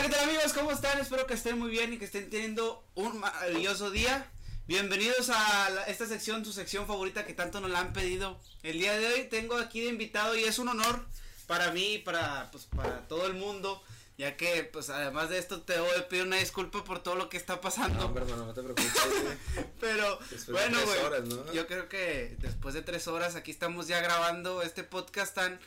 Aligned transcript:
Hola, 0.00 0.08
¿qué 0.08 0.14
tal 0.16 0.28
amigos? 0.30 0.52
¿Cómo 0.54 0.70
están? 0.72 0.98
Espero 0.98 1.26
que 1.26 1.34
estén 1.34 1.58
muy 1.58 1.70
bien 1.70 1.92
y 1.92 1.98
que 1.98 2.06
estén 2.06 2.30
teniendo 2.30 2.82
un 2.94 3.18
maravilloso 3.20 3.90
día. 3.90 4.30
Bienvenidos 4.66 5.28
a 5.28 5.68
la- 5.68 5.82
esta 5.84 6.06
sección, 6.06 6.42
su 6.44 6.52
sección 6.54 6.86
favorita 6.86 7.26
que 7.26 7.34
tanto 7.34 7.60
nos 7.60 7.70
la 7.70 7.80
han 7.80 7.92
pedido. 7.92 8.40
El 8.62 8.78
día 8.78 8.96
de 8.98 9.06
hoy 9.06 9.24
tengo 9.24 9.56
aquí 9.58 9.80
de 9.82 9.88
invitado 9.88 10.34
y 10.36 10.44
es 10.44 10.58
un 10.58 10.68
honor 10.68 11.04
para 11.46 11.70
mí 11.72 11.94
y 11.94 11.98
para, 11.98 12.50
pues, 12.50 12.64
para 12.64 13.06
todo 13.08 13.26
el 13.26 13.34
mundo. 13.34 13.82
Ya 14.16 14.36
que, 14.38 14.64
pues, 14.64 14.88
además 14.90 15.28
de 15.28 15.38
esto, 15.38 15.60
te 15.62 15.78
voy 15.80 15.90
a 15.98 16.08
pedir 16.08 16.24
una 16.24 16.36
disculpa 16.36 16.82
por 16.84 17.02
todo 17.02 17.14
lo 17.16 17.28
que 17.28 17.36
está 17.36 17.60
pasando. 17.60 17.98
No, 17.98 18.06
hombre, 18.06 18.24
hermano, 18.24 18.46
no 18.46 18.54
te 18.54 18.62
preocupes. 18.62 18.92
Pero, 19.80 20.18
Después 20.30 20.46
de 20.46 20.52
bueno, 20.52 20.76
tres 20.78 20.88
güey. 20.88 21.00
horas, 21.04 21.24
¿no? 21.24 21.52
Yo 21.52 21.66
creo 21.66 21.88
que 21.88 22.36
después 22.38 22.74
de 22.74 22.82
tres 22.82 23.06
horas 23.08 23.34
aquí 23.34 23.50
estamos 23.50 23.86
ya 23.86 24.00
grabando 24.00 24.62
este 24.62 24.82
podcast 24.84 25.34
tan, 25.34 25.60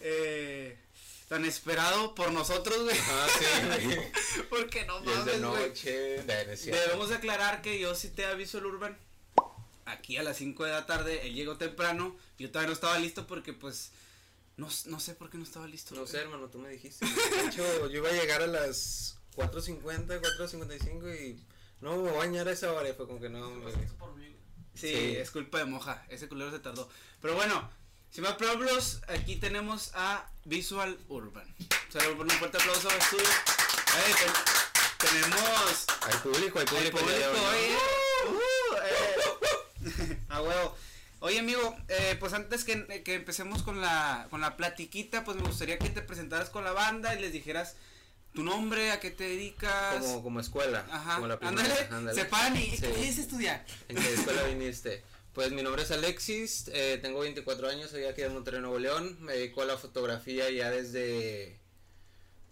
eh, 0.00 0.78
tan 1.28 1.44
esperado 1.44 2.14
por 2.14 2.30
nosotros, 2.32 2.82
güey. 2.84 2.96
Ah, 2.98 3.26
sí, 3.38 3.86
güey. 3.86 4.12
Porque 4.50 4.84
no 4.84 5.02
Y 5.04 5.08
es 5.08 5.24
de 5.24 5.38
mames, 5.38 5.40
güey. 5.40 5.68
noche. 5.68 5.90
de- 6.22 6.44
no 6.46 6.52
es 6.52 6.60
cierto. 6.60 6.80
Debemos 6.82 7.10
aclarar 7.12 7.62
que 7.62 7.78
yo 7.78 7.94
sí 7.94 8.08
te 8.10 8.24
aviso 8.26 8.58
el 8.58 8.66
Urban. 8.66 8.96
Aquí 9.84 10.16
a 10.16 10.22
las 10.22 10.36
5 10.38 10.64
de 10.64 10.72
la 10.72 10.86
tarde, 10.86 11.26
él 11.26 11.34
llegó 11.34 11.56
temprano. 11.56 12.16
Yo 12.38 12.48
todavía 12.50 12.68
no 12.68 12.72
estaba 12.74 12.98
listo 12.98 13.26
porque, 13.26 13.52
pues, 13.52 13.92
no, 14.56 14.68
no 14.86 14.98
sé 15.00 15.14
por 15.14 15.30
qué 15.30 15.38
no 15.38 15.44
estaba 15.44 15.66
listo. 15.68 15.94
No 15.94 16.00
güey. 16.02 16.10
sé, 16.12 16.18
hermano, 16.18 16.48
tú 16.48 16.58
me 16.58 16.68
dijiste. 16.70 17.06
De 17.06 17.46
hecho, 17.46 17.88
yo 17.88 17.98
iba 17.98 18.08
a 18.08 18.12
llegar 18.12 18.42
a 18.42 18.46
las 18.48 19.18
4.50, 19.36 20.20
4.55 20.20 21.20
y 21.20 21.44
no 21.80 21.92
me 21.92 21.98
voy 21.98 22.08
a 22.10 22.12
bañar 22.18 22.48
a 22.48 22.52
esa 22.52 22.72
hora. 22.72 22.88
Y 22.88 22.94
fue 22.94 23.06
como 23.06 23.20
que 23.20 23.28
no, 23.28 23.46
hombre. 23.46 23.72
Sí, 24.74 24.88
Sí. 24.88 25.16
es 25.16 25.30
culpa 25.30 25.58
de 25.58 25.64
Moja. 25.66 26.04
Ese 26.08 26.28
culero 26.28 26.50
se 26.50 26.58
tardó. 26.58 26.88
Pero 27.22 27.34
bueno, 27.34 27.70
sin 28.16 28.24
más 28.24 28.36
preámbulos, 28.36 29.02
aquí 29.08 29.36
tenemos 29.36 29.90
a 29.94 30.24
Visual 30.46 30.96
Urban. 31.10 31.44
Visual 31.88 32.12
Urban, 32.12 32.30
un 32.30 32.38
fuerte 32.38 32.56
aplauso 32.56 32.88
al 32.88 32.96
estudio. 32.96 33.24
Ten- 34.16 35.10
tenemos 35.10 35.84
Hay 36.00 36.18
público, 36.22 36.58
hay 36.58 36.64
público. 36.64 36.98
oye. 36.98 37.76
Uh, 38.26 38.74
eh. 38.86 40.18
A 40.30 40.40
huevo. 40.40 40.74
Oye, 41.20 41.40
amigo, 41.40 41.76
eh, 41.88 42.16
pues 42.18 42.32
antes 42.32 42.64
que, 42.64 43.02
que 43.04 43.16
empecemos 43.16 43.62
con 43.62 43.82
la, 43.82 44.28
con 44.30 44.40
la 44.40 44.56
platiquita, 44.56 45.22
pues 45.22 45.36
me 45.36 45.42
gustaría 45.42 45.78
que 45.78 45.90
te 45.90 46.00
presentaras 46.00 46.48
con 46.48 46.64
la 46.64 46.72
banda 46.72 47.14
y 47.14 47.20
les 47.20 47.34
dijeras 47.34 47.76
tu 48.32 48.42
nombre, 48.42 48.92
a 48.92 48.98
qué 49.00 49.10
te 49.10 49.24
dedicas. 49.24 49.96
Como, 50.00 50.22
como 50.22 50.40
escuela. 50.40 50.86
Ajá. 50.90 51.16
Como 51.16 51.26
la 51.28 51.38
primera. 51.38 51.62
ándale, 51.62 51.88
ándale. 51.94 52.18
se 52.18 52.24
paran 52.24 52.56
y 52.56 52.70
Sí. 52.70 52.78
¿qué 52.80 52.92
quieres 52.92 53.18
estudiar? 53.18 53.66
¿En 53.88 53.96
qué 53.96 54.14
escuela 54.14 54.42
viniste? 54.44 55.04
Pues 55.36 55.52
mi 55.52 55.62
nombre 55.62 55.82
es 55.82 55.90
Alexis, 55.90 56.68
eh, 56.72 56.98
tengo 57.02 57.20
24 57.20 57.68
años, 57.68 57.90
soy 57.90 58.04
aquí 58.04 58.22
de 58.22 58.30
Monterrey, 58.30 58.60
Nuevo 58.62 58.78
León, 58.78 59.18
me 59.20 59.34
dedico 59.34 59.60
a 59.60 59.66
la 59.66 59.76
fotografía 59.76 60.50
ya 60.50 60.70
desde, 60.70 61.58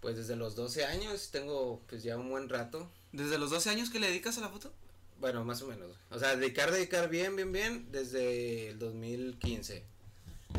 pues 0.00 0.16
desde 0.16 0.36
los 0.36 0.54
12 0.54 0.84
años, 0.84 1.30
tengo 1.32 1.80
pues 1.88 2.02
ya 2.02 2.16
un 2.18 2.28
buen 2.28 2.48
rato, 2.50 2.90
¿Desde 3.12 3.38
los 3.38 3.48
12 3.50 3.70
años 3.70 3.88
que 3.90 4.00
le 4.00 4.08
dedicas 4.08 4.36
a 4.38 4.42
la 4.42 4.50
foto? 4.50 4.70
bueno, 5.18 5.42
más 5.44 5.62
o 5.62 5.66
menos, 5.66 5.96
o 6.10 6.18
sea, 6.18 6.36
dedicar, 6.36 6.70
dedicar 6.70 7.08
bien, 7.08 7.34
bien, 7.36 7.52
bien, 7.52 7.90
desde 7.90 8.68
el 8.68 8.78
2015, 8.78 9.82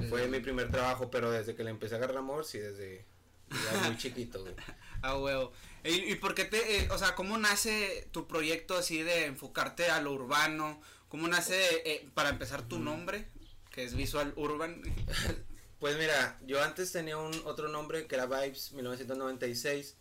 fue 0.10 0.22
Desde- 0.22 0.28
mi 0.28 0.40
primer 0.40 0.72
trabajo, 0.72 1.12
pero 1.12 1.30
desde 1.30 1.54
que 1.54 1.64
le 1.64 1.70
empecé 1.70 1.94
a 1.94 1.98
agarrar 2.00 2.18
amor, 2.18 2.44
sí, 2.44 2.58
desde 2.58 3.06
ya 3.52 3.88
muy 3.88 3.98
chiquito, 4.00 4.42
güey. 4.42 4.56
A 5.04 5.16
huevo. 5.16 5.52
¿Y, 5.84 6.12
y 6.12 6.16
por 6.16 6.34
qué 6.34 6.46
te, 6.46 6.80
eh, 6.80 6.88
o 6.90 6.98
sea, 6.98 7.14
cómo 7.14 7.38
nace 7.38 8.08
tu 8.12 8.28
proyecto 8.28 8.76
así 8.76 9.04
de 9.04 9.26
enfocarte 9.26 9.90
a 9.92 10.02
lo 10.02 10.14
urbano? 10.14 10.82
¿Cómo 11.10 11.28
nace, 11.28 11.56
eh, 11.86 12.10
para 12.14 12.30
empezar, 12.30 12.68
tu 12.68 12.80
nombre, 12.80 13.28
que 13.72 13.84
es 13.84 13.96
Visual 13.96 14.34
Urban? 14.36 14.82
Pues 15.78 15.98
mira, 16.00 16.40
yo 16.48 16.64
antes 16.64 16.94
tenía 16.94 17.18
un 17.18 17.34
otro 17.44 17.68
nombre 17.68 18.08
que 18.08 18.16
era 18.16 18.26
Vibes 18.26 18.72
1996 18.72 19.98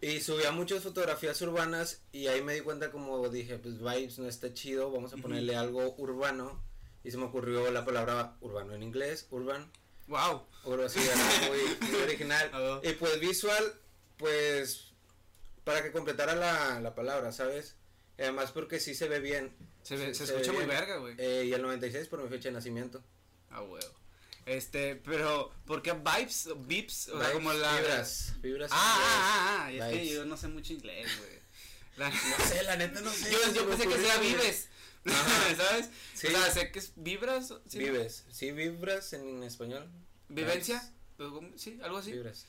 y 0.00 0.20
subía 0.20 0.50
muchas 0.50 0.82
fotografías 0.82 1.40
urbanas 1.42 2.00
y 2.10 2.26
ahí 2.28 2.42
me 2.42 2.54
di 2.54 2.62
cuenta 2.62 2.90
como 2.90 3.28
dije, 3.28 3.58
pues 3.58 3.78
Vibes 3.78 4.18
no 4.18 4.26
está 4.26 4.52
chido, 4.54 4.90
vamos 4.90 5.12
a 5.12 5.18
ponerle 5.18 5.56
algo 5.56 5.94
urbano 5.98 6.62
y 7.04 7.10
se 7.10 7.18
me 7.18 7.24
ocurrió 7.24 7.70
la 7.70 7.84
palabra 7.84 8.36
urbano 8.40 8.74
en 8.74 8.82
inglés, 8.82 9.26
urban, 9.30 9.70
wow. 10.08 10.42
o 10.64 10.74
así 10.82 11.00
era 11.00 11.48
muy, 11.48 11.88
muy 11.90 12.00
original. 12.02 12.80
Y 12.82 12.92
pues 12.94 13.20
visual, 13.20 13.64
pues 14.16 14.92
para 15.64 15.82
que 15.82 15.92
completara 15.92 16.34
la, 16.34 16.80
la 16.80 16.94
palabra, 16.94 17.30
¿sabes? 17.30 17.76
Y 18.18 18.22
además 18.22 18.50
porque 18.52 18.80
sí 18.80 18.94
se 18.94 19.08
ve 19.08 19.20
bien. 19.20 19.54
Se, 19.82 19.96
ve- 19.96 20.14
se 20.14 20.26
Se 20.26 20.32
escucha 20.32 20.50
ve 20.52 20.58
muy 20.58 20.66
bien. 20.66 20.78
verga, 20.80 20.96
güey. 20.96 21.14
Eh, 21.18 21.44
y 21.46 21.52
el 21.52 21.62
96 21.62 22.08
por 22.08 22.22
mi 22.22 22.28
fecha 22.28 22.48
de 22.48 22.54
nacimiento. 22.54 23.02
A 23.50 23.62
huevo. 23.62 23.94
Este, 24.46 24.96
pero, 24.96 25.52
¿por 25.66 25.82
qué 25.82 25.92
vibes? 25.92 26.48
Vibes, 26.66 27.08
o 27.08 27.20
sea, 27.22 27.32
como 27.32 27.52
la. 27.52 27.76
Vibras, 27.80 28.34
vibras. 28.40 28.70
Ah, 28.72 28.76
ah, 28.76 29.00
ah, 29.60 29.64
ah, 29.66 29.72
y 29.72 29.78
es 29.78 29.84
que 29.86 30.08
yo 30.14 30.24
no 30.24 30.36
sé 30.36 30.48
mucho 30.48 30.72
inglés, 30.72 31.06
güey. 31.18 31.38
La- 31.96 32.10
No 32.38 32.44
sé, 32.46 32.62
la 32.62 32.76
neta 32.76 33.00
no 33.02 33.10
sé. 33.10 33.30
yo, 33.30 33.38
yo 33.54 33.68
pensé 33.68 33.86
que 33.86 33.98
sea 33.98 34.16
vives. 34.18 34.68
Ajá. 35.04 35.54
¿Sabes? 35.56 35.90
Sí. 36.14 36.26
O 36.28 36.30
sea, 36.30 36.50
sé 36.50 36.70
que 36.72 36.78
es 36.78 36.92
vibras. 36.96 37.54
¿sí? 37.68 37.78
Vives. 37.78 38.24
Sí, 38.32 38.50
vibras 38.52 39.12
en 39.12 39.42
español. 39.42 39.88
¿Vivencia? 40.28 40.82
Sí, 41.56 41.78
algo 41.82 41.98
así. 41.98 42.12
Vibras. 42.12 42.46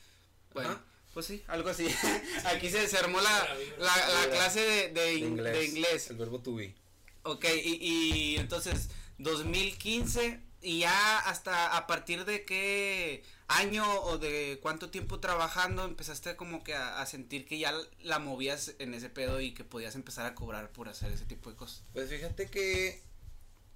Bueno, 0.54 0.70
Ajá. 0.70 0.84
Pues 1.12 1.26
sí, 1.26 1.42
algo 1.48 1.68
así. 1.70 1.86
Aquí 2.46 2.70
se, 2.70 2.86
se 2.88 2.98
armó 2.98 3.20
la, 3.20 3.54
la, 3.78 4.08
la 4.08 4.30
clase 4.30 4.60
de, 4.60 4.88
de, 4.88 5.00
De 5.00 5.12
in- 5.14 5.26
inglés. 5.26 5.52
de 5.52 5.64
inglés. 5.66 6.10
El 6.10 6.16
verbo 6.16 6.40
to 6.40 6.54
be. 6.54 6.74
Ok, 7.22 7.44
y, 7.62 7.76
y 7.82 8.36
entonces, 8.36 8.88
2015, 9.18 10.40
y 10.62 10.80
ya 10.80 11.18
hasta 11.20 11.76
a 11.76 11.86
partir 11.86 12.24
de 12.24 12.44
qué 12.44 13.22
año 13.48 13.84
o 14.02 14.18
de 14.18 14.58
cuánto 14.62 14.90
tiempo 14.90 15.18
trabajando 15.20 15.84
empezaste 15.84 16.36
como 16.36 16.62
que 16.62 16.74
a, 16.74 17.00
a 17.00 17.06
sentir 17.06 17.46
que 17.46 17.58
ya 17.58 17.74
la 18.02 18.18
movías 18.18 18.74
en 18.78 18.94
ese 18.94 19.08
pedo 19.10 19.40
y 19.40 19.52
que 19.54 19.64
podías 19.64 19.94
empezar 19.96 20.26
a 20.26 20.34
cobrar 20.34 20.70
por 20.70 20.88
hacer 20.88 21.10
ese 21.12 21.24
tipo 21.24 21.50
de 21.50 21.56
cosas. 21.56 21.82
Pues 21.92 22.08
fíjate 22.08 22.48
que 22.48 23.02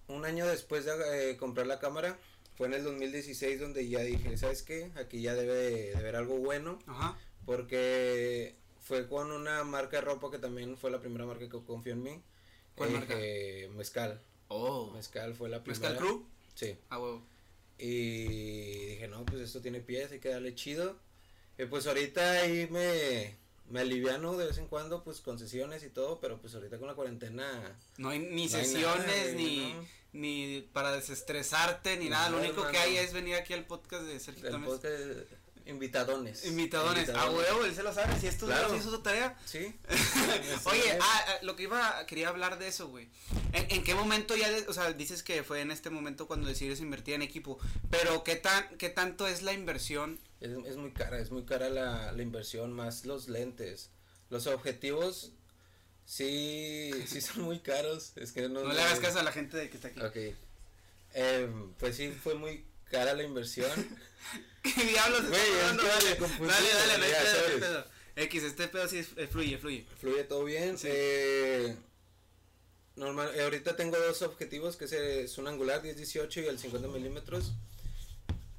un 0.07 0.25
año 0.25 0.47
después 0.47 0.85
de 0.85 1.31
eh, 1.33 1.37
comprar 1.37 1.67
la 1.67 1.79
cámara, 1.81 2.19
fue 2.57 2.67
en 2.69 2.75
el 2.75 2.85
2016 2.85 3.61
donde 3.61 3.89
ya 3.89 4.01
dije, 4.01 4.37
¿sabes 4.37 4.63
qué? 4.63 4.91
Aquí 4.97 5.21
ya 5.23 5.35
debe 5.35 5.55
de, 5.55 5.97
haber 5.97 6.17
algo 6.17 6.37
bueno. 6.39 6.79
Ajá. 6.87 7.19
Porque 7.45 8.55
fue 8.81 9.09
con 9.09 9.31
una 9.33 9.65
marca 9.65 9.97
de 9.99 10.03
ropa 10.03 10.31
que 10.31 10.39
también 10.39 10.77
fue 10.77 10.91
la 10.91 11.01
primera 11.01 11.27
marca 11.27 11.45
que 11.49 11.65
confió 11.65 11.93
en 11.93 12.03
mí. 12.03 12.23
¿Cuál 12.77 12.91
Eh, 12.91 12.93
marca? 12.93 13.15
eh, 13.19 13.71
Mezcal. 13.75 14.21
Oh. 14.49 14.91
Mezcal 14.93 15.35
fue 15.35 15.49
la 15.49 15.63
primera. 15.63 15.91
¿Mezcal 15.91 15.97
Crew? 16.07 16.27
Sí. 16.55 16.77
Ah, 16.91 16.99
huevo. 16.99 17.23
Y 17.79 18.87
dije, 18.87 19.09
no, 19.09 19.25
pues 19.25 19.41
esto 19.41 19.61
tiene 19.61 19.81
pies, 19.81 20.13
hay 20.13 20.21
que 20.21 20.29
darle 20.29 20.55
chido. 20.55 20.97
Y 21.59 21.65
pues 21.67 21.87
ahorita 21.87 22.43
ahí 22.43 22.69
me, 22.71 23.37
me 23.71 23.81
aliviano 23.81 24.37
de 24.37 24.47
vez 24.47 24.59
en 24.59 24.67
cuando, 24.69 25.03
pues 25.05 25.21
con 25.21 25.39
sesiones 25.39 25.83
y 25.85 25.89
todo, 25.91 26.21
pero 26.21 26.39
pues 26.41 26.55
ahorita 26.55 26.79
con 26.79 26.87
la 26.89 26.95
cuarentena. 26.95 27.77
No 27.97 28.11
hay 28.11 28.21
ni 28.21 28.27
No 28.49 28.57
hay 28.57 28.65
sesiones, 28.65 29.07
nada, 29.07 29.33
güey, 29.33 29.35
ni, 29.35 29.73
¿no? 29.73 29.87
Ni 30.15 30.63
para 30.73 30.93
desestresarte, 30.93 31.97
ni 31.99 32.05
No, 32.07 32.11
nada. 32.13 32.31
Lo 32.31 32.39
único 32.39 32.67
que 32.69 32.79
hay 32.79 32.97
es 32.97 33.13
venir 33.13 33.35
aquí 33.35 33.53
al 33.53 33.67
podcast 33.67 34.05
de 34.05 34.19
Sergio 34.19 34.49
El 34.49 35.27
invitadones. 35.67 36.45
Invitadones. 36.45 37.09
A 37.09 37.31
huevo, 37.31 37.65
él 37.65 37.75
se 37.75 37.83
lo 37.83 37.93
sabe. 37.93 38.19
Si 38.21 38.27
esto 38.27 38.45
Claro. 38.47 38.75
es 38.75 38.83
su 38.83 38.99
tarea. 39.01 39.37
Sí. 39.47 39.75
Oye, 40.67 40.99
ah, 41.01 41.25
ah, 41.29 41.35
lo 41.43 41.57
que 41.57 41.63
iba, 41.65 42.05
quería 42.07 42.29
hablar 42.29 42.59
de 42.59 42.69
eso, 42.69 42.89
güey. 42.89 43.09
¿En, 43.53 43.67
en 43.71 43.83
qué 43.83 43.95
momento 43.95 44.37
ya, 44.37 44.51
de- 44.51 44.67
o 44.69 44.73
sea, 44.75 44.93
dices 44.93 45.23
que 45.23 45.43
fue 45.43 45.63
en 45.63 45.71
este 45.71 45.89
momento 45.91 46.27
cuando 46.27 46.47
decides 46.49 46.81
invertir 46.81 47.15
en 47.15 47.23
equipo, 47.23 47.59
pero 47.91 48.23
qué 48.25 48.37
tan, 48.37 48.77
qué 48.77 48.91
tanto 48.91 49.27
es 49.27 49.41
la 49.43 49.53
inversión? 49.55 50.21
Es, 50.41 50.51
es 50.67 50.77
muy 50.77 50.93
cara, 50.93 51.19
es 51.19 51.31
muy 51.31 51.45
cara 51.45 51.71
la, 51.71 52.13
la 52.13 52.23
inversión, 52.23 52.73
más 52.73 53.07
los 53.07 53.29
lentes. 53.29 53.91
Los 54.29 54.47
objetivos, 54.47 55.33
sí, 56.05 56.91
sí 57.07 57.21
son 57.21 57.43
muy 57.43 57.61
caros. 57.61 58.13
Es 58.17 58.33
que 58.33 58.49
no, 58.49 58.63
No 58.63 58.73
le 58.73 58.81
hagas 58.81 59.01
caso 59.01 59.19
a 59.19 59.23
la 59.23 59.33
gente 59.33 59.57
de 59.57 59.71
que 59.71 59.77
está 59.77 59.89
aquí. 59.89 60.01
Ok. 60.01 60.37
Em, 61.15 61.73
pues 61.75 61.97
sí, 61.97 62.11
fue 62.11 62.35
muy 62.35 62.65
cara 62.91 63.15
la 63.15 63.23
inversión. 63.23 63.71
¿Qué 64.63 64.85
diablos 64.85 65.29
Güey, 65.29 65.41
es 65.41 66.19
Dale, 66.19 66.39
dale, 66.41 66.93
dale, 66.93 67.11
ya 67.11 67.61
pedo. 67.61 67.85
X, 68.17 68.43
este 68.45 68.69
pedo 68.69 68.89
sí 68.89 69.07
eh, 69.17 69.27
fluye, 69.27 69.59
fluye. 69.59 69.87
Fluye 70.01 70.25
todo 70.25 70.45
bien. 70.45 70.79
Sí. 70.79 70.89
Eh, 70.91 71.77
normal, 72.97 73.31
eh, 73.35 73.43
ahorita 73.43 73.77
tengo 73.77 73.99
dos 73.99 74.23
objetivos, 74.23 74.77
que 74.77 74.87
es, 74.87 74.93
eh, 74.93 75.25
es 75.25 75.39
un 75.39 75.49
angular 75.49 75.83
10-18 75.83 76.43
y 76.43 76.47
el 76.47 76.59
50 76.59 76.89
milímetros. 76.89 77.53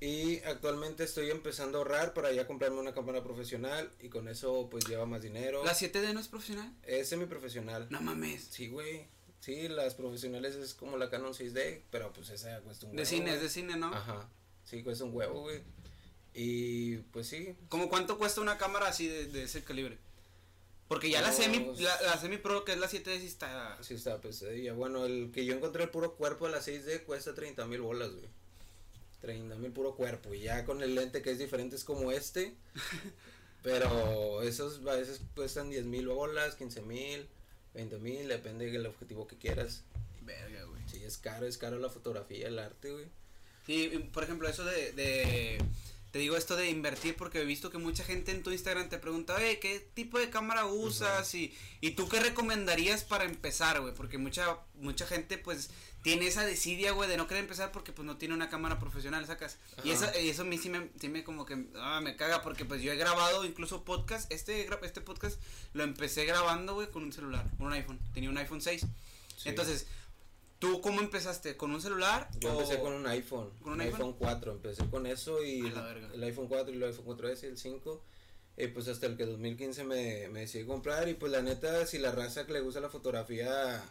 Y 0.02 0.40
actualmente 0.44 1.04
estoy 1.06 1.32
empezando 1.32 1.78
a 1.78 1.82
ahorrar 1.82 2.14
para 2.14 2.32
ya 2.32 2.46
comprarme 2.46 2.80
una 2.80 2.94
cámara 2.94 3.24
profesional 3.24 3.90
y 4.02 4.10
con 4.10 4.28
eso 4.28 4.68
pues 4.70 4.86
lleva 4.88 5.06
más 5.06 5.22
dinero. 5.22 5.64
¿La 5.64 5.74
7D 5.74 6.14
no 6.14 6.20
es 6.20 6.28
profesional? 6.28 6.74
Es 6.84 7.10
semiprofesional. 7.10 7.88
No 7.90 8.02
mames. 8.02 8.44
Sí, 8.52 8.68
güey. 8.68 9.08
Sí, 9.40 9.68
las 9.70 9.96
profesionales 9.96 10.56
es 10.56 10.74
como 10.74 10.98
la 10.98 11.10
Canon 11.10 11.34
6D, 11.34 11.84
pero 11.92 12.12
pues 12.12 12.30
esa 12.30 12.60
cuesta 12.62 12.86
un 12.88 12.92
huevo. 12.92 13.00
De 13.00 13.06
cine, 13.06 13.34
es 13.36 13.42
de 13.42 13.50
cine, 13.50 13.78
¿no? 13.78 13.94
Ajá. 13.94 14.28
Sí, 14.64 14.84
cuesta 14.84 15.06
un 15.06 15.14
huevo, 15.16 15.42
güey. 15.42 15.62
Y 16.34 16.98
pues 16.98 17.28
sí. 17.28 17.56
¿Cómo 17.70 17.88
cuánto 17.88 18.18
cuesta 18.18 18.42
una 18.42 18.58
cámara 18.58 18.88
así 18.90 19.08
de, 19.08 19.28
de 19.28 19.44
ese 19.44 19.64
calibre? 19.64 19.98
Porque 20.88 21.10
ya 21.10 21.22
la 21.22 21.28
Pues- 21.32 21.38
semi, 21.38 21.74
la, 21.80 22.02
la 22.02 22.18
semi 22.20 22.38
pro 22.38 22.66
que 22.66 22.74
es 22.74 22.78
la 22.80 22.88
7D 22.90 23.20
sí 23.20 23.28
está... 23.28 23.78
Sí 23.82 23.94
está 23.94 24.20
pesadilla. 24.20 24.74
Bueno, 24.74 25.06
el 25.06 25.32
que 25.32 25.46
yo 25.46 25.54
encontré 25.56 25.84
el 25.84 25.90
puro 25.90 26.16
cuerpo 26.16 26.46
de 26.48 26.52
la 26.52 26.60
6D 26.62 27.04
cuesta 27.06 27.34
30 27.34 27.66
mil 27.66 27.82
bolas, 27.82 28.12
güey. 28.12 28.28
30 29.26 29.56
mil 29.56 29.72
puro 29.72 29.96
cuerpo. 29.96 30.34
Y 30.34 30.42
ya 30.42 30.66
con 30.66 30.84
el 30.84 30.94
lente 30.94 31.22
que 31.22 31.32
es 31.32 31.40
diferente 31.40 31.76
es 31.76 31.84
como 31.84 32.12
este. 32.12 32.54
Pero 33.64 34.44
esos 34.44 34.86
a 34.86 34.94
veces 34.94 35.22
cuestan 35.34 35.72
10 35.72 35.86
mil 35.86 36.08
bolas, 36.08 36.56
15 36.56 36.84
mil, 36.84 37.28
20 37.74 37.98
mil, 37.98 38.28
depende 38.28 38.70
del 38.70 38.86
objetivo 38.86 39.26
que 39.26 39.38
quieras. 39.38 39.84
Verga, 40.22 40.64
güey. 40.66 40.82
Sí, 40.86 41.04
es 41.04 41.18
caro, 41.18 41.48
es 41.48 41.58
caro 41.58 41.80
la 41.80 41.90
fotografía, 41.90 42.48
el 42.48 42.60
arte, 42.60 42.92
güey. 42.92 43.06
Sí, 43.66 44.08
por 44.14 44.24
ejemplo, 44.24 44.48
eso 44.48 44.64
de, 44.64 44.92
de, 44.92 45.58
te 46.12 46.20
digo 46.20 46.38
esto 46.38 46.56
de 46.56 46.70
invertir 46.70 47.16
porque 47.16 47.42
he 47.42 47.46
visto 47.46 47.72
que 47.72 47.80
mucha 47.80 48.04
gente 48.04 48.32
en 48.32 48.44
tu 48.44 48.52
Instagram 48.52 48.90
te 48.90 49.00
pregunta, 49.00 49.34
oye, 49.36 49.60
¿qué 49.60 49.80
tipo 49.96 50.20
de 50.20 50.30
cámara 50.30 50.68
usas? 50.68 51.34
y, 51.34 51.52
y 51.82 51.92
tú 51.92 52.08
qué 52.08 52.20
recomendarías 52.20 53.04
para 53.04 53.24
empezar, 53.24 53.82
güey, 53.82 53.96
porque 53.96 54.20
mucha, 54.20 54.60
mucha 54.76 55.08
gente, 55.08 55.40
pues, 55.40 55.72
tiene 56.06 56.28
esa 56.28 56.46
desidia, 56.46 56.92
güey, 56.92 57.10
de 57.10 57.18
no 57.18 57.28
querer 57.28 57.42
empezar 57.44 57.72
porque, 57.72 57.92
pues, 57.92 58.06
no 58.06 58.18
tiene 58.18 58.34
una 58.36 58.48
cámara 58.48 58.80
profesional, 58.80 59.26
sacas. 59.26 59.58
Y 59.84 59.90
eso, 59.90 60.06
y 60.24 60.30
eso 60.30 60.44
a 60.44 60.46
mí 60.46 60.58
sí 60.58 60.70
me, 60.70 60.90
sí 61.02 61.10
me 61.10 61.24
como 61.24 61.46
que, 61.46 61.66
ah, 61.76 62.00
me 62.02 62.16
caga 62.16 62.44
porque, 62.44 62.64
pues, 62.64 62.82
yo 62.82 62.92
he 62.92 62.96
grabado 62.96 63.44
incluso 63.44 63.84
podcast, 63.84 64.32
este, 64.32 64.70
este 64.84 65.02
podcast 65.02 65.42
lo 65.74 65.84
empecé 65.84 66.26
grabando, 66.26 66.76
güey, 66.76 66.92
con 66.92 67.04
un 67.04 67.12
celular, 67.12 67.46
con 67.58 67.68
un 67.68 67.74
iPhone, 67.74 68.00
tenía 68.14 68.30
un 68.30 68.38
iPhone 68.38 68.62
6. 68.62 68.86
Sí. 69.36 69.50
Entonces, 69.50 69.88
¿tú 70.60 70.80
cómo 70.80 71.02
empezaste? 71.02 71.58
¿Con 71.58 71.72
un 71.72 71.82
celular? 71.82 72.30
Yo 72.40 72.50
o- 72.56 72.62
empecé 72.62 72.80
con 72.80 72.94
un 72.94 73.08
iPhone, 73.08 73.50
¿Con 73.64 73.74
un 73.74 73.80
un 73.80 73.82
iPhone? 73.82 74.02
iPhone 74.02 74.16
4, 74.20 74.52
empecé 74.52 74.86
con 74.90 75.08
eso 75.08 75.44
y 75.44 75.62
A 75.68 75.72
la 75.72 75.82
verga. 75.82 76.10
el 76.14 76.24
iPhone 76.24 76.48
4 76.48 76.72
y 76.72 76.78
el 76.78 76.84
iPhone 76.84 77.06
4S 77.18 77.44
y 77.44 77.48
el 77.48 77.58
5. 77.58 78.04
Y 78.58 78.68
pues 78.68 78.88
hasta 78.88 79.08
el 79.08 79.18
que 79.18 79.26
2015 79.26 79.84
me, 79.84 80.30
me 80.30 80.42
decidí 80.42 80.66
comprar 80.66 81.10
y 81.10 81.16
pues 81.16 81.30
la 81.32 81.42
neta 81.42 81.86
si 81.88 81.98
la 81.98 82.12
raza 82.12 82.46
que 82.46 82.54
le 82.54 82.62
gusta 82.62 82.80
la 82.80 82.88
fotografía 82.90 83.84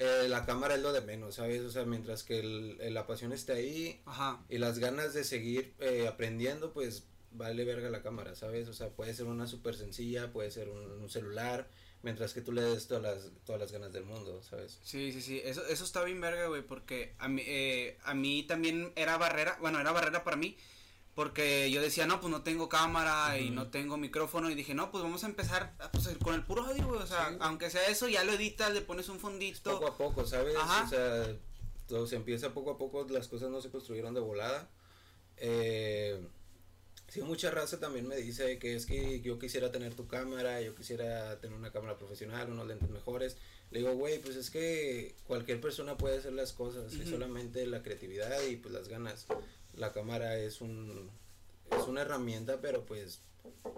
eh, 0.00 0.26
la 0.28 0.44
cámara 0.46 0.74
es 0.74 0.80
lo 0.82 0.92
de 0.92 1.02
menos, 1.02 1.36
¿sabes? 1.36 1.60
O 1.62 1.70
sea, 1.70 1.84
mientras 1.84 2.24
que 2.24 2.40
el, 2.40 2.78
el- 2.80 2.94
la 2.94 3.06
pasión 3.06 3.32
esté 3.32 3.52
ahí 3.52 4.00
Ajá. 4.06 4.42
y 4.48 4.58
las 4.58 4.78
ganas 4.80 5.14
de 5.14 5.22
seguir 5.24 5.74
eh, 5.78 6.08
aprendiendo, 6.08 6.72
pues 6.72 7.04
vale 7.32 7.64
verga 7.64 7.90
la 7.90 8.02
cámara, 8.02 8.34
¿sabes? 8.34 8.66
O 8.68 8.72
sea, 8.74 8.88
puede 8.88 9.14
ser 9.14 9.26
una 9.26 9.46
súper 9.46 9.76
sencilla, 9.76 10.32
puede 10.32 10.50
ser 10.50 10.68
un, 10.68 10.90
un 10.90 11.08
celular, 11.08 11.68
mientras 12.02 12.32
que 12.34 12.40
tú 12.40 12.50
le 12.50 12.62
des 12.62 12.88
todas 12.88 13.02
las, 13.02 13.30
todas 13.44 13.60
las 13.60 13.70
ganas 13.72 13.92
del 13.92 14.04
mundo, 14.04 14.42
¿sabes? 14.42 14.80
Sí, 14.82 15.12
sí, 15.12 15.20
sí, 15.22 15.40
eso, 15.44 15.64
eso 15.66 15.84
está 15.84 16.02
bien 16.02 16.20
verga, 16.20 16.46
güey, 16.46 16.62
porque 16.62 17.14
a 17.18 17.28
mí, 17.28 17.42
eh, 17.46 17.98
a 18.02 18.14
mí 18.14 18.42
también 18.44 18.92
era 18.96 19.16
barrera, 19.18 19.58
bueno, 19.60 19.78
era 19.80 19.92
barrera 19.92 20.24
para 20.24 20.36
mí, 20.36 20.56
porque 21.14 21.70
yo 21.70 21.82
decía, 21.82 22.06
no, 22.06 22.20
pues 22.20 22.30
no 22.30 22.42
tengo 22.42 22.68
cámara 22.68 23.38
y 23.38 23.50
no 23.50 23.68
tengo 23.68 23.96
micrófono, 23.96 24.50
y 24.50 24.54
dije, 24.54 24.74
no, 24.74 24.90
pues 24.90 25.02
vamos 25.02 25.24
a 25.24 25.26
empezar 25.26 25.74
ah, 25.80 25.90
pues, 25.92 26.08
con 26.22 26.34
el 26.34 26.44
puro 26.44 26.64
audio, 26.64 26.86
güey, 26.86 27.00
o 27.02 27.06
sea, 27.06 27.28
Sí. 27.30 27.36
aunque 27.40 27.68
sea 27.70 27.86
eso, 27.88 28.08
ya 28.08 28.24
lo 28.24 28.32
editas, 28.32 28.72
le 28.72 28.80
pones 28.80 29.08
un 29.08 29.18
fondito, 29.20 29.72
poco 29.78 29.86
a 29.88 29.96
poco, 29.96 30.26
¿sabes? 30.26 30.56
Ajá. 30.56 30.84
O 30.84 30.88
sea, 30.88 31.36
todo 31.88 32.06
se 32.06 32.16
empieza 32.16 32.54
poco 32.54 32.70
a 32.70 32.78
poco, 32.78 33.06
las 33.10 33.28
cosas 33.28 33.50
no 33.50 33.60
se 33.60 33.70
construyeron 33.70 34.14
de 34.14 34.20
volada. 34.20 34.70
Eh, 35.36 36.20
sí, 37.08 37.22
mucha 37.22 37.50
raza 37.50 37.80
también 37.80 38.06
me 38.06 38.16
dice 38.16 38.58
que 38.58 38.74
es 38.76 38.86
que 38.86 39.20
yo 39.20 39.38
quisiera 39.38 39.72
tener 39.72 39.94
tu 39.94 40.06
cámara, 40.06 40.60
yo 40.60 40.74
quisiera 40.74 41.40
tener 41.40 41.58
una 41.58 41.72
cámara 41.72 41.98
profesional, 41.98 42.50
unos 42.50 42.66
lentes 42.66 42.90
mejores. 42.90 43.36
Le 43.70 43.80
digo, 43.80 43.92
güey, 43.94 44.20
pues 44.20 44.36
es 44.36 44.50
que 44.50 45.14
cualquier 45.26 45.60
persona 45.60 45.96
puede 45.96 46.18
hacer 46.18 46.32
las 46.32 46.52
cosas, 46.52 46.92
es 46.92 47.00
Ujú. 47.00 47.10
solamente 47.10 47.66
la 47.66 47.82
creatividad 47.82 48.40
y 48.46 48.56
pues 48.56 48.72
las 48.74 48.88
ganas. 48.88 49.26
La 49.76 49.92
cámara 49.92 50.36
es 50.38 50.60
un 50.60 51.10
es 51.70 51.86
una 51.86 52.02
herramienta, 52.02 52.60
pero 52.60 52.84
pues 52.84 53.20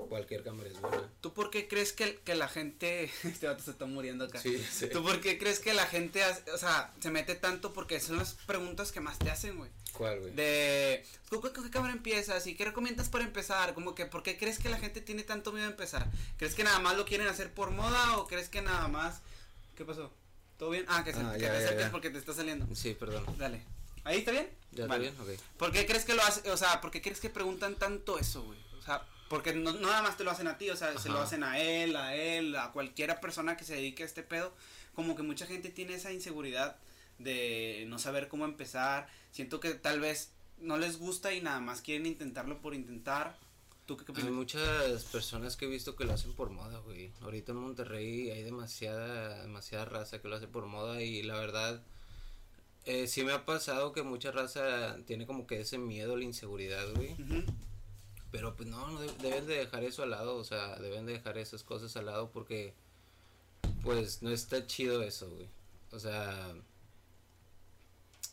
cualquier 0.09 0.43
cámara 0.43 0.69
es 0.71 0.81
buena. 0.81 1.09
¿tú 1.21 1.33
por 1.35 1.51
qué 1.51 1.69
crees 1.69 1.93
que, 1.93 2.17
que 2.25 2.35
la 2.35 2.49
gente, 2.49 3.05
este 3.25 3.47
vato 3.47 3.63
se 3.63 3.71
está 3.73 3.87
muriendo 3.87 4.25
acá, 4.25 4.41
Sí, 4.41 4.59
sí. 4.59 4.89
¿tú 4.89 5.03
por 5.03 5.21
qué 5.21 5.39
crees 5.39 5.61
que 5.61 5.75
la 5.75 5.87
gente, 5.87 6.23
hace- 6.25 6.51
o 6.53 6.59
sea, 6.59 6.93
se 7.01 7.11
mete 7.11 7.35
tanto? 7.35 7.73
Porque 7.73 8.01
son 8.01 8.17
las 8.19 8.35
preguntas 8.47 8.93
que 8.93 9.01
más 9.01 9.19
te 9.19 9.31
hacen, 9.31 9.57
güey. 9.59 9.71
¿Cuál, 9.93 10.21
güey? 10.21 10.35
De, 10.35 11.05
¿tú 11.29 11.41
con 11.41 11.53
qué 11.53 11.71
cámara 11.71 11.93
empiezas? 11.93 12.47
¿Y 12.47 12.55
qué 12.57 12.65
recomiendas 12.65 13.09
para 13.11 13.25
empezar? 13.25 13.75
Como 13.75 13.95
que, 13.95 14.07
¿por 14.07 14.23
qué 14.23 14.39
crees 14.39 14.59
que 14.59 14.71
la 14.71 14.79
gente 14.79 15.01
tiene 15.03 15.23
tanto 15.23 15.53
miedo 15.53 15.67
a 15.67 15.71
empezar? 15.71 16.11
¿Crees 16.39 16.55
que 16.55 16.65
nada 16.65 16.79
más 16.79 16.97
lo 16.97 17.05
quieren 17.05 17.29
hacer 17.29 17.53
por 17.53 17.71
moda 17.71 18.17
o 18.19 18.27
crees 18.27 18.49
que 18.49 18.63
nada 18.63 18.89
más... 18.89 19.21
¿Qué 19.77 19.85
pasó? 19.85 20.11
¿Todo 20.59 20.71
bien? 20.71 20.85
Ah, 20.89 21.05
que, 21.05 21.13
se, 21.13 21.21
Ah, 21.21 21.35
que 21.35 21.41
ya, 21.41 21.77
te 21.77 21.87
porque 21.91 22.09
te 22.11 22.19
está 22.19 22.33
saliendo. 22.33 22.67
Sí, 22.75 22.95
perdón. 22.99 23.27
Dale. 23.39 23.63
¿Ahí 24.05 24.19
está 24.19 24.33
bien? 24.33 24.49
¿Ya 24.73 24.87
Vale. 24.87 25.09
está 25.09 25.23
bien? 25.25 25.39
Ok. 25.39 25.45
¿Por 25.59 25.73
qué 25.73 25.87
crees 25.87 26.05
que 26.05 26.15
lo 26.15 26.23
hace? 26.23 26.51
O 26.51 26.57
sea, 26.57 26.81
¿por 26.81 26.91
qué 26.91 27.01
crees 27.01 27.21
que 27.21 27.31
preguntan 27.31 27.77
tanto 27.77 28.19
eso, 28.19 28.43
güey? 28.43 28.59
O 28.79 28.83
sea, 28.83 29.07
porque 29.29 29.55
no, 29.55 29.73
no 29.73 29.89
nada 29.89 30.03
más 30.03 30.17
te 30.17 30.25
lo 30.25 30.31
hacen 30.31 30.49
a 30.49 30.59
ti, 30.59 30.71
o 30.71 30.77
sea, 30.77 30.99
se 30.99 31.09
lo 31.09 31.21
hacen 31.21 31.43
a 31.43 31.59
él, 31.59 31.97
a 31.97 32.15
él, 32.15 32.55
a 32.57 32.73
cualquiera 32.73 33.21
persona 33.21 33.57
que 33.57 33.65
se 33.65 33.75
dedique 33.75 34.03
a 34.03 34.07
este 34.07 34.23
pedo. 34.23 34.53
Como 34.95 35.17
que 35.17 35.23
mucha 35.23 35.47
gente 35.47 35.71
tiene 35.71 35.95
esa 35.95 36.13
inseguridad 36.13 36.77
de 37.19 37.85
no 37.89 37.99
saber 37.99 38.29
cómo 38.29 38.45
empezar. 38.45 39.09
Siento 39.31 39.61
que 39.61 39.75
tal 39.75 40.01
vez 40.01 40.33
no 40.59 40.77
les 40.77 40.99
gusta 40.99 41.33
y 41.33 41.41
nada 41.41 41.61
más 41.61 41.81
quieren 41.81 42.07
intentarlo 42.07 42.61
por 42.61 42.75
intentar. 42.75 43.39
¿Tú 43.87 43.97
qué, 43.97 44.05
qué 44.05 44.23
Hay 44.23 44.31
muchas 44.31 45.05
personas 45.05 45.57
que 45.57 45.65
he 45.65 45.69
visto 45.69 45.97
que 45.97 46.05
lo 46.05 46.13
hacen 46.13 46.33
por 46.35 46.51
moda, 46.51 46.79
güey. 46.81 47.13
Ahorita 47.21 47.53
en 47.53 47.59
Monterrey 47.59 48.31
hay 48.31 48.43
demasiada, 48.43 49.43
demasiada 49.43 49.85
raza 49.85 50.21
que 50.21 50.29
lo 50.29 50.37
hace 50.37 50.47
por 50.47 50.67
moda 50.67 51.03
y 51.03 51.23
la 51.23 51.39
verdad, 51.39 51.83
eh, 52.85 53.07
sí 53.07 53.23
me 53.25 53.33
ha 53.33 53.45
pasado 53.45 53.93
que 53.93 54.03
mucha 54.03 54.31
raza 54.33 54.97
tiene 55.07 55.27
como 55.27 55.47
que 55.47 55.61
ese 55.61 55.79
miedo, 55.79 56.17
la 56.17 56.25
inseguridad, 56.25 56.87
güey. 56.95 57.15
Pero 58.31 58.57
pues 58.57 58.69
no, 58.69 58.91
no 58.91 59.01
de- 59.01 59.13
deben 59.23 59.47
de 59.47 59.57
dejar 59.59 59.85
eso 59.85 60.03
al 60.03 60.11
lado, 60.11 60.37
o 60.37 60.45
sea, 60.45 60.77
deben 60.77 61.05
de 61.07 61.13
dejar 61.15 61.37
esas 61.39 61.63
cosas 61.63 61.97
al 61.97 62.07
lado 62.07 62.31
porque 62.31 62.75
pues 63.83 64.23
no 64.23 64.31
está 64.31 64.67
chido 64.67 65.03
eso, 65.03 65.29
güey. 65.31 65.49
O 65.91 65.99
sea, 65.99 66.55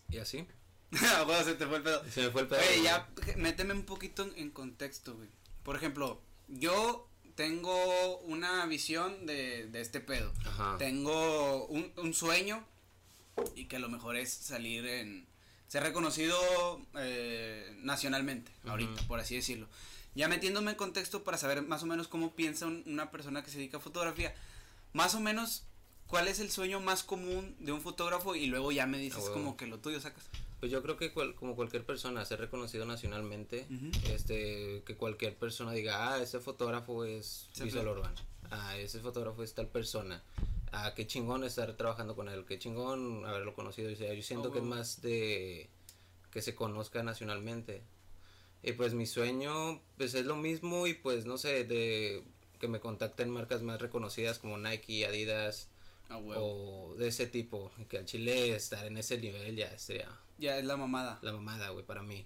y 0.10 0.18
así. 0.18 0.46
Ah, 1.04 1.22
bueno, 1.24 1.44
se 1.44 1.54
te 1.54 1.68
fue 1.68 1.78
el 1.78 1.84
pedo. 1.84 2.04
Se 2.10 2.22
me 2.24 2.30
fue 2.32 2.42
el 2.42 2.48
pedo. 2.48 2.60
Oye, 2.62 2.70
güey. 2.80 2.84
ya, 2.84 3.08
méteme 3.38 3.74
un 3.76 3.84
poquito 3.86 4.24
en, 4.24 4.34
en 4.38 4.50
contexto, 4.50 5.16
güey. 5.16 5.30
Por 5.64 5.76
ejemplo, 5.76 6.20
yo 6.48 7.08
tengo 7.36 8.18
una 8.22 8.66
visión 8.66 9.28
de, 9.28 9.68
de 9.68 9.82
este 9.82 10.00
pedo. 10.00 10.34
Ajá. 10.46 10.78
Tengo 10.80 11.68
un, 11.68 11.92
un 11.98 12.14
sueño 12.16 12.66
y 13.56 13.66
que 13.66 13.80
lo 13.80 13.90
mejor 13.90 14.16
es 14.18 14.32
salir 14.32 14.86
en... 14.86 15.28
Ser 15.68 15.84
reconocido 15.84 16.36
eh, 16.96 17.76
nacionalmente, 17.84 18.52
ahorita, 18.66 19.04
por 19.08 19.20
así 19.20 19.36
decirlo. 19.36 19.68
Ya 20.16 20.28
metiéndome 20.28 20.72
en 20.72 20.78
contexto 20.78 21.24
para 21.24 21.38
saber 21.38 21.62
más 21.62 21.84
o 21.84 21.86
menos 21.86 22.08
cómo 22.08 22.34
piensa 22.36 22.66
un- 22.66 22.84
una 22.88 23.12
persona 23.12 23.44
que 23.44 23.52
se 23.52 23.58
dedica 23.60 23.78
a 23.78 23.80
fotografía. 23.80 24.34
Más 24.94 25.14
o 25.14 25.20
menos, 25.20 25.64
¿cuál 26.08 26.28
es 26.28 26.40
el 26.40 26.50
sueño 26.50 26.80
más 26.80 27.04
común 27.04 27.56
de 27.60 27.72
un 27.72 27.82
fotógrafo? 27.82 28.36
Y 28.36 28.48
luego 28.48 28.72
ya 28.72 28.88
me 28.88 28.98
dices 28.98 29.22
huevo. 29.26 29.34
como 29.36 29.58
que 29.58 29.68
lo 29.68 29.78
tuyo 29.78 30.02
sacas. 30.02 30.24
Pues 30.60 30.72
yo 30.72 30.82
creo 30.82 30.98
que 30.98 31.14
cual- 31.14 31.36
como 31.36 31.56
cualquier 31.56 31.86
persona, 31.86 32.26
ser 32.26 32.40
reconocido 32.40 32.86
nacionalmente, 32.86 33.68
Ujú. 33.70 33.92
este, 34.12 34.82
que 34.88 34.96
cualquier 34.98 35.36
persona 35.38 35.72
diga, 35.72 36.14
ah, 36.16 36.22
ese 36.22 36.40
fotógrafo 36.40 37.06
es 37.06 37.48
claro. 37.54 37.92
urbano, 37.92 38.16
ah, 38.50 38.76
ese 38.78 39.00
fotógrafo 39.00 39.44
es 39.44 39.54
tal 39.54 39.68
persona, 39.68 40.22
ah, 40.72 40.94
qué 40.96 41.08
chingón 41.08 41.44
estar 41.44 41.74
trabajando 41.76 42.16
con 42.16 42.30
él, 42.30 42.46
qué 42.46 42.58
chingón 42.60 43.26
haberlo 43.26 43.54
conocido, 43.54 43.92
o 43.92 43.96
sea, 43.96 44.14
yo 44.14 44.22
siento 44.24 44.50
Oh, 44.50 44.52
que 44.52 44.60
es 44.60 44.66
más 44.66 45.02
de 45.02 45.70
que 46.32 46.42
se 46.42 46.56
conozca 46.56 47.04
nacionalmente. 47.04 47.82
Y 48.62 48.74
pues 48.74 48.94
mi 48.94 49.06
sueño, 49.06 49.82
pues 49.98 50.14
es 50.14 50.26
lo 50.26 50.36
mismo 50.36 50.86
y 50.86 50.94
pues 50.94 51.26
no 51.26 51.38
sé, 51.38 51.64
de 51.64 52.24
que 52.60 52.68
me 52.68 52.80
contacten 52.80 53.30
marcas 53.30 53.62
más 53.62 53.80
reconocidas 53.82 54.38
como 54.38 54.58
Nike, 54.58 55.06
Adidas 55.06 55.70
o 56.10 56.96
de 56.98 57.08
ese 57.08 57.28
tipo, 57.28 57.72
que 57.88 57.98
al 58.00 58.06
Chile 58.06 58.56
estar 58.56 58.86
en 58.86 58.98
ese 58.98 59.18
nivel 59.18 59.56
ya 59.56 59.78
sería 59.78 60.10
Ya 60.38 60.58
es 60.58 60.66
la 60.66 60.76
mamada. 60.76 61.20
la 61.22 61.32
mamada, 61.32 61.70
güey, 61.70 61.86
para 61.86 62.02
mí. 62.04 62.26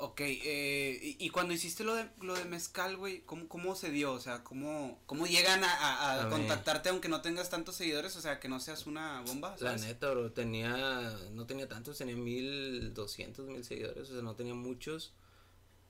Ok, 0.00 0.20
eh, 0.20 0.98
y, 1.02 1.16
y 1.26 1.30
cuando 1.30 1.52
hiciste 1.54 1.82
lo 1.82 1.94
de, 1.94 2.06
lo 2.20 2.34
de 2.34 2.44
mezcal, 2.44 2.96
güey, 2.96 3.20
¿cómo, 3.22 3.48
¿cómo 3.48 3.74
se 3.74 3.90
dio? 3.90 4.12
O 4.12 4.20
sea, 4.20 4.44
¿cómo, 4.44 5.00
cómo 5.06 5.26
llegan 5.26 5.64
a, 5.64 5.72
a- 5.72 5.94
a 5.94 6.20
A 6.20 6.24
ver. 6.24 6.32
contactarte 6.32 6.88
aunque 6.90 7.08
no 7.08 7.20
tengas 7.20 7.50
tantos 7.50 7.74
seguidores? 7.76 8.14
O 8.16 8.20
sea, 8.20 8.38
que 8.38 8.48
no 8.48 8.60
seas 8.60 8.86
una 8.86 9.22
bomba, 9.22 9.56
La 9.60 9.76
neta, 9.76 10.10
bro, 10.10 10.30
tenía, 10.32 11.16
no 11.32 11.46
tenía 11.46 11.68
tantos, 11.68 11.98
tenía 11.98 12.16
mil 12.16 12.94
doscientos 12.94 13.46
mil 13.48 13.64
seguidores, 13.64 14.08
o 14.10 14.12
sea, 14.12 14.22
no 14.22 14.34
tenía 14.36 14.54
muchos. 14.54 15.12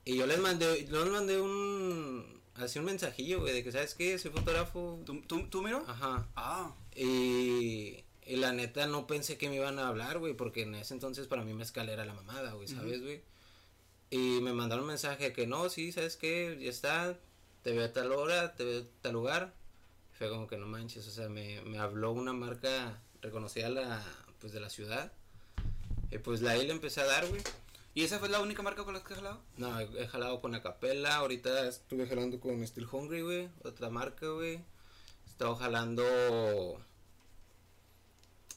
Y 0.05 0.17
yo 0.17 0.25
les 0.25 0.39
mandé, 0.39 0.85
yo 0.85 1.03
les 1.03 1.13
mandé 1.13 1.39
un, 1.39 2.41
así 2.55 2.79
un 2.79 2.85
mensajillo, 2.85 3.41
güey, 3.41 3.53
de 3.53 3.63
que, 3.63 3.71
¿sabes 3.71 3.93
qué? 3.93 4.17
Soy 4.17 4.31
fotógrafo. 4.31 4.99
¿Tú, 5.05 5.21
tú, 5.27 5.47
tú 5.49 5.61
miro? 5.61 5.83
Ajá. 5.87 6.27
Ah, 6.35 6.73
Y, 6.95 8.03
y 8.25 8.35
la 8.37 8.53
neta 8.53 8.87
no 8.87 9.05
pensé 9.07 9.37
que 9.37 9.49
me 9.49 9.55
iban 9.57 9.77
a 9.77 9.87
hablar, 9.87 10.17
güey, 10.19 10.33
porque 10.33 10.63
en 10.63 10.73
ese 10.75 10.93
entonces 10.95 11.27
para 11.27 11.43
mí 11.43 11.53
mezcal 11.53 11.89
era 11.89 12.05
la 12.05 12.13
mamada, 12.13 12.53
güey, 12.53 12.67
¿sabes, 12.67 13.01
güey? 13.03 13.21
Y 14.09 14.41
me 14.41 14.53
mandaron 14.53 14.83
un 14.83 14.89
mensaje 14.89 15.33
que 15.33 15.45
no, 15.45 15.69
sí, 15.69 15.91
¿sabes 15.91 16.17
qué? 16.17 16.57
Ya 16.59 16.69
está, 16.69 17.17
te 17.61 17.73
veo 17.73 17.85
a 17.85 17.93
tal 17.93 18.11
hora, 18.11 18.55
te 18.55 18.63
veo 18.63 18.81
a 18.81 18.85
tal 19.01 19.13
lugar. 19.13 19.53
Fue 20.13 20.29
como 20.29 20.47
que 20.47 20.57
no 20.57 20.67
manches, 20.67 21.07
o 21.07 21.11
sea, 21.11 21.29
me, 21.29 21.61
me 21.61 21.77
habló 21.77 22.11
una 22.11 22.33
marca 22.33 23.01
reconocida 23.21 23.69
la, 23.69 24.03
pues 24.39 24.51
de 24.51 24.59
la 24.59 24.69
ciudad. 24.69 25.11
Y 26.11 26.17
pues 26.17 26.41
la 26.41 26.51
ahí 26.51 26.65
le 26.65 26.73
empecé 26.73 27.01
a 27.01 27.05
dar, 27.05 27.27
güey. 27.27 27.41
¿y 27.93 28.03
esa 28.03 28.19
fue 28.19 28.29
la 28.29 28.39
única 28.39 28.63
marca 28.63 28.83
con 28.83 28.93
la 28.93 29.03
que 29.03 29.13
has 29.13 29.19
jalado? 29.19 29.41
No, 29.57 29.79
he, 29.79 30.03
he 30.03 30.07
jalado 30.07 30.41
con 30.41 30.55
Acapella, 30.55 31.17
ahorita 31.17 31.67
estuve 31.67 32.07
jalando 32.07 32.39
con 32.39 32.65
Still 32.65 32.87
Hungry, 32.91 33.21
güey, 33.21 33.49
otra 33.63 33.89
marca, 33.89 34.27
güey. 34.27 34.55
He 34.55 35.29
estado 35.29 35.55
jalando 35.55 36.03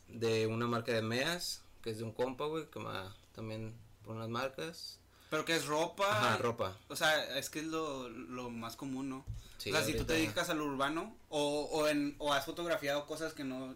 de 0.09 0.47
una 0.47 0.67
marca 0.67 0.93
de 0.93 1.03
Meas, 1.03 1.63
que 1.83 1.91
es 1.91 1.99
de 1.99 2.05
un 2.05 2.13
compa, 2.13 2.47
güey, 2.47 2.71
que 2.71 2.79
me 2.79 2.91
también 3.35 3.75
por 4.05 4.17
unas 4.17 4.29
marcas. 4.29 4.99
Pero 5.33 5.45
que 5.47 5.57
es 5.57 5.65
ropa. 5.65 6.07
Ajá, 6.11 6.37
ropa. 6.37 6.77
O 6.89 6.95
sea, 6.95 7.39
es 7.39 7.49
que 7.49 7.61
es 7.61 7.67
lo, 7.67 8.09
lo 8.11 8.51
más 8.51 8.77
común, 8.77 9.09
¿no? 9.09 9.25
Sí, 9.57 9.71
o 9.71 9.73
sea, 9.73 9.83
si 9.83 9.93
tú 9.95 10.05
te 10.05 10.13
ahorita- 10.13 10.15
dedicas 10.15 10.51
al 10.51 10.61
urbano 10.61 11.17
o, 11.31 11.63
o, 11.73 11.89
en, 11.89 12.15
o 12.19 12.33
has 12.35 12.45
fotografiado 12.45 13.07
cosas 13.07 13.33
que 13.33 13.43
no. 13.43 13.75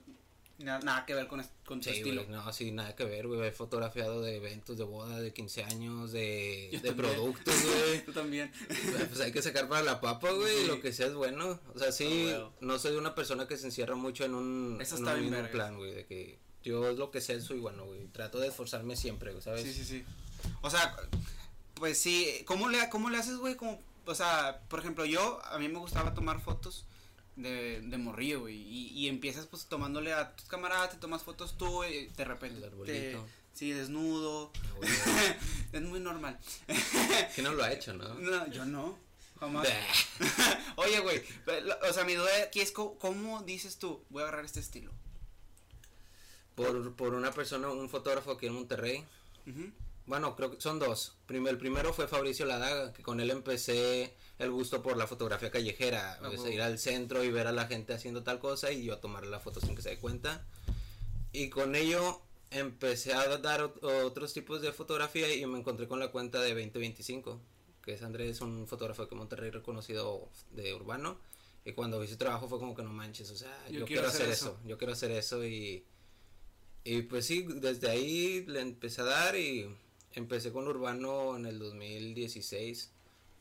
na- 0.58 0.80
nada 0.80 1.06
que 1.06 1.14
ver 1.14 1.28
con, 1.28 1.42
con 1.64 1.80
tu 1.80 1.88
Sí, 1.88 1.96
estilo. 1.96 2.24
güey, 2.24 2.36
no, 2.36 2.52
sí, 2.52 2.72
nada 2.72 2.94
que 2.94 3.04
ver, 3.04 3.26
güey. 3.26 3.40
He 3.48 3.52
fotografiado 3.52 4.20
de 4.20 4.36
eventos 4.36 4.76
de 4.76 4.84
boda, 4.84 5.18
de 5.20 5.32
15 5.32 5.64
años, 5.64 6.12
de, 6.12 6.68
Yo 6.72 6.80
de 6.80 6.88
también. 6.88 7.14
productos, 7.14 7.54
güey. 7.62 8.04
Tú 8.04 8.12
también. 8.12 8.52
pues 9.08 9.20
hay 9.20 9.32
que 9.32 9.40
sacar 9.40 9.66
para 9.68 9.82
la 9.82 9.98
papa, 10.00 10.30
güey, 10.32 10.62
Sí. 10.62 10.66
lo 10.66 10.80
que 10.82 10.92
sea 10.92 11.06
es 11.06 11.14
bueno. 11.14 11.58
O 11.74 11.78
sea, 11.78 11.90
sí, 11.90 12.34
no 12.60 12.78
soy 12.78 12.96
una 12.96 13.14
persona 13.14 13.48
que 13.48 13.56
se 13.56 13.64
encierra 13.66 13.94
mucho 13.94 14.24
en 14.26 14.34
un, 14.34 14.78
Eso 14.82 14.96
en 14.96 15.02
está 15.06 15.14
un 15.14 15.30
bien 15.30 15.48
plan, 15.50 15.76
güey, 15.78 15.94
de 15.94 16.04
que 16.04 16.38
yo 16.64 16.92
lo 16.92 17.10
que 17.10 17.22
sé 17.22 17.40
soy 17.40 17.60
bueno, 17.60 17.86
güey. 17.86 18.06
Trato 18.08 18.40
de 18.40 18.48
esforzarme 18.48 18.94
siempre, 18.96 19.30
güey, 19.30 19.42
¿sabes? 19.42 19.62
Sí, 19.62 19.72
sí, 19.72 19.84
sí. 19.84 20.04
O 20.62 20.68
sea, 20.70 20.94
pues 21.76 21.98
sí, 21.98 22.42
¿cómo 22.46 22.68
le, 22.68 22.88
cómo 22.90 23.08
le 23.10 23.18
haces, 23.18 23.36
güey? 23.36 23.54
Como, 23.54 23.80
o 24.06 24.14
sea, 24.14 24.60
por 24.68 24.80
ejemplo, 24.80 25.04
yo, 25.04 25.40
a 25.46 25.58
mí 25.58 25.68
me 25.68 25.78
gustaba 25.78 26.12
tomar 26.14 26.40
fotos 26.40 26.84
de, 27.36 27.80
de 27.82 27.98
morrillo, 27.98 28.40
güey. 28.40 28.56
Y, 28.56 28.88
y 28.88 29.08
empiezas, 29.08 29.46
pues, 29.46 29.66
tomándole 29.66 30.12
a 30.12 30.34
tus 30.34 30.46
camaradas, 30.48 30.90
te 30.90 30.96
tomas 30.96 31.22
fotos 31.22 31.56
tú, 31.56 31.84
y 31.84 32.08
de 32.08 32.24
repente. 32.24 32.56
El 32.56 32.60
te- 32.62 32.66
arbolito. 32.68 33.26
sí, 33.54 33.70
desnudo. 33.72 34.52
Es 35.72 35.82
muy 35.82 36.00
normal. 36.00 36.38
¿Quién 37.34 37.44
no 37.46 37.52
lo 37.52 37.62
ha 37.62 37.72
hecho, 37.72 37.92
no? 37.92 38.14
No, 38.14 38.46
yo 38.50 38.64
no. 38.64 38.98
Jamás. 39.38 39.68
Oye, 40.76 41.00
güey, 41.00 41.22
o 41.90 41.92
sea, 41.92 42.04
mi 42.04 42.14
duda 42.14 42.30
aquí 42.44 42.60
es 42.60 42.72
cómo 42.72 43.42
dices 43.42 43.76
tú, 43.78 44.02
voy 44.08 44.22
a 44.22 44.26
agarrar 44.28 44.46
este 44.46 44.60
estilo. 44.60 44.90
Por, 46.54 46.94
por 46.94 47.12
una 47.14 47.32
persona, 47.32 47.68
un 47.68 47.90
fotógrafo 47.90 48.30
aquí 48.32 48.46
en 48.46 48.54
Monterrey. 48.54 49.04
Ujú. 49.46 49.70
Bueno, 50.06 50.36
creo 50.36 50.50
que 50.52 50.60
son 50.60 50.78
dos. 50.78 51.16
El 51.28 51.58
primero 51.58 51.92
fue 51.92 52.06
Fabricio 52.06 52.46
Ladaga, 52.46 52.92
que 52.92 53.02
con 53.02 53.20
él 53.20 53.30
empecé 53.30 54.14
el 54.38 54.50
gusto 54.52 54.82
por 54.82 54.96
la 54.96 55.06
fotografía 55.06 55.50
callejera. 55.50 56.18
Ah, 56.22 56.28
huevo. 56.28 56.48
ir 56.48 56.62
al 56.62 56.78
centro 56.78 57.24
y 57.24 57.30
ver 57.30 57.46
a 57.48 57.52
la 57.52 57.66
gente 57.66 57.92
haciendo 57.92 58.22
tal 58.22 58.38
cosa 58.38 58.70
y 58.70 58.84
yo 58.84 58.94
a 58.94 59.00
tomar 59.00 59.26
la 59.26 59.40
foto 59.40 59.60
sin 59.60 59.74
que 59.74 59.82
se 59.82 59.90
dé 59.90 59.98
cuenta. 59.98 60.46
Y 61.32 61.50
con 61.50 61.74
ello 61.74 62.20
empecé 62.50 63.14
a 63.14 63.38
dar 63.38 63.60
ot- 63.62 63.82
otros 64.04 64.32
tipos 64.32 64.62
de 64.62 64.72
fotografía 64.72 65.34
y 65.34 65.44
me 65.46 65.58
encontré 65.58 65.88
con 65.88 65.98
la 65.98 66.12
cuenta 66.12 66.40
de 66.40 66.50
2025, 66.50 67.40
que 67.82 67.94
es 67.94 68.02
Andrés, 68.02 68.40
un 68.40 68.68
fotógrafo 68.68 69.06
de 69.06 69.16
Monterrey 69.16 69.50
reconocido 69.50 70.30
de 70.52 70.72
urbano. 70.72 71.18
Y 71.64 71.72
cuando 71.72 71.98
vi 71.98 72.06
su 72.06 72.16
trabajo 72.16 72.48
fue 72.48 72.60
como 72.60 72.76
que 72.76 72.84
no 72.84 72.92
manches, 72.92 73.28
o 73.32 73.36
sea, 73.36 73.52
yo, 73.70 73.84
quiero, 73.86 74.06
hacer 74.06 74.28
eso. 74.28 74.56
yo 74.64 74.78
quiero 74.78 74.92
hacer 74.92 75.10
eso 75.10 75.44
y, 75.44 75.84
y 76.84 77.02
pues 77.02 77.26
sí, 77.26 77.44
desde 77.56 77.90
ahí 77.90 78.44
le 78.46 78.60
empecé 78.60 79.00
a 79.00 79.04
dar 79.04 79.34
y 79.36 79.68
empecé 80.16 80.50
con 80.50 80.66
Urbano 80.66 81.36
en 81.36 81.46
el 81.46 81.58
2016. 81.60 82.90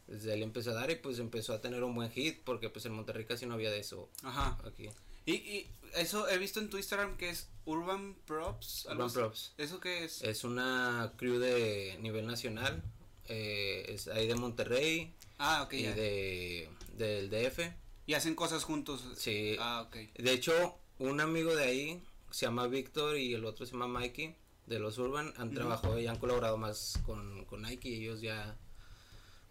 Desde 0.07 0.37
le 0.37 0.43
empecé 0.43 0.69
a 0.69 0.73
dar 0.73 0.91
y 0.91 0.95
pues 0.97 1.17
empezó 1.17 1.53
a 1.53 1.61
tener 1.61 1.83
un 1.83 1.95
buen 1.95 2.11
hit 2.11 2.39
porque 2.43 2.69
pues 2.69 2.85
en 2.85 2.93
Monterrey 2.93 3.25
casi 3.25 3.47
no 3.47 3.55
había 3.55 3.71
de 3.71 3.79
eso 3.79 4.07
Ajá. 4.21 4.55
aquí. 4.63 4.87
Y, 5.25 5.33
y 5.33 5.67
eso 5.95 6.29
he 6.29 6.37
visto 6.37 6.59
en 6.59 6.69
tu 6.69 6.77
Instagram 6.77 7.17
que 7.17 7.29
es 7.31 7.47
Urban 7.65 8.13
Props. 8.27 8.85
Urban. 8.91 9.11
Props. 9.11 9.53
¿Eso 9.57 9.79
qué 9.79 10.05
es? 10.05 10.21
Es 10.21 10.43
una 10.43 11.11
crew 11.17 11.39
de 11.39 11.97
nivel 12.01 12.27
nacional. 12.27 12.83
eh, 13.27 13.85
es 13.89 14.07
ahí 14.07 14.27
de 14.27 14.35
Monterrey 14.35 15.11
ah, 15.39 15.63
ok, 15.63 15.73
y 15.73 15.81
ya. 15.81 15.95
de 15.95 16.69
del 16.97 17.31
DF. 17.31 17.59
Y 18.05 18.13
hacen 18.13 18.35
cosas 18.35 18.63
juntos. 18.63 19.03
Sí. 19.17 19.55
Ah, 19.59 19.87
ok. 19.87 19.95
De 20.19 20.31
hecho, 20.31 20.77
un 20.99 21.19
amigo 21.19 21.55
de 21.55 21.63
ahí 21.63 22.03
se 22.29 22.45
llama 22.45 22.67
Víctor 22.67 23.17
y 23.17 23.33
el 23.33 23.43
otro 23.45 23.65
se 23.65 23.71
llama 23.71 23.87
Mikey 23.87 24.35
de 24.67 24.79
los 24.79 24.97
Urban 24.97 25.33
han 25.37 25.51
trabajado 25.53 25.99
y 25.99 26.07
han 26.07 26.17
colaborado 26.17 26.57
más 26.57 26.99
con, 27.05 27.45
con 27.45 27.61
Nike 27.61 27.89
y 27.89 28.01
ellos 28.03 28.21
ya 28.21 28.55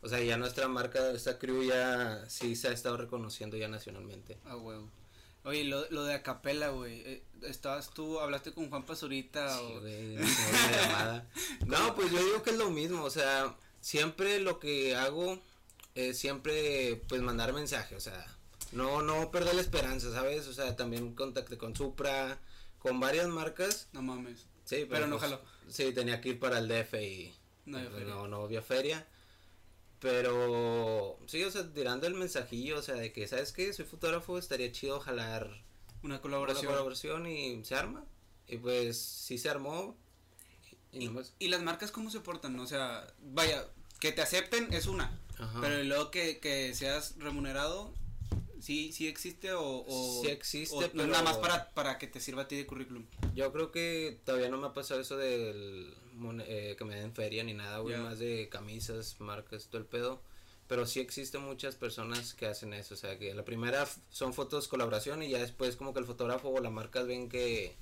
o 0.01 0.09
sea 0.09 0.21
ya 0.21 0.37
nuestra 0.37 0.69
marca 0.69 1.11
esta 1.13 1.39
crew 1.39 1.63
ya 1.63 2.25
sí 2.29 2.57
se 2.57 2.69
ha 2.69 2.73
estado 2.73 2.97
reconociendo 2.97 3.57
ya 3.57 3.69
nacionalmente 3.69 4.39
Ah, 4.45 4.57
huevo. 4.57 4.89
Oye, 5.47 5.65
lo, 5.65 5.89
lo 5.91 6.05
de 6.05 6.15
Acapela, 6.15 6.71
güey. 6.71 7.01
eh, 7.05 7.23
¿Estabas 7.43 7.91
tú, 7.93 8.19
hablaste 8.19 8.53
con 8.53 8.71
Juan 8.71 8.85
Pazurita 8.87 9.55
Sí, 9.57 9.63
o...? 9.63 9.81
una 9.81 10.77
llamada. 10.83 11.29
no 11.67 11.95
pues 11.95 12.11
yo 12.11 12.19
digo 12.25 12.43
que 12.43 12.51
es 12.51 12.57
lo 12.59 12.71
mismo 12.71 13.05
o 13.05 13.11
sea 13.11 13.55
siempre 13.81 14.41
lo 14.41 14.59
que 14.59 14.97
hago 14.97 15.39
es 15.95 16.19
siempre 16.19 17.03
pues 17.09 17.21
mandar 17.23 17.53
mensaje 17.53 17.95
o 17.95 18.01
sea 18.01 18.27
no 18.73 19.03
no 19.03 19.31
perder 19.31 19.55
la 19.55 19.61
esperanza 19.61 20.11
sabes 20.11 20.49
o 20.49 20.53
sea 20.55 20.75
también 20.75 21.15
contacté 21.15 21.57
con 21.59 21.77
Supra 21.77 22.39
con 22.79 22.99
varias 22.99 23.29
marcas 23.29 23.89
No 23.93 24.03
mames. 24.03 24.47
Sí, 24.65 24.87
Pero 24.89 25.07
no 25.07 25.19
pues, 25.19 25.31
jaló. 25.31 25.43
Sí, 25.69 25.93
tenía 25.93 26.21
que 26.21 26.31
ir 26.31 26.39
para 26.41 26.59
el 26.59 26.69
DF 26.69 26.95
y 27.03 27.35
No 27.67 27.79
había 27.79 27.91
feria. 27.91 28.15
no, 28.15 28.29
no 28.29 28.43
había 28.43 28.63
feria. 28.63 29.07
Pero 30.01 31.19
sí, 31.27 31.43
o 31.45 31.51
sea, 31.51 31.73
tirando 31.73 32.07
el 32.07 32.15
mensajillo, 32.15 32.79
o 32.79 32.83
sea, 32.83 32.95
de 32.97 33.13
que, 33.13 33.27
¿sabes 33.27 33.53
qué? 33.53 33.73
Soy 33.73 33.85
fotógrafo, 33.87 34.39
estaría 34.39 34.71
chido 34.71 35.01
jalar 35.01 35.47
Una 36.03 36.15
una 36.15 36.21
colaboración. 36.21 36.67
colaboración 36.67 37.27
y 37.27 37.65
se 37.65 37.75
arma. 37.75 38.05
Y 38.47 38.59
pues 38.59 38.99
sí 39.01 39.39
se 39.39 39.49
armó. 39.49 39.97
Y, 40.93 41.05
Y, 41.05 41.07
nomás. 41.07 41.33
y 41.39 41.49
las 41.49 41.63
marcas 41.63 41.91
cómo 41.91 42.11
se 42.11 42.21
portan? 42.21 42.59
O 42.61 42.67
sea, 42.67 43.07
vaya, 43.21 43.67
que 44.01 44.13
te 44.13 44.21
acepten 44.21 44.73
es 44.75 44.87
una. 44.87 45.19
Ajá. 45.39 45.59
Pero 45.63 45.83
luego 45.85 46.11
que, 46.11 46.39
que 46.39 46.75
seas 46.75 47.15
remunerado, 47.19 47.95
¿sí, 48.65 48.93
sí 48.93 49.07
existe 49.07 49.53
o...? 49.53 49.85
o 49.87 50.23
Sí 50.23 50.31
existe, 50.31 50.75
o 50.75 50.81
pero- 50.91 51.07
nada 51.07 51.23
más 51.23 51.37
para, 51.39 51.71
para 51.71 51.99
que 51.99 52.07
te 52.07 52.21
sirva 52.21 52.43
a 52.43 52.49
ti 52.49 52.57
de 52.57 52.67
currículum. 52.67 53.05
Yo 53.35 53.53
creo 53.53 53.71
que 53.71 54.19
todavía 54.25 54.49
no 54.49 54.57
me 54.59 54.67
ha 54.69 54.73
pasado 54.73 55.01
eso 55.01 55.17
del 55.17 55.95
eh, 56.47 56.75
que 56.79 56.85
me 56.85 56.95
den 56.97 57.13
feria 57.15 57.45
ni 57.45 57.55
nada, 57.55 57.79
güey, 57.79 57.97
Ya. 57.97 58.03
más 58.03 58.19
de 58.19 58.49
camisas, 58.49 59.21
marcas, 59.21 59.67
todo 59.67 59.79
el 59.79 59.87
pedo. 59.87 60.23
Pero 60.67 60.87
sí 60.87 60.99
existen 61.01 61.43
muchas 61.43 61.75
personas 61.75 62.33
que 62.33 62.47
hacen 62.47 62.73
eso, 62.73 62.95
o 62.95 62.97
sea, 62.97 63.19
que 63.19 63.35
la 63.35 63.45
primera 63.45 63.87
son 64.11 64.33
fotos 64.33 64.67
colaboración 64.67 65.23
y 65.23 65.29
ya 65.29 65.39
después 65.39 65.77
como 65.77 65.93
que 65.93 66.01
el 66.01 66.07
fotógrafo 66.07 66.49
o 66.49 66.61
la 66.61 66.71
marca 66.71 67.03
ven 67.03 67.29
que, 67.29 67.75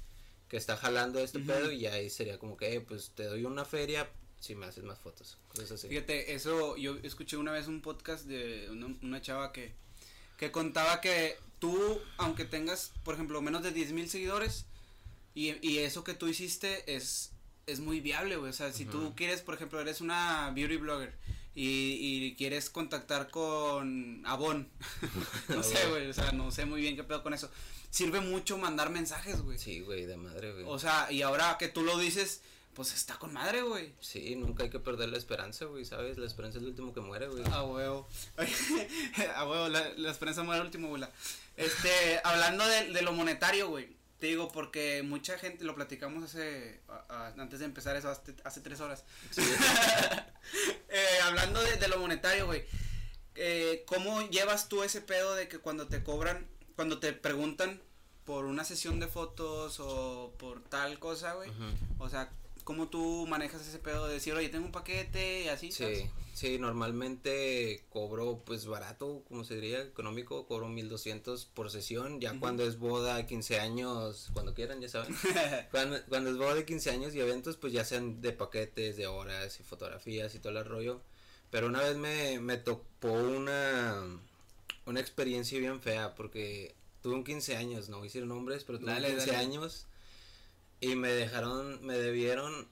que 0.49 0.57
está 0.57 0.77
jalando 0.77 1.21
este 1.21 1.39
Ujú. 1.39 1.47
pedo 1.47 1.71
y 1.71 1.79
ya 1.81 1.93
ahí 1.93 2.11
sería 2.11 2.39
como 2.41 2.57
que, 2.57 2.75
eh, 2.75 2.81
pues 2.81 3.13
te 3.15 3.25
doy 3.25 3.45
una 3.45 3.65
feria 3.65 4.11
si 4.41 4.57
me 4.57 4.67
haces 4.67 4.83
más 4.83 4.99
fotos, 4.99 5.39
cosas 5.51 5.71
así. 5.71 5.87
Fíjate, 5.87 6.35
eso, 6.35 6.77
yo 6.77 6.97
escuché 7.05 7.37
una 7.37 7.53
vez 7.53 7.69
un 7.69 7.81
podcast 7.83 8.25
de 8.27 8.69
una, 8.73 8.87
una 9.03 9.23
chava 9.23 9.53
que, 9.53 9.73
que 10.43 10.51
contaba 10.51 11.01
que 11.01 11.39
tú, 11.61 12.01
aunque 12.17 12.45
tengas, 12.45 12.91
por 13.05 13.15
ejemplo, 13.15 13.41
menos 13.41 13.63
de 13.63 13.71
10 13.71 13.93
mil 13.93 14.11
seguidores, 14.11 14.67
y, 15.37 15.55
y 15.65 15.79
eso 15.79 16.03
que 16.03 16.15
tú 16.15 16.27
hiciste 16.27 16.97
es, 16.97 17.31
es 17.69 17.79
muy 17.79 18.01
viable, 18.01 18.35
güey. 18.39 18.51
O 18.51 18.53
sea, 18.53 18.73
si 18.73 18.85
tú 18.85 18.99
Ujú. 18.99 19.15
quieres, 19.15 19.41
por 19.41 19.55
ejemplo, 19.55 19.81
eres 19.81 20.01
una 20.01 20.51
beauty 20.51 20.79
blogger 20.79 21.15
y, 21.55 21.69
y 22.01 22.35
quieres 22.35 22.71
contactar 22.71 23.31
con 23.31 24.21
Avon, 24.27 24.69
no 25.49 25.63
sé, 25.63 25.79
güey, 25.91 26.09
o 26.09 26.13
sea, 26.13 26.33
no 26.33 26.51
sé 26.51 26.67
muy 26.67 26.81
bien 26.81 26.97
qué 26.97 27.05
pedo 27.05 27.23
con 27.23 27.35
eso. 27.35 27.49
Sirve 27.91 28.21
mucho 28.21 28.59
mandar 28.59 28.91
mensajes, 28.91 29.43
güey. 29.43 29.61
Sí, 29.61 29.79
güey, 29.79 30.07
de 30.07 30.17
madre, 30.17 30.55
güey. 30.55 30.65
O 30.67 30.81
sea, 30.81 31.07
y 31.13 31.23
ahora 31.23 31.57
que 31.57 31.69
tú 31.69 31.83
lo 31.85 31.99
dices, 31.99 32.43
pues 32.75 32.93
está 32.95 33.19
con 33.19 33.33
madre, 33.33 33.63
güey. 33.63 33.93
Sí, 34.01 34.35
nunca 34.37 34.63
hay 34.65 34.71
que 34.71 34.79
perder 34.81 35.09
la 35.11 35.19
esperanza, 35.19 35.67
güey, 35.67 35.85
¿sabes? 35.85 36.17
La 36.19 36.27
esperanza 36.27 36.59
es 36.59 36.63
lo 36.65 36.71
último 36.71 36.93
que 36.95 37.01
muere, 37.01 37.29
güey. 37.29 37.45
A 37.53 37.63
huevo. 37.65 38.09
A 39.37 39.47
huevo, 39.49 39.69
la, 39.69 39.89
la 39.97 40.11
esperanza 40.11 40.43
muere 40.43 40.61
al 40.61 40.67
último, 40.67 40.89
güey. 40.89 41.03
Este, 41.57 42.21
hablando 42.25 42.67
de, 42.67 42.89
de 42.93 43.03
lo 43.03 43.13
monetario, 43.13 43.69
güey. 43.69 44.01
Te 44.19 44.29
digo, 44.29 44.53
porque 44.53 45.03
mucha 45.03 45.37
gente, 45.37 45.65
lo 45.65 45.75
platicamos 45.75 46.23
hace, 46.23 46.81
a- 46.89 47.05
a- 47.09 47.35
antes 47.43 47.59
de 47.59 47.65
empezar 47.65 47.97
eso, 47.97 48.09
hace, 48.09 48.35
hace 48.45 48.61
tres 48.61 48.81
horas. 48.81 49.05
Sí. 49.31 49.43
Eh, 50.95 51.21
hablando 51.25 51.63
de, 51.63 51.77
de 51.77 51.89
lo 51.89 51.99
monetario, 51.99 52.47
güey. 52.47 52.65
Eh, 53.35 53.83
¿Cómo 53.87 54.29
llevas 54.29 54.69
tú 54.69 54.83
ese 54.83 55.01
pedo 55.01 55.35
de 55.35 55.49
que 55.49 55.59
cuando 55.59 55.89
te 55.89 56.03
cobran, 56.03 56.47
cuando 56.77 56.99
te 56.99 57.13
preguntan 57.15 57.81
por 58.25 58.45
una 58.45 58.65
sesión 58.65 59.01
de 59.01 59.07
fotos 59.09 59.79
o 59.81 60.35
por 60.39 60.63
tal 60.65 60.99
cosa, 60.99 61.33
güey? 61.35 61.51
O 61.99 62.09
sea, 62.11 62.31
¿cómo 62.65 62.89
tú 62.89 63.27
manejas 63.29 63.67
ese 63.67 63.79
pedo 63.79 64.07
de 64.07 64.15
decir, 64.15 64.35
oye, 64.35 64.49
tengo 64.49 64.67
un 64.67 64.73
paquete 64.73 65.45
y 65.45 65.49
así? 65.49 65.73
¿sabes? 65.73 65.99
Sí, 65.99 66.11
sí, 66.33 66.59
normalmente 66.59 67.85
cobro 67.91 68.43
pues 68.45 68.67
barato, 68.67 69.23
como 69.29 69.45
se 69.45 69.55
diría, 69.57 69.81
económico, 69.83 70.47
cobro 70.47 70.69
1200 70.69 71.47
por 71.47 71.71
sesión, 71.71 72.21
ya 72.21 72.39
cuando 72.39 72.65
es 72.65 72.79
boda, 72.79 73.27
15 73.27 73.61
años, 73.61 74.31
cuando 74.33 74.55
quieran, 74.55 74.81
ya 74.81 74.89
saben. 74.89 75.15
cuando, 75.71 75.99
cuando 76.09 76.31
es 76.31 76.37
boda 76.37 76.55
de 76.55 76.65
15 76.65 76.91
años 76.91 77.15
y 77.15 77.21
eventos, 77.21 77.57
pues 77.57 77.73
ya 77.73 77.85
sean 77.85 78.21
de 78.21 78.33
paquetes, 78.33 78.97
de 78.97 79.07
horas 79.07 79.59
y 79.61 79.63
fotografías 79.63 80.35
y 80.35 80.39
todo 80.39 80.59
el 80.59 80.65
rollo. 80.65 81.01
Pero 81.51 81.67
una 81.67 81.81
vez 81.81 81.97
me, 81.97 82.41
me 82.41 82.57
tocó 82.57 83.13
una, 83.13 84.03
una 84.87 85.01
experiencia 85.01 85.59
bien 85.59 85.81
fea 85.81 86.15
porque 86.15 86.75
tuve 87.03 87.15
un 87.15 87.25
15 87.25 87.57
años, 87.57 87.89
no 87.89 87.99
voy 87.99 88.07
a 88.07 88.09
decir 88.09 88.25
nombres, 88.27 88.65
pero 88.65 88.79
tuve 88.79 88.93
Dale, 88.93 89.09
un 89.11 89.17
15 89.17 89.31
dale. 89.33 89.45
años 89.45 89.87
y 90.83 90.97
me 90.97 91.09
dejaron, 91.13 91.83
me 91.87 91.97
debieron, 91.97 92.69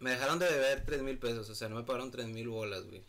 me 0.00 0.10
dejaron 0.10 0.38
de 0.40 0.50
deber 0.50 0.84
3 0.84 1.02
mil 1.02 1.18
pesos, 1.18 1.48
o 1.48 1.54
sea, 1.54 1.68
no 1.68 1.76
me 1.76 1.82
pagaron 1.84 2.10
3 2.10 2.26
mil 2.26 2.48
bolas, 2.48 2.84
güey. 2.86 3.02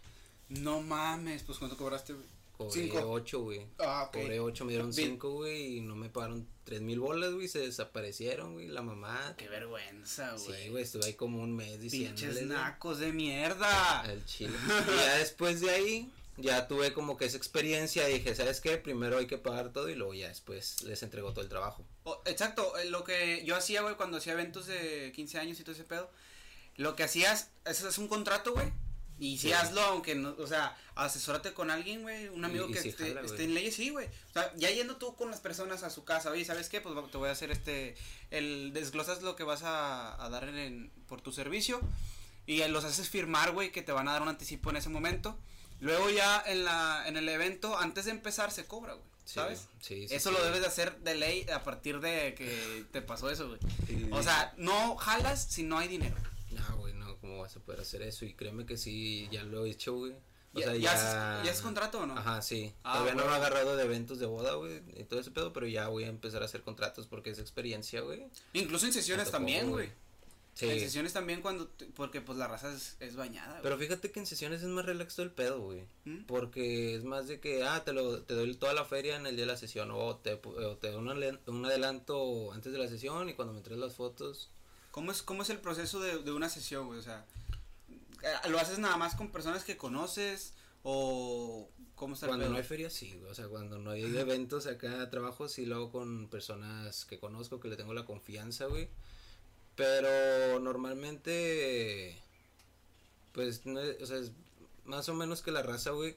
No 0.50 0.82
mames, 0.82 1.44
pues 1.44 1.58
¿cuánto 1.58 1.78
cobraste, 1.78 2.14
güey? 2.14 2.28
cobré 2.58 2.82
Cinco. 2.82 3.12
8, 3.12 3.42
güey. 3.42 3.66
Ah, 3.80 4.06
ok. 4.08 4.14
Cobré 4.18 4.40
8, 4.40 4.66
me 4.66 4.72
dieron 4.72 4.92
Bien. 4.92 5.12
5, 5.12 5.30
güey, 5.32 5.78
y 5.78 5.82
no 5.82 5.96
me 5.96 6.10
pagaron 6.10 6.46
3 6.66 6.82
mil 6.82 7.00
bolas, 7.00 7.34
güey, 7.34 7.48
se 7.48 7.60
desaparecieron, 7.60 8.54
güey, 8.54 8.68
la 8.68 8.82
mamá. 8.82 9.36
Qué 9.38 9.48
vergüenza, 9.48 10.36
güey. 10.36 10.64
Sí, 10.64 10.70
güey, 10.70 10.84
estuve 10.84 11.06
ahí 11.06 11.14
como 11.14 11.42
un 11.42 11.56
mes 11.56 11.78
Pinches 11.78 11.92
diciéndole. 11.92 12.46
nacos 12.48 13.00
de 13.00 13.14
mierda. 13.14 14.02
Al 14.02 14.26
chile. 14.26 14.54
Y 14.68 14.96
ya 14.98 15.18
después 15.20 15.62
de 15.62 15.70
ahí, 15.70 16.12
ya 16.38 16.68
tuve 16.68 16.94
como 16.94 17.18
que 17.18 17.26
esa 17.26 17.38
experiencia 17.38 18.10
y 18.10 18.20
dije, 18.20 18.36
¿sabes 18.36 18.62
qué? 18.62 18.78
Primero 18.78 19.18
hay 19.18 19.28
que 19.28 19.38
pagar 19.38 19.72
todo 19.74 19.90
y 19.90 19.96
luego 19.96 20.14
ya 20.14 20.28
después 20.28 20.82
les 20.84 21.02
entregó 21.04 21.32
todo 21.34 21.42
el 21.44 21.50
trabajo. 21.50 21.84
Exacto, 22.26 22.78
eh, 22.78 22.86
lo 22.90 23.04
que 23.04 23.44
yo 23.46 23.56
hacía, 23.56 23.82
güey, 23.82 23.96
cuando 23.96 24.18
hacía 24.18 24.34
eventos 24.34 24.68
de 24.68 25.12
15 25.16 25.40
años 25.40 25.60
y 25.60 25.64
todo 25.64 25.74
ese 25.74 25.84
pedo, 25.84 26.10
lo 26.76 26.96
que 26.96 27.04
hacías, 27.04 27.50
eso 27.66 27.90
es 27.90 27.98
un 27.98 28.08
contrato, 28.08 28.54
güey. 28.54 28.72
Y 29.20 29.40
sí, 29.40 29.48
Sí. 29.48 29.54
hazlo, 29.54 29.82
aunque 29.82 30.14
no, 30.14 30.36
o 30.38 30.46
sea, 30.46 30.78
asesórate 30.94 31.52
con 31.56 31.72
alguien, 31.72 32.04
güey, 32.04 32.28
un 32.28 32.46
amigo 32.46 32.68
Y- 32.68 32.70
y 32.70 32.74
que 32.76 32.88
esté, 32.90 33.08
jala, 33.08 33.22
esté 33.22 33.46
en 33.46 33.56
leyes, 33.56 33.74
sí, 33.76 33.90
güey. 33.90 34.06
O 34.06 34.34
sea, 34.34 34.54
ya 34.58 34.70
yendo 34.70 34.98
tú 34.98 35.16
con 35.16 35.32
las 35.32 35.40
personas 35.40 35.82
a 35.82 35.90
su 35.90 36.04
casa, 36.06 36.30
oye, 36.30 36.46
¿sabes 36.46 36.70
qué? 36.70 36.82
Pues 36.82 36.94
te 37.10 37.18
voy 37.18 37.30
a 37.30 37.32
hacer 37.32 37.50
este, 37.50 37.96
el, 38.30 38.74
desglosas 38.74 39.24
lo 39.24 39.36
que 39.36 39.44
vas 39.44 39.64
a, 39.64 40.24
a 40.24 40.30
dar 40.30 40.44
en, 40.48 40.92
por 41.08 41.22
tu 41.22 41.32
servicio 41.32 41.82
y 42.46 42.64
los 42.68 42.84
haces 42.84 43.10
firmar, 43.10 43.54
güey, 43.54 43.72
que 43.72 43.82
te 43.82 43.92
van 43.92 44.08
a 44.08 44.12
dar 44.14 44.22
un 44.22 44.28
anticipo 44.30 44.70
en 44.70 44.78
ese 44.78 44.90
momento. 44.90 45.36
Luego 45.80 46.10
ya 46.10 46.42
en 46.46 46.64
la, 46.66 47.04
en 47.08 47.18
el 47.18 47.28
evento, 47.30 47.78
antes 47.78 48.06
de 48.06 48.12
empezar, 48.12 48.52
se 48.52 48.66
cobra, 48.66 48.94
güey, 48.94 49.06
¿sabes? 49.26 49.68
Sí, 49.82 50.08
sí, 50.08 50.16
Eso 50.16 50.30
sí. 50.32 50.36
lo 50.38 50.44
debes 50.44 50.62
de 50.62 50.68
hacer 50.68 50.98
de 51.00 51.16
ley 51.16 51.46
a 51.50 51.64
partir 51.64 52.00
de 52.00 52.34
que 52.36 52.86
te 52.92 53.02
pasó 53.02 53.30
eso, 53.30 53.48
güey. 53.48 53.60
O 54.12 54.24
sea, 54.24 54.54
no 54.58 54.96
jalas 54.98 55.44
si 55.46 55.64
no 55.64 55.78
hay 55.78 55.88
dinero. 55.88 56.16
No, 56.52 56.78
güey, 56.78 56.94
no, 56.94 57.18
¿cómo 57.20 57.40
vas 57.40 57.56
a 57.56 57.60
poder 57.60 57.82
hacer 57.82 58.02
eso? 58.02 58.26
Y 58.26 58.34
créeme 58.34 58.66
que 58.66 58.78
sí, 58.78 59.28
ya 59.32 59.44
lo 59.44 59.66
he 59.66 59.70
hecho, 59.70 59.94
güey. 59.96 60.14
O 60.54 60.60
¿Ya, 60.60 60.66
sea, 60.68 60.76
ya 60.76 60.82
ya. 61.44 61.52
haces 61.52 61.62
contrato 61.62 62.00
o 62.00 62.06
no? 62.08 62.18
Ajá, 62.18 62.42
sí. 62.42 62.74
Ah, 62.84 62.94
Todavía 62.94 63.14
no 63.14 63.26
me 63.28 63.32
he 63.34 63.36
agarrado 63.36 63.76
de 63.76 63.84
eventos 63.84 64.18
de 64.18 64.26
boda, 64.26 64.54
güey, 64.56 64.82
y 64.96 65.04
todo 65.04 65.20
ese 65.20 65.30
pedo, 65.30 65.54
pero 65.54 65.68
ya 65.68 65.88
voy 65.90 66.06
a 66.06 66.08
empezar 66.08 66.42
a 66.42 66.46
hacer 66.46 66.64
contratos 66.64 67.06
porque 67.06 67.30
es 67.30 67.38
experiencia, 67.38 68.02
güey. 68.02 68.26
Incluso 68.54 68.88
en 68.88 68.94
sesiones 68.94 69.30
también, 69.30 69.70
güey. 69.70 69.92
Sí. 70.58 70.68
En 70.68 70.80
sesiones 70.80 71.14
también 71.14 71.44
cuando, 71.44 71.70
porque 71.94 72.20
pues 72.20 72.36
la 72.40 72.48
raza 72.48 72.74
es, 72.74 72.98
es 73.00 73.16
bañada, 73.16 73.52
güey. 73.52 73.62
Pero 73.62 73.78
fíjate 73.78 74.12
que 74.12 74.20
en 74.20 74.26
sesiones 74.26 74.64
es 74.64 74.68
más 74.68 74.86
relax 74.86 75.16
todo 75.16 75.24
el 75.28 75.32
pedo, 75.32 75.62
güey. 75.62 75.86
¿Mm? 76.06 76.24
Porque 76.26 76.96
es 76.96 77.04
más 77.04 77.28
de 77.28 77.40
que, 77.40 77.64
ah, 77.64 77.84
te, 77.84 77.94
lo, 77.94 78.24
te 78.24 78.34
doy 78.34 78.56
toda 78.56 78.74
la 78.74 78.84
feria 78.84 79.18
en 79.18 79.28
el 79.28 79.36
día 79.36 79.46
de 79.46 79.52
la 79.52 79.58
sesión, 79.58 79.92
o 79.92 80.16
te, 80.16 80.34
o 80.34 80.78
te 80.78 80.90
doy 80.90 80.98
un, 81.46 81.66
adelanto 81.66 82.52
antes 82.54 82.74
de 82.74 82.80
la 82.80 82.88
sesión 82.88 83.30
y 83.30 83.36
cuando 83.36 83.54
me 83.54 83.62
traes 83.62 83.80
las 83.80 83.94
fotos. 83.94 84.50
¿Cómo 84.90 85.12
es, 85.12 85.22
cómo 85.22 85.44
es 85.44 85.52
el 85.52 85.60
proceso 85.60 86.00
de, 86.00 86.24
de 86.24 86.32
una 86.32 86.50
sesión, 86.50 86.88
güey? 86.88 86.98
O 86.98 87.04
sea, 87.04 87.24
eh, 88.24 88.50
¿lo 88.50 88.58
haces 88.58 88.80
nada 88.80 88.98
más 88.98 89.14
con 89.14 89.32
personas 89.32 89.64
que 89.64 89.78
conoces 89.78 90.56
o 90.82 91.70
cómo 91.94 92.16
está 92.16 92.26
el 92.26 92.30
Cuando 92.32 92.46
pedo? 92.46 92.54
no 92.54 92.58
hay 92.58 92.64
feria, 92.64 92.90
sí, 92.90 93.14
güey. 93.14 93.30
O 93.30 93.36
sea, 93.36 93.48
cuando 93.48 93.78
no 93.78 93.92
hay 93.92 94.04
eventos 94.04 94.66
acá, 94.66 95.08
trabajo, 95.12 95.50
sí 95.50 95.68
lo 95.68 95.76
hago 95.76 95.92
con 95.92 96.30
personas 96.30 97.06
que 97.06 97.20
conozco, 97.20 97.60
que 97.60 97.68
le 97.68 97.76
tengo 97.76 97.94
la 97.94 98.06
confianza, 98.06 98.66
güey. 98.66 98.90
Pero 99.78 100.60
normalmente, 100.60 102.18
pues, 103.32 103.66
no 103.66 103.80
o 103.80 104.06
sea, 104.06 104.18
es 104.18 104.32
más 104.86 105.08
o 105.08 105.14
menos 105.14 105.42
que 105.42 105.52
la 105.52 105.62
raza, 105.64 105.92
güey, 105.92 106.16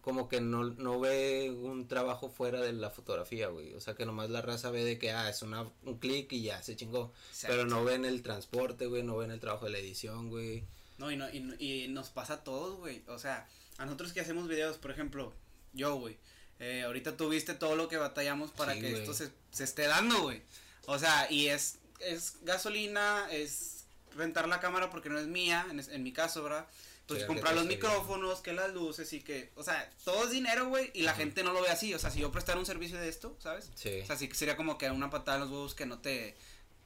como 0.00 0.28
que 0.28 0.40
no, 0.40 0.64
no 0.64 1.00
ve 1.00 1.50
un 1.50 1.88
trabajo 1.88 2.28
fuera 2.28 2.60
de 2.60 2.72
la 2.72 2.90
fotografía, 2.90 3.48
güey. 3.48 3.74
O 3.74 3.80
sea, 3.80 3.94
que 3.94 4.06
nomás 4.06 4.28
la 4.30 4.42
raza 4.42 4.70
ve 4.70 4.84
de 4.84 4.98
que, 4.98 5.10
ah, 5.12 5.28
es 5.30 5.42
una, 5.42 5.62
un 5.84 5.98
clic 5.98 6.32
y 6.32 6.42
ya, 6.42 6.62
se 6.62 6.76
chingó. 6.76 7.12
Exacto. 7.30 7.56
Pero 7.56 7.66
no 7.68 7.84
ven 7.84 8.04
el 8.04 8.22
transporte, 8.22 8.86
güey, 8.86 9.02
no 9.02 9.16
ven 9.16 9.30
el 9.30 9.40
trabajo 9.40 9.64
de 9.66 9.72
la 9.72 9.78
edición, 9.78 10.28
güey. 10.28 10.64
No, 10.98 11.10
y, 11.10 11.16
no, 11.16 11.28
y, 11.32 11.40
no- 11.40 11.54
y 11.58 11.88
nos 11.88 12.08
pasa 12.10 12.34
a 12.34 12.44
todos, 12.44 12.76
güey. 12.78 13.02
O 13.08 13.18
sea, 13.18 13.48
a 13.78 13.84
nosotros 13.84 14.12
que 14.12 14.20
hacemos 14.20 14.48
videos, 14.48 14.78
por 14.78 14.90
ejemplo, 14.90 15.32
yo, 15.72 15.94
güey. 15.96 16.16
eh, 16.58 16.82
ahorita 16.82 17.16
tú 17.16 17.28
viste 17.28 17.54
todo 17.54 17.76
lo 17.76 17.86
que 17.88 17.98
batallamos 17.98 18.50
para 18.50 18.74
Sí, 18.74 18.80
que 18.80 18.92
esto 18.92 19.12
se, 19.12 19.30
se 19.52 19.64
esté 19.64 19.86
dando, 19.86 20.22
güey. 20.22 20.42
O 20.86 20.98
sea, 20.98 21.30
y 21.30 21.48
es, 21.48 21.78
es 22.00 22.38
gasolina, 22.42 23.26
es 23.30 23.84
rentar 24.14 24.48
la 24.48 24.60
cámara 24.60 24.90
porque 24.90 25.08
no 25.08 25.18
es 25.18 25.26
mía, 25.26 25.66
en, 25.70 25.80
en 25.80 26.02
mi 26.02 26.12
caso, 26.12 26.42
¿verdad? 26.42 26.66
Pues 27.06 27.20
Sí, 27.20 27.26
comprar 27.26 27.54
los 27.54 27.66
micrófonos, 27.66 28.40
que 28.40 28.52
las 28.52 28.72
luces 28.74 29.12
y 29.12 29.20
que, 29.20 29.52
o 29.54 29.62
sea, 29.62 29.88
todo 30.04 30.24
es 30.24 30.30
dinero, 30.30 30.68
güey, 30.68 30.90
y 30.92 31.02
la 31.02 31.12
Ajá. 31.12 31.20
gente 31.20 31.44
no 31.44 31.52
lo 31.52 31.62
ve 31.62 31.68
así. 31.68 31.94
O 31.94 31.98
sea, 32.00 32.10
si 32.10 32.18
yo 32.20 32.32
prestara 32.32 32.58
un 32.58 32.66
servicio 32.66 32.98
de 32.98 33.08
esto, 33.08 33.36
¿sabes? 33.38 33.70
Sí. 33.76 34.00
O 34.02 34.06
sea, 34.06 34.16
sí 34.16 34.26
que 34.28 34.34
sería 34.34 34.56
como 34.56 34.76
que 34.76 34.90
una 34.90 35.08
patada 35.08 35.36
en 35.36 35.42
los 35.44 35.50
huevos 35.52 35.74
que 35.76 35.86
no 35.86 36.00
te, 36.00 36.34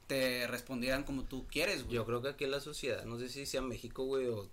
te 0.05 0.45
respondieran 0.45 1.03
como 1.05 1.23
tú 1.23 1.47
quieres, 1.47 1.83
güey. 1.85 1.95
Yo 1.95 2.05
creo 2.05 2.21
que 2.21 2.29
aquí 2.29 2.43
en 2.43 2.51
la 2.51 2.59
sociedad, 2.59 3.03
no 3.05 3.17
sé 3.17 3.29
si 3.29 3.47
sea 3.47 3.61
México, 3.61 4.03
güey, 4.03 4.27
o 4.27 4.47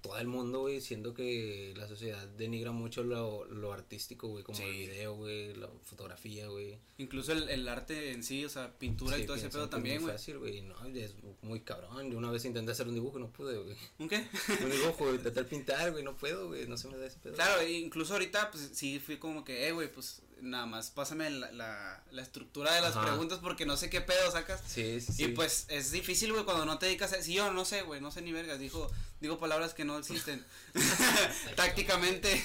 todo 0.00 0.18
el 0.18 0.26
mundo, 0.28 0.60
güey, 0.60 0.80
siento 0.80 1.12
que 1.14 1.72
la 1.76 1.88
sociedad 1.88 2.26
denigra 2.28 2.70
mucho 2.72 3.02
lo, 3.02 3.44
lo 3.46 3.72
artístico, 3.72 4.28
güey, 4.28 4.44
como 4.44 4.56
Sí. 4.58 4.64
el 4.64 4.70
video, 4.72 5.14
güey, 5.16 5.54
la 5.54 5.68
fotografía, 5.84 6.48
güey. 6.48 6.78
Incluso 6.98 7.32
el, 7.32 7.48
el 7.48 7.66
arte 7.68 8.12
en 8.12 8.22
sí, 8.22 8.44
o 8.44 8.48
sea, 8.48 8.78
pintura 8.78 9.16
y 9.16 9.22
Sí, 9.22 9.26
todo 9.26 9.36
ese 9.36 9.48
pedo 9.48 9.64
es 9.64 9.70
también, 9.70 9.96
muy 9.96 10.04
güey. 10.04 10.14
fácil, 10.16 10.38
güey, 10.38 10.60
no, 10.62 10.74
es 10.94 11.14
muy 11.42 11.60
cabrón. 11.60 12.10
Yo 12.10 12.18
una 12.18 12.30
vez 12.30 12.44
intenté 12.44 12.72
hacer 12.72 12.86
un 12.86 12.94
dibujo 12.94 13.18
y 13.18 13.22
no 13.22 13.30
pude, 13.32 13.58
güey. 13.58 13.76
¿Un 13.98 14.08
qué? 14.08 14.24
Un 14.62 14.70
dibujo, 14.70 15.04
güey, 15.04 15.16
intentar 15.16 15.46
pintar, 15.48 15.90
güey, 15.92 16.04
no 16.04 16.16
puedo, 16.16 16.48
güey, 16.48 16.66
no 16.68 16.76
se 16.76 16.88
me 16.88 16.96
da 16.96 17.06
ese 17.06 17.18
pedo. 17.18 17.34
Claro, 17.34 17.60
e 17.62 17.72
incluso 17.72 18.12
ahorita, 18.12 18.50
pues 18.50 18.70
sí 18.74 19.00
fui 19.00 19.16
como 19.18 19.44
que, 19.44 19.66
eh, 19.68 19.72
güey, 19.72 19.90
pues 19.92 20.22
nada 20.42 20.66
más 20.66 20.90
pásame 20.90 21.30
la, 21.30 21.50
la, 21.52 22.02
la 22.10 22.22
estructura 22.22 22.74
de 22.74 22.80
las 22.82 22.96
Ajá. 22.96 23.06
preguntas 23.06 23.38
porque 23.40 23.64
no 23.64 23.76
sé 23.76 23.88
qué 23.88 24.00
pedo 24.00 24.30
sacas. 24.30 24.60
Sí, 24.66 25.00
sí, 25.00 25.12
sí. 25.12 25.24
Y 25.24 25.28
pues 25.28 25.66
es 25.68 25.90
difícil, 25.92 26.32
güey, 26.32 26.44
cuando 26.44 26.66
no 26.66 26.78
te 26.78 26.86
dedicas 26.86 27.12
a... 27.12 27.22
Si 27.22 27.32
yo 27.34 27.52
no 27.52 27.64
sé, 27.64 27.82
güey, 27.82 28.00
no 28.00 28.10
sé 28.10 28.22
ni 28.22 28.32
vergas, 28.32 28.58
dijo, 28.58 28.90
digo 29.20 29.38
palabras 29.38 29.72
que 29.72 29.84
no 29.84 29.96
existen 29.98 30.44
tácticamente. 31.56 32.42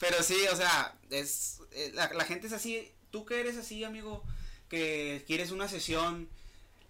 Pero 0.00 0.22
sí, 0.22 0.36
o 0.52 0.56
sea, 0.56 0.94
es... 1.10 1.60
eh, 1.72 1.90
La, 1.94 2.12
la 2.12 2.24
gente 2.24 2.46
es 2.46 2.52
así, 2.52 2.90
tú 3.10 3.24
que 3.24 3.40
eres 3.40 3.56
así, 3.56 3.84
amigo, 3.84 4.22
que 4.68 5.24
quieres 5.26 5.50
una 5.50 5.68
sesión, 5.68 6.28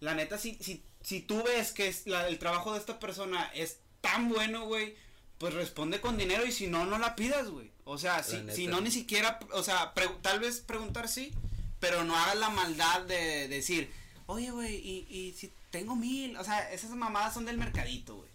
la 0.01 0.15
neta, 0.15 0.39
si, 0.39 0.57
si, 0.61 0.83
si 1.03 1.21
tú 1.21 1.43
ves 1.43 1.73
que 1.73 1.89
es 1.89 2.07
la, 2.07 2.29
el 2.29 2.39
trabajo 2.39 2.73
de 2.73 2.79
esta 2.81 2.99
persona 2.99 3.51
es 3.55 3.79
tan 4.01 4.29
bueno, 4.29 4.67
güey, 4.67 4.97
pues 5.39 5.55
responde 5.55 6.01
con 6.01 6.17
dinero 6.17 6.45
y 6.47 6.53
si 6.53 6.67
no, 6.67 6.85
no 6.87 6.99
la 6.99 7.17
pidas, 7.17 7.49
güey. 7.49 7.71
O 7.85 7.99
sea, 7.99 8.23
si, 8.23 8.43
si 8.51 8.67
no, 8.67 8.81
ni 8.81 8.91
siquiera, 8.91 9.39
o 9.53 9.63
sea, 9.63 9.93
pre- 9.95 10.09
tal 10.23 10.41
vez 10.41 10.61
preguntar 10.61 11.09
sí, 11.09 11.33
pero 11.81 12.05
no 12.05 12.17
hagas 12.17 12.37
la 12.37 12.49
maldad 12.51 13.03
de 13.03 13.47
decir, 13.49 13.93
oye, 14.27 14.51
güey, 14.51 14.75
y, 14.77 15.07
y 15.11 15.33
si 15.33 15.53
tengo 15.71 15.95
mil, 15.97 16.37
o 16.37 16.45
sea, 16.45 16.73
esas 16.73 16.91
mamadas 16.91 17.35
son 17.35 17.45
del 17.45 17.59
mercadito, 17.59 18.17
güey. 18.17 18.31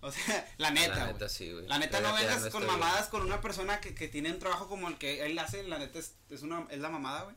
O 0.00 0.10
sea, 0.10 0.48
la 0.58 0.70
neta, 0.70 0.96
La 0.96 1.06
neta, 1.12 1.28
sí, 1.28 1.52
güey. 1.52 1.66
La 1.68 1.78
neta 1.78 2.00
La 2.00 2.08
no 2.10 2.14
vengas 2.16 2.42
no 2.44 2.50
con 2.50 2.66
mamadas 2.66 3.08
con 3.08 3.22
una 3.22 3.40
persona 3.40 3.80
que, 3.80 3.94
que 3.94 4.08
tiene 4.08 4.32
un 4.32 4.38
trabajo 4.38 4.68
como 4.68 4.88
el 4.88 4.96
que 4.98 5.24
él 5.24 5.38
hace, 5.38 5.62
la 5.62 5.78
neta 5.78 5.98
es, 5.98 6.14
es 6.30 6.42
una 6.42 6.66
es 6.70 6.78
la 6.80 6.88
mamada, 6.88 7.22
güey. 7.24 7.36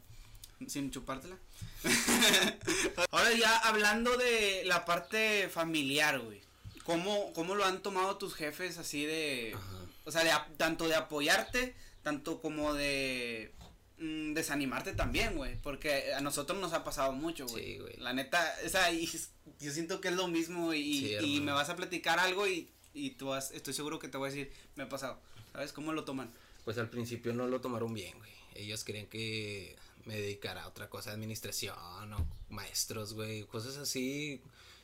Sin 0.69 0.89
chupártela. 0.91 1.35
Ahora 3.11 3.33
ya 3.33 3.57
hablando 3.59 4.15
de 4.17 4.63
la 4.65 4.85
parte 4.85 5.49
familiar, 5.49 6.19
güey. 6.19 6.41
¿Cómo, 6.85 7.31
¿Cómo 7.33 7.55
lo 7.55 7.65
han 7.65 7.81
tomado 7.81 8.17
tus 8.17 8.33
jefes 8.33 8.77
así 8.77 9.05
de 9.05 9.53
Ajá. 9.55 9.82
O 10.05 10.11
sea, 10.11 10.23
de 10.23 10.55
tanto 10.57 10.87
de 10.87 10.95
apoyarte, 10.95 11.75
tanto 12.01 12.41
como 12.41 12.73
de 12.73 13.53
mm, 13.97 14.33
desanimarte 14.33 14.93
también, 14.93 15.35
güey, 15.35 15.55
porque 15.61 16.13
a 16.13 16.21
nosotros 16.21 16.59
nos 16.59 16.73
ha 16.73 16.83
pasado 16.83 17.11
mucho, 17.13 17.45
güey. 17.47 17.63
Sí, 17.65 17.77
güey. 17.79 17.97
La 17.97 18.13
neta, 18.13 18.55
o 18.65 18.69
sea, 18.69 18.91
y 18.91 19.09
yo 19.59 19.71
siento 19.71 20.01
que 20.01 20.09
es 20.09 20.15
lo 20.15 20.27
mismo 20.27 20.73
y, 20.73 20.99
Sí, 20.99 21.05
y 21.07 21.13
hermano. 21.15 21.43
me 21.45 21.51
vas 21.53 21.69
a 21.69 21.75
platicar 21.75 22.19
algo 22.19 22.47
y, 22.47 22.69
y 22.93 23.11
tú 23.11 23.27
vas, 23.27 23.51
estoy 23.51 23.73
seguro 23.73 23.99
que 23.99 24.07
te 24.07 24.17
voy 24.17 24.29
a 24.29 24.31
decir, 24.33 24.51
me 24.75 24.83
ha 24.83 24.89
pasado. 24.89 25.19
¿Sabes 25.53 25.71
cómo 25.71 25.93
lo 25.93 26.03
toman? 26.03 26.31
Pues 26.65 26.77
al 26.77 26.89
principio 26.89 27.33
no 27.33 27.47
lo 27.47 27.61
tomaron 27.61 27.93
bien, 27.93 28.17
güey. 28.17 28.31
Ellos 28.55 28.83
querían 28.83 29.07
que 29.07 29.75
me 30.05 30.15
dedicara 30.15 30.63
a 30.63 30.67
otra 30.67 30.89
cosa, 30.89 31.11
administración 31.11 31.75
o 32.13 32.25
maestros, 32.49 33.13
güey, 33.13 33.43
cosas 33.43 33.77
así. 33.77 34.41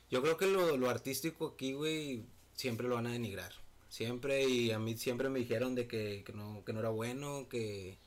Yo 0.09 0.21
creo 0.21 0.37
que 0.37 0.47
lo, 0.47 0.77
lo 0.77 0.89
artístico 0.89 1.47
aquí, 1.53 1.73
güey, 1.73 2.23
siempre 2.55 2.87
lo 2.87 2.95
van 2.95 3.07
a 3.07 3.11
denigrar. 3.11 3.53
Siempre, 3.89 4.43
y 4.47 4.71
a 4.71 4.79
mí 4.79 4.95
siempre 4.97 5.29
me 5.29 5.39
dijeron 5.39 5.75
de 5.75 5.87
que, 5.87 6.23
que 6.23 6.31
no, 6.33 6.63
que 6.65 6.73
no 6.73 6.79
era 6.79 6.89
bueno, 6.89 7.47
que... 7.49 7.97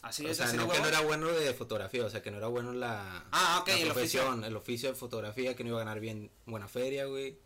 Así 0.00 0.24
o 0.24 0.28
es, 0.28 0.36
sea, 0.38 0.46
así 0.46 0.56
no 0.56 0.68
que 0.68 0.80
no 0.80 0.88
era 0.88 1.00
bueno 1.00 1.28
de 1.28 1.52
fotografía, 1.54 2.04
o 2.04 2.10
sea, 2.10 2.22
que 2.22 2.30
no 2.32 2.38
era 2.38 2.48
bueno 2.48 2.72
la, 2.72 3.24
Ah, 3.30 3.58
ok, 3.62 3.68
la 3.68 3.78
el 3.78 3.84
profesión, 3.84 4.26
oficio. 4.28 4.46
el 4.48 4.56
oficio 4.56 4.88
de 4.88 4.94
fotografía, 4.96 5.54
que 5.54 5.62
no 5.62 5.70
iba 5.70 5.80
a 5.80 5.84
ganar 5.84 6.00
bien 6.00 6.30
buena 6.46 6.66
feria, 6.66 7.06
güey. 7.06 7.38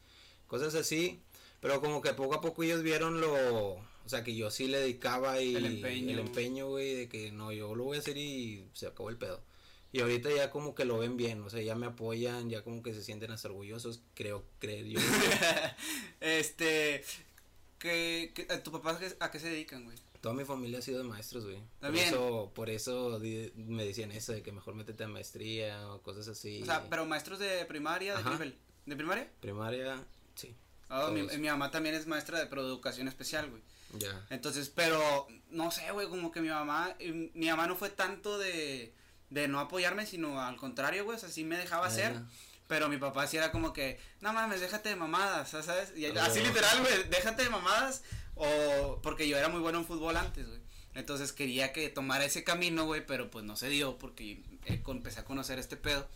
Cosas 0.46 0.74
así. 0.74 1.20
Pero 1.60 1.80
como 1.80 2.00
que 2.00 2.12
poco 2.14 2.34
a 2.34 2.40
poco 2.40 2.62
ellos 2.62 2.82
vieron 2.82 3.20
lo, 3.20 3.74
o 3.74 4.08
sea, 4.08 4.22
que 4.22 4.34
yo 4.36 4.50
sí 4.50 4.68
le 4.68 4.78
dedicaba 4.78 5.40
y 5.42 5.54
El 5.56 5.66
empeño. 5.66 6.12
el 6.12 6.18
empeño, 6.20 6.68
güey, 6.68 6.94
de 6.94 7.08
que 7.08 7.32
no, 7.32 7.50
yo 7.52 7.74
lo 7.74 7.84
voy 7.84 7.96
a 7.96 8.00
hacer 8.00 8.16
y 8.16 8.64
se 8.72 8.86
acabó 8.86 9.10
el 9.10 9.16
pedo. 9.18 9.42
Y 9.92 10.00
ahorita 10.00 10.30
ya 10.34 10.50
como 10.50 10.74
que 10.74 10.84
lo 10.84 10.98
ven 10.98 11.16
bien, 11.16 11.42
o 11.42 11.50
sea, 11.50 11.60
ya 11.62 11.74
me 11.74 11.86
apoyan, 11.86 12.48
ya 12.50 12.62
como 12.62 12.82
que 12.82 12.94
se 12.94 13.02
sienten 13.02 13.30
hasta 13.32 13.48
orgullosos, 13.48 14.02
creo, 14.14 14.44
creer 14.58 14.86
yo. 14.86 15.00
este, 16.20 17.02
que- 18.34 18.44
¿tu 18.58 18.72
papá 18.72 18.92
a 18.92 18.98
qué- 18.98 19.16
qué 19.32 19.40
se 19.40 19.50
dedican, 19.50 19.84
güey? 19.84 19.96
Toda 20.20 20.34
mi 20.34 20.44
familia 20.44 20.78
ha 20.78 20.82
sido 20.82 20.98
de 20.98 21.04
maestros, 21.04 21.44
güey. 21.44 21.58
Por 21.80 21.94
eso, 21.96 22.52
por 22.54 22.70
eso 22.70 23.18
di- 23.20 23.52
me 23.56 23.84
decían 23.84 24.10
eso, 24.12 24.32
de 24.32 24.42
que 24.42 24.50
mejor 24.52 24.74
métete 24.74 25.04
a 25.04 25.08
maestría 25.08 25.88
o 25.92 26.02
cosas 26.02 26.26
así. 26.28 26.62
O 26.62 26.66
sea, 26.66 26.84
pero 26.88 27.04
maestros 27.06 27.38
de 27.38 27.64
primaria, 27.66 28.12
¿de 28.16 28.22
qué 28.22 28.28
Ajá. 28.28 28.38
nivel? 28.38 28.58
¿De 28.86 28.96
primaria? 28.96 29.30
Primaria, 29.40 30.04
sí. 30.34 30.54
Ah, 30.88 31.10
mi, 31.12 31.22
mamá 31.48 31.70
también 31.70 31.94
es 31.94 32.06
maestra 32.06 32.38
de 32.38 32.44
educación 32.46 33.08
especial, 33.08 33.50
güey. 33.50 33.62
Ya. 33.98 34.26
Entonces, 34.30 34.68
pero 34.68 35.26
no 35.50 35.70
sé, 35.70 35.90
güey, 35.92 36.08
como 36.08 36.32
que 36.32 36.40
mi 36.40 36.48
mamá, 36.48 36.94
eh, 36.98 37.30
mi 37.34 37.46
mamá 37.48 37.66
no 37.66 37.76
fue 37.76 37.90
tanto 37.90 38.38
de, 38.38 38.92
de 39.30 39.48
no 39.48 39.60
apoyarme, 39.60 40.06
sino 40.06 40.40
al 40.40 40.56
contrario, 40.56 41.04
güey, 41.04 41.16
o 41.16 41.20
sea, 41.20 41.28
sí 41.28 41.44
me 41.44 41.56
dejaba 41.56 41.86
hacer. 41.86 42.12
Ah. 42.16 42.26
Pero 42.68 42.88
mi 42.88 42.96
papá 42.96 43.26
sí 43.26 43.36
era 43.36 43.52
como 43.52 43.72
que, 43.72 43.98
no 44.20 44.32
mames, 44.32 44.60
déjate 44.60 44.88
de 44.88 44.96
mamadas, 44.96 45.50
¿sabes? 45.50 45.92
Y 45.96 46.06
Ah, 46.06 46.24
así 46.26 46.40
literal, 46.40 46.80
güey, 46.80 47.08
déjate 47.08 47.44
de 47.44 47.50
mamadas. 47.50 48.02
O 48.34 49.00
porque 49.02 49.28
yo 49.28 49.36
era 49.38 49.48
muy 49.48 49.60
bueno 49.60 49.78
en 49.78 49.84
fútbol 49.86 50.16
antes, 50.16 50.46
güey. 50.46 50.60
Entonces 50.94 51.32
quería 51.32 51.72
que 51.72 51.88
tomara 51.90 52.24
ese 52.24 52.42
camino, 52.42 52.86
güey, 52.86 53.04
pero 53.06 53.30
pues 53.30 53.44
no 53.44 53.54
se 53.56 53.68
dio 53.68 53.98
porque 53.98 54.42
eh, 54.66 54.82
empecé 54.86 55.20
a 55.20 55.24
conocer 55.24 55.58
este 55.58 55.76
pedo. 55.76 56.08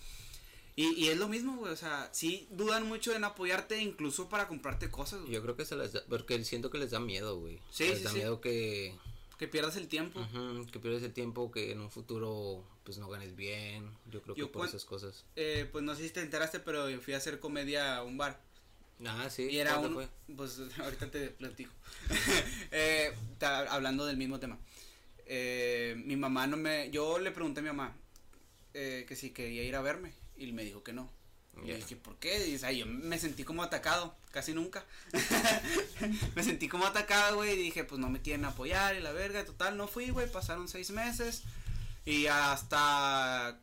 Y, 0.76 0.88
y 0.94 1.08
es 1.08 1.18
lo 1.18 1.28
mismo, 1.28 1.56
güey, 1.56 1.72
o 1.72 1.76
sea, 1.76 2.08
sí 2.12 2.46
dudan 2.50 2.86
mucho 2.88 3.14
en 3.14 3.24
apoyarte 3.24 3.78
incluso 3.82 4.28
para 4.28 4.48
comprarte 4.48 4.90
cosas, 4.90 5.20
güey. 5.20 5.32
Yo 5.32 5.42
creo 5.42 5.54
que 5.56 5.66
se 5.66 5.76
les 5.76 5.92
da, 5.92 6.02
porque 6.08 6.42
siento 6.44 6.70
que 6.70 6.78
les 6.78 6.90
da 6.90 7.00
miedo, 7.00 7.38
güey. 7.38 7.58
Sí, 7.70 7.88
les 7.88 7.98
sí, 7.98 8.04
da 8.04 8.10
sí. 8.10 8.16
miedo 8.16 8.40
que, 8.40 8.94
Que 9.38 9.46
pierdas 9.48 9.76
el 9.76 9.88
tiempo. 9.88 10.18
ujú, 10.20 10.66
que 10.70 10.78
pierdes 10.78 11.02
el 11.02 11.12
tiempo, 11.12 11.50
que 11.50 11.72
en 11.72 11.80
un 11.80 11.90
futuro, 11.90 12.64
pues 12.90 12.98
no 12.98 13.08
ganes 13.08 13.36
bien. 13.36 13.88
Yo 14.10 14.20
creo 14.20 14.34
que 14.34 14.46
por 14.46 14.66
esas 14.66 14.84
cosas. 14.84 15.24
Eh, 15.36 15.68
pues 15.70 15.84
no 15.84 15.94
sé 15.94 16.02
si 16.02 16.10
te 16.10 16.22
enteraste, 16.22 16.58
pero 16.58 16.88
fui 17.00 17.14
a 17.14 17.18
hacer 17.18 17.38
comedia 17.38 17.98
a 17.98 18.02
un 18.02 18.18
bar. 18.18 18.40
Ah, 19.06 19.30
sí. 19.30 19.44
Y 19.44 19.58
era 19.58 19.76
¿cuándo 19.76 19.90
un, 19.90 19.94
fue? 19.94 20.08
pues 20.34 20.58
ahorita 20.80 21.08
te 21.08 21.28
platico. 21.28 21.70
eh, 22.72 23.14
hablando 23.38 24.06
del 24.06 24.16
mismo 24.16 24.40
tema. 24.40 24.58
Eh, 25.24 26.02
mi 26.04 26.16
mamá 26.16 26.48
no 26.48 26.56
me, 26.56 26.90
yo 26.90 27.20
le 27.20 27.30
pregunté 27.30 27.60
a 27.60 27.62
mi 27.62 27.68
mamá 27.68 27.94
eh, 28.74 29.04
que 29.06 29.14
si 29.14 29.30
quería 29.30 29.62
ir 29.62 29.76
a 29.76 29.82
verme 29.82 30.12
y 30.36 30.50
me 30.50 30.64
dijo 30.64 30.82
que 30.82 30.92
no. 30.92 31.08
Y 31.62 31.68
Ya. 31.68 31.76
dije, 31.76 31.94
¿por 31.94 32.16
qué? 32.16 32.48
Y, 32.48 32.56
o 32.56 32.58
sea, 32.58 32.72
yo 32.72 32.86
me 32.86 33.20
sentí 33.20 33.44
como 33.44 33.62
atacado, 33.62 34.16
casi 34.32 34.52
nunca. 34.52 34.84
me 36.34 36.42
sentí 36.42 36.66
como 36.66 36.86
atacado, 36.86 37.36
güey, 37.36 37.52
y 37.52 37.62
dije, 37.62 37.84
pues 37.84 38.00
no 38.00 38.10
me 38.10 38.20
quieren 38.20 38.44
apoyar 38.46 38.96
y 38.96 39.00
la 39.00 39.12
verga, 39.12 39.44
total, 39.44 39.76
no 39.76 39.86
fui, 39.86 40.10
güey, 40.10 40.28
pasaron 40.28 40.66
seis 40.66 40.90
meses 40.90 41.44
y 42.04 42.26
hasta, 42.26 43.58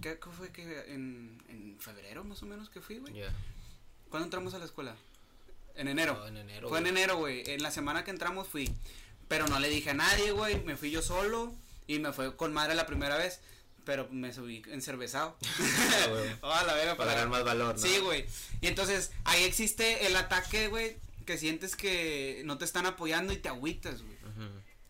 ¿qué, 0.00 0.18
qué 0.18 0.30
fue 0.30 0.50
que 0.50 0.62
en, 0.92 1.42
en 1.48 1.76
febrero 1.78 2.24
más 2.24 2.42
o 2.42 2.46
menos 2.46 2.70
que 2.70 2.80
fui, 2.80 2.98
güey? 2.98 3.14
Ya. 3.14 3.32
¿Cuándo 4.08 4.26
entramos 4.26 4.54
a 4.54 4.58
la 4.58 4.64
escuela? 4.64 4.94
En 5.74 5.88
enero. 5.88 6.14
No, 6.14 6.26
en 6.26 6.36
enero. 6.36 6.68
Fue 6.68 6.78
en 6.78 6.86
enero, 6.86 7.16
güey. 7.16 7.42
En 7.46 7.62
la 7.62 7.70
semana 7.70 8.04
que 8.04 8.10
entramos 8.10 8.46
fui. 8.46 8.72
Pero 9.28 9.46
no 9.48 9.58
le 9.58 9.68
dije 9.68 9.90
a 9.90 9.94
nadie, 9.94 10.30
güey. 10.30 10.62
Me 10.62 10.76
fui 10.76 10.90
yo 10.90 11.02
solo. 11.02 11.52
Y 11.86 11.98
me 11.98 12.12
fue 12.12 12.36
con 12.36 12.52
madre 12.52 12.74
la 12.74 12.86
primera 12.86 13.16
vez. 13.16 13.40
Pero 13.84 14.08
me 14.10 14.32
subí 14.32 14.62
encervezado. 14.68 15.36
Ah. 15.46 16.36
Oh, 16.42 16.52
a 16.52 16.62
la 16.64 16.74
verga, 16.74 16.96
Para 16.96 17.12
ganar 17.12 17.28
más 17.28 17.44
valor, 17.44 17.74
¿no? 17.74 17.80
Sí, 17.80 17.98
güey. 17.98 18.26
Y 18.60 18.68
entonces 18.68 19.10
ahí 19.24 19.42
existe 19.44 20.06
el 20.06 20.14
ataque, 20.16 20.68
güey. 20.68 20.96
Que 21.26 21.38
sientes 21.38 21.74
que 21.74 22.42
no 22.44 22.58
te 22.58 22.64
están 22.64 22.86
apoyando 22.86 23.32
y 23.32 23.38
te 23.38 23.48
agüitas, 23.48 24.02
güey. 24.02 24.13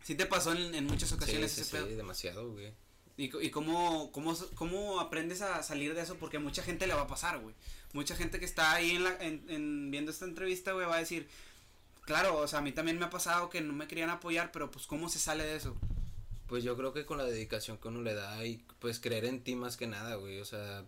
Sí 0.05 0.13
te 0.13 0.27
pasó 0.27 0.51
en, 0.53 0.75
en 0.75 0.85
muchas 0.85 1.11
ocasiones 1.13 1.51
sí, 1.51 1.61
ese 1.61 1.69
sí, 1.71 1.75
pedo. 1.75 1.87
sí, 1.87 1.95
demasiado, 1.95 2.51
güey. 2.51 2.71
¿Y, 3.17 3.35
y 3.43 3.49
cómo, 3.49 4.11
cómo, 4.11 4.37
cómo 4.53 4.99
aprendes 4.99 5.41
a 5.41 5.63
salir 5.63 5.95
de 5.95 6.01
eso? 6.01 6.15
Porque 6.17 6.37
mucha 6.37 6.61
gente 6.61 6.85
le 6.85 6.93
va 6.93 7.01
a 7.01 7.07
pasar, 7.07 7.39
güey. 7.39 7.55
Mucha 7.91 8.15
gente 8.15 8.37
que 8.37 8.45
está 8.45 8.73
ahí 8.73 8.91
en 8.91 9.03
la, 9.03 9.17
en, 9.19 9.43
en 9.49 9.89
viendo 9.89 10.11
esta 10.11 10.25
entrevista, 10.25 10.73
güey, 10.73 10.85
va 10.85 10.97
a 10.97 10.99
decir, 10.99 11.27
claro, 12.05 12.37
o 12.37 12.47
sea, 12.47 12.59
a 12.59 12.61
mí 12.61 12.71
también 12.71 12.99
me 12.99 13.05
ha 13.05 13.09
pasado 13.09 13.49
que 13.49 13.61
no 13.61 13.73
me 13.73 13.87
querían 13.87 14.11
apoyar, 14.11 14.51
pero 14.51 14.69
pues 14.69 14.85
cómo 14.85 15.09
se 15.09 15.17
sale 15.17 15.43
de 15.43 15.55
eso. 15.55 15.75
Pues 16.45 16.63
yo 16.63 16.77
creo 16.77 16.93
que 16.93 17.07
con 17.07 17.17
la 17.17 17.23
dedicación 17.25 17.79
que 17.79 17.87
uno 17.87 18.03
le 18.03 18.13
da 18.13 18.45
y 18.45 18.63
pues 18.77 18.99
creer 18.99 19.25
en 19.25 19.43
ti 19.43 19.55
más 19.55 19.75
que 19.75 19.87
nada, 19.87 20.13
güey. 20.17 20.39
O 20.39 20.45
sea, 20.45 20.85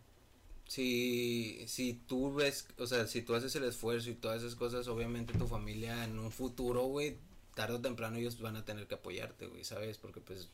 si, 0.68 1.64
si 1.68 1.94
tú 1.94 2.36
ves, 2.36 2.68
o 2.78 2.86
sea, 2.86 3.08
si 3.08 3.24
tú 3.24 3.34
haces 3.34 3.56
el 3.56 3.64
esfuerzo 3.64 4.12
y 4.12 4.16
todas 4.16 4.44
esas 4.44 4.54
cosas, 4.54 4.88
obviamente 4.88 5.34
tu 5.34 5.48
familia 5.48 6.04
en 6.04 6.20
un 6.20 6.32
futuro, 6.32 6.84
güey, 6.84 7.18
tarde 7.58 7.74
o 7.74 7.82
temprano 7.82 8.18
ellos 8.18 8.40
van 8.40 8.56
a 8.56 8.64
tener 8.64 8.86
que 8.86 8.94
apoyarte, 8.94 9.48
güey, 9.48 9.64
¿sabes? 9.64 9.98
Porque 9.98 10.22
pues 10.22 10.48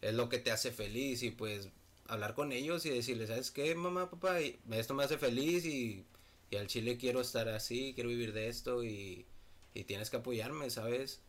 es 0.00 0.14
lo 0.14 0.30
que 0.30 0.38
te 0.38 0.50
hace 0.50 0.72
feliz 0.72 1.22
y 1.22 1.30
pues 1.30 1.68
hablar 2.08 2.34
con 2.34 2.52
ellos 2.52 2.86
y 2.86 2.90
decirles, 2.90 3.28
¿sabes 3.28 3.50
qué, 3.50 3.74
mamá, 3.74 4.10
papá? 4.10 4.40
Y 4.40 4.58
esto 4.70 4.94
me 4.94 5.04
hace 5.04 5.18
feliz 5.18 5.66
y, 5.66 6.06
y 6.50 6.56
al 6.56 6.68
chile 6.68 6.96
quiero 6.96 7.20
estar 7.20 7.50
así, 7.50 7.92
quiero 7.94 8.08
vivir 8.08 8.32
de 8.32 8.48
esto 8.48 8.82
y, 8.82 9.26
y 9.74 9.84
tienes 9.84 10.08
que 10.08 10.16
apoyarme, 10.16 10.70
¿sabes? 10.70 11.20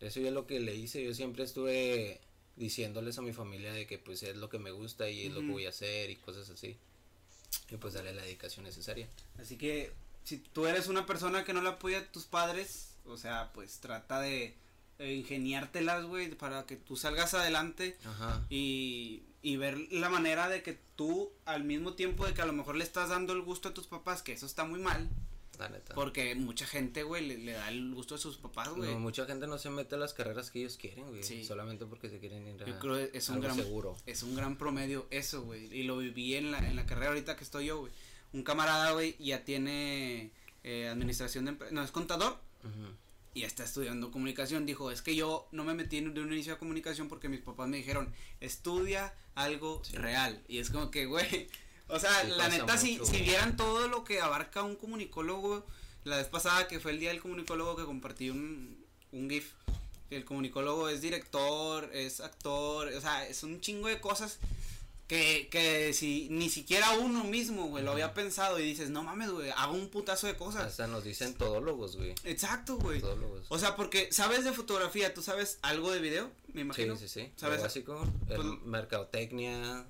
Eso 0.00 0.18
ya 0.18 0.28
es 0.28 0.34
lo 0.34 0.48
que 0.48 0.58
le 0.58 0.74
hice, 0.74 1.04
yo 1.04 1.14
siempre 1.14 1.44
estuve 1.44 2.20
diciéndoles 2.56 3.16
a 3.18 3.22
mi 3.22 3.32
familia 3.32 3.72
de 3.72 3.86
que 3.86 3.98
pues 3.98 4.24
es 4.24 4.36
lo 4.36 4.48
que 4.48 4.58
me 4.58 4.72
gusta 4.72 5.08
y 5.08 5.26
es 5.26 5.32
lo 5.32 5.40
que 5.40 5.52
voy 5.52 5.66
a 5.66 5.68
hacer 5.68 6.10
y 6.10 6.16
cosas 6.16 6.50
así. 6.50 6.76
Y 7.70 7.76
pues 7.76 7.94
darle 7.94 8.12
la 8.12 8.22
dedicación 8.22 8.64
necesaria. 8.64 9.08
Así 9.38 9.56
que 9.56 9.92
si 10.24 10.38
tú 10.38 10.66
eres 10.66 10.88
una 10.88 11.06
persona 11.06 11.44
que 11.44 11.52
no 11.52 11.62
le 11.62 11.68
apoya 11.68 11.98
a 11.98 12.12
tus 12.12 12.24
padres, 12.24 12.95
o 13.08 13.16
sea, 13.16 13.52
pues 13.52 13.80
trata 13.80 14.20
de 14.20 14.56
ingeniártelas, 14.98 16.04
güey, 16.06 16.30
para 16.34 16.64
que 16.66 16.76
tú 16.76 16.96
salgas 16.96 17.34
adelante 17.34 17.98
Ajá. 18.04 18.44
y, 18.48 19.22
y 19.42 19.56
ver 19.56 19.78
la 19.92 20.08
manera 20.08 20.48
de 20.48 20.62
que 20.62 20.78
tú, 20.96 21.30
al 21.44 21.64
mismo 21.64 21.94
tiempo 21.94 22.26
de 22.26 22.32
que 22.34 22.42
a 22.42 22.46
lo 22.46 22.52
mejor 22.52 22.76
le 22.76 22.84
estás 22.84 23.10
dando 23.10 23.32
el 23.34 23.42
gusto 23.42 23.68
a 23.68 23.74
tus 23.74 23.86
papás, 23.86 24.22
que 24.22 24.32
eso 24.32 24.46
está 24.46 24.64
muy 24.64 24.80
mal, 24.80 25.08
porque 25.94 26.34
mucha 26.34 26.66
gente, 26.66 27.02
güey, 27.02 27.26
le, 27.26 27.38
le 27.38 27.52
da 27.52 27.68
el 27.70 27.94
gusto 27.94 28.16
a 28.16 28.18
sus 28.18 28.36
papás, 28.36 28.68
güey. 28.70 28.92
No, 28.92 29.00
mucha 29.00 29.24
gente 29.24 29.46
no 29.46 29.58
se 29.58 29.70
mete 29.70 29.94
a 29.94 29.98
las 29.98 30.12
carreras 30.12 30.50
que 30.50 30.60
ellos 30.60 30.76
quieren, 30.76 31.08
güey. 31.08 31.22
Sí. 31.22 31.44
Solamente 31.44 31.86
porque 31.86 32.10
se 32.10 32.18
quieren 32.18 32.46
ir 32.46 32.62
a 32.62 32.66
Yo 32.66 32.78
creo 32.78 32.96
que 32.96 33.16
es 33.16 33.28
un 33.28 33.36
algo 33.36 33.44
gran 33.46 33.56
seguro. 33.56 33.96
es 34.04 34.22
un 34.22 34.36
gran 34.36 34.58
promedio 34.58 35.06
eso, 35.10 35.42
güey. 35.42 35.72
Y 35.74 35.84
lo 35.84 35.98
viví 35.98 36.34
en 36.34 36.50
la, 36.50 36.58
en 36.58 36.76
la 36.76 36.84
carrera 36.84 37.08
ahorita 37.08 37.36
que 37.36 37.44
estoy 37.44 37.66
yo, 37.66 37.80
güey. 37.80 37.92
Un 38.32 38.42
camarada, 38.42 38.92
güey, 38.92 39.16
ya 39.18 39.44
tiene 39.44 40.30
eh, 40.62 40.88
administración 40.88 41.46
de 41.46 41.52
empresas. 41.52 41.72
No, 41.72 41.82
es 41.82 41.90
contador 41.90 42.38
Y 43.34 43.42
está 43.44 43.64
estudiando 43.64 44.10
comunicación. 44.10 44.64
Dijo, 44.64 44.90
es 44.90 45.02
que 45.02 45.14
yo 45.14 45.46
no 45.52 45.64
me 45.64 45.74
metí 45.74 46.00
de 46.00 46.20
un 46.20 46.32
inicio 46.32 46.54
a 46.54 46.58
comunicación 46.58 47.08
porque 47.08 47.28
mis 47.28 47.40
papás 47.40 47.68
me 47.68 47.76
dijeron, 47.76 48.12
estudia 48.40 49.14
algo 49.34 49.82
Sí. 49.84 49.96
real. 49.96 50.42
Y 50.48 50.58
es 50.58 50.70
como 50.70 50.90
que, 50.90 51.04
güey, 51.06 51.48
o 51.88 51.98
sea, 51.98 52.22
Sí, 52.22 52.30
la 52.36 52.48
neta, 52.48 52.78
si, 52.78 52.92
mucho, 52.98 53.04
si 53.12 53.20
vieran 53.22 53.56
todo 53.56 53.88
lo 53.88 54.04
que 54.04 54.20
abarca 54.20 54.62
un 54.62 54.76
comunicólogo, 54.76 55.66
la 56.04 56.16
vez 56.16 56.28
pasada 56.28 56.66
que 56.68 56.80
fue 56.80 56.92
el 56.92 57.00
día 57.00 57.10
del 57.10 57.20
comunicólogo 57.20 57.76
que 57.76 57.84
compartí 57.84 58.30
un, 58.30 58.82
un 59.12 59.28
GIF. 59.28 59.52
El 60.08 60.24
comunicólogo 60.24 60.88
es 60.88 61.00
director, 61.02 61.90
es 61.92 62.20
actor, 62.20 62.86
o 62.88 63.00
sea, 63.00 63.26
es 63.26 63.42
un 63.42 63.60
chingo 63.60 63.88
de 63.88 64.00
cosas 64.00 64.38
que, 65.06 65.48
que 65.50 65.92
si 65.92 66.28
ni 66.30 66.48
siquiera 66.50 66.90
uno 66.98 67.22
mismo, 67.24 67.68
güey, 67.68 67.84
lo 67.84 67.92
había 67.92 68.12
pensado 68.12 68.58
y 68.58 68.64
dices, 68.64 68.90
no 68.90 69.04
mames, 69.04 69.30
güey, 69.30 69.50
hago 69.56 69.74
un 69.74 69.88
putazo 69.88 70.26
de 70.26 70.36
cosas. 70.36 70.64
Hasta 70.66 70.86
nos 70.88 71.04
dicen 71.04 71.34
todólogos, 71.34 71.96
güey. 71.96 72.12
Exacto, 72.24 72.76
güey. 72.76 73.00
Todólogos. 73.00 73.46
O 73.48 73.58
sea, 73.58 73.76
porque 73.76 74.10
sabes 74.12 74.42
de 74.44 74.52
fotografía, 74.52 75.14
tú 75.14 75.22
sabes 75.22 75.58
algo 75.62 75.92
de 75.92 76.00
video, 76.00 76.30
me 76.52 76.62
imagino. 76.62 76.96
Sí, 76.96 77.06
sí, 77.08 77.20
sí. 77.20 77.32
¿Sabes? 77.36 77.58
Lo 77.58 77.64
básico, 77.64 78.04
el 78.28 78.36
Pues- 78.36 78.62
mercadotecnia, 78.64 79.86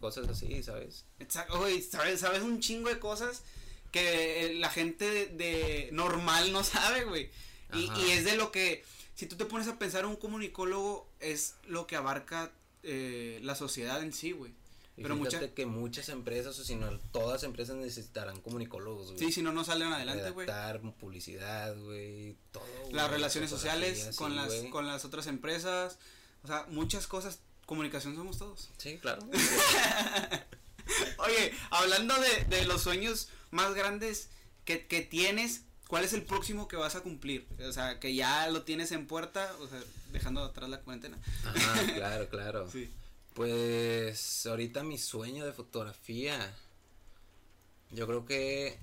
cosas 0.00 0.28
así, 0.28 0.62
¿sabes? 0.62 1.04
Exacto, 1.18 1.58
güey, 1.58 1.80
sabes, 1.82 2.20
sabes 2.20 2.42
un 2.42 2.60
chingo 2.60 2.88
de 2.90 2.98
cosas 2.98 3.42
que 3.90 4.54
la 4.58 4.68
gente 4.68 5.08
de, 5.10 5.26
de 5.28 5.88
normal 5.92 6.52
no 6.52 6.62
sabe, 6.64 7.04
güey. 7.04 7.30
Y, 7.72 7.90
y 8.02 8.10
es 8.10 8.24
de 8.24 8.36
lo 8.36 8.52
que, 8.52 8.84
si 9.14 9.26
tú 9.26 9.36
te 9.36 9.44
pones 9.46 9.66
a 9.68 9.78
pensar, 9.78 10.04
un 10.04 10.16
comunicólogo 10.16 11.08
es 11.20 11.54
lo 11.66 11.86
que 11.86 11.96
abarca 11.96 12.50
eh, 12.82 13.40
la 13.42 13.54
sociedad 13.54 14.02
en 14.02 14.12
sí, 14.12 14.32
güey. 14.32 14.52
Pero 14.96 15.16
fíjate 15.16 15.36
mucha- 15.38 15.54
que 15.54 15.66
muchas 15.66 16.08
empresas, 16.08 16.58
o 16.58 16.64
si 16.64 16.74
no, 16.74 16.98
todas 17.12 17.44
empresas 17.44 17.76
necesitarán 17.76 18.40
comunicólogos, 18.40 19.12
güey. 19.12 19.18
Sí, 19.18 19.30
si 19.30 19.42
no, 19.42 19.52
no 19.52 19.64
salen 19.64 19.92
adelante, 19.92 20.30
güey. 20.30 20.46
Publicidad, 20.98 21.76
güey, 21.78 22.36
todo. 22.50 22.64
Las 22.90 23.08
relaciones 23.08 23.48
sociales 23.48 24.16
con 24.16 24.30
sí, 24.32 24.36
las, 24.36 24.52
con 24.72 24.86
las 24.88 25.04
otras 25.04 25.28
empresas, 25.28 25.98
o 26.42 26.48
sea, 26.48 26.66
muchas 26.68 27.06
cosas. 27.06 27.40
Comunicación 27.66 28.16
somos 28.16 28.38
todos. 28.38 28.70
Sí, 28.78 28.98
claro. 28.98 29.22
Oye, 31.18 31.52
hablando 31.70 32.14
de, 32.18 32.44
de 32.56 32.64
los 32.64 32.82
sueños 32.82 33.28
más 33.50 33.74
grandes 33.74 34.30
que, 34.64 34.86
que 34.86 35.02
tienes, 35.02 35.62
¿cuál 35.88 36.04
es 36.04 36.12
el 36.12 36.22
próximo 36.22 36.68
que 36.68 36.76
vas 36.76 36.94
a 36.94 37.00
cumplir? 37.00 37.48
O 37.66 37.72
sea, 37.72 37.98
que 37.98 38.14
ya 38.14 38.48
lo 38.48 38.62
tienes 38.62 38.92
en 38.92 39.08
puerta, 39.08 39.52
o 39.60 39.66
sea, 39.66 39.80
dejando 40.12 40.44
atrás 40.44 40.70
la 40.70 40.80
cuarentena. 40.80 41.18
Ajá, 41.44 41.82
claro, 41.96 42.28
claro. 42.28 42.70
Sí. 42.70 42.88
Pues 43.34 44.46
ahorita 44.46 44.84
mi 44.84 44.98
sueño 44.98 45.44
de 45.44 45.52
fotografía. 45.52 46.54
Yo 47.90 48.06
creo 48.06 48.26
que 48.26 48.78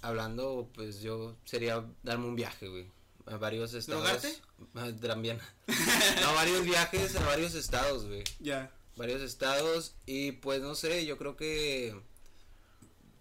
hablando, 0.00 0.70
pues 0.74 1.00
yo 1.00 1.36
sería 1.44 1.84
darme 2.02 2.26
un 2.26 2.36
viaje, 2.36 2.68
güey. 2.68 2.86
A 3.26 3.36
varios 3.36 3.72
estados. 3.74 4.04
¿Drogarte? 4.04 4.38
Ah, 4.74 4.90
También. 5.00 5.38
no, 6.22 6.34
varios 6.34 6.62
viajes 6.64 7.16
a 7.16 7.24
varios 7.24 7.54
estados, 7.54 8.06
güey. 8.06 8.22
Ya. 8.38 8.70
Varios 8.96 9.22
estados 9.22 9.94
y 10.06 10.32
pues 10.32 10.60
no 10.60 10.74
sé, 10.74 11.04
yo 11.06 11.18
creo 11.18 11.36
que 11.36 11.98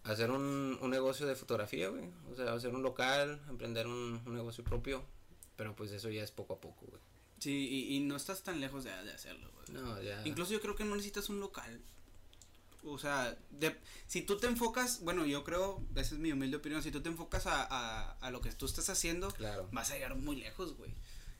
hacer 0.03 0.31
un, 0.31 0.77
un 0.81 0.89
negocio 0.89 1.25
de 1.25 1.35
fotografía, 1.35 1.89
güey. 1.89 2.09
O 2.31 2.35
sea, 2.35 2.53
hacer 2.53 2.73
un 2.73 2.83
local, 2.83 3.41
emprender 3.49 3.87
un, 3.87 4.21
un 4.25 4.33
negocio 4.35 4.63
propio. 4.63 5.03
Pero 5.55 5.75
pues 5.75 5.91
eso 5.91 6.09
ya 6.09 6.23
es 6.23 6.31
poco 6.31 6.53
a 6.53 6.59
poco, 6.61 6.85
güey. 6.87 7.01
Sí, 7.39 7.67
y, 7.69 7.95
y 7.95 7.99
no 7.99 8.15
estás 8.15 8.41
tan 8.43 8.59
lejos 8.59 8.83
de, 8.83 8.89
de 9.03 9.11
hacerlo, 9.13 9.51
güey. 9.53 9.81
No, 9.81 10.01
ya. 10.01 10.21
Incluso 10.25 10.51
yo 10.53 10.61
creo 10.61 10.75
que 10.75 10.83
no 10.85 10.95
necesitas 10.95 11.29
un 11.29 11.39
local. 11.39 11.79
o 12.85 12.97
sea, 12.97 13.37
de, 13.51 13.75
si 14.07 14.21
tú 14.23 14.37
te 14.37 14.47
enfocas, 14.47 15.01
bueno, 15.01 15.25
yo 15.25 15.43
creo, 15.43 15.81
esa 15.95 16.15
es 16.15 16.19
mi 16.19 16.31
humilde 16.31 16.57
opinión, 16.57 16.81
si 16.83 16.91
tú 16.91 17.01
te 17.01 17.09
enfocas 17.09 17.45
a, 17.47 17.61
a, 17.69 18.11
a 18.19 18.31
lo 18.31 18.41
que 18.41 18.51
tú 18.51 18.65
estás 18.65 18.89
haciendo, 18.89 19.29
Claro. 19.31 19.69
vas 19.71 19.91
a 19.91 19.93
llegar 19.95 20.15
muy 20.15 20.37
lejos, 20.37 20.75
güey. 20.75 20.93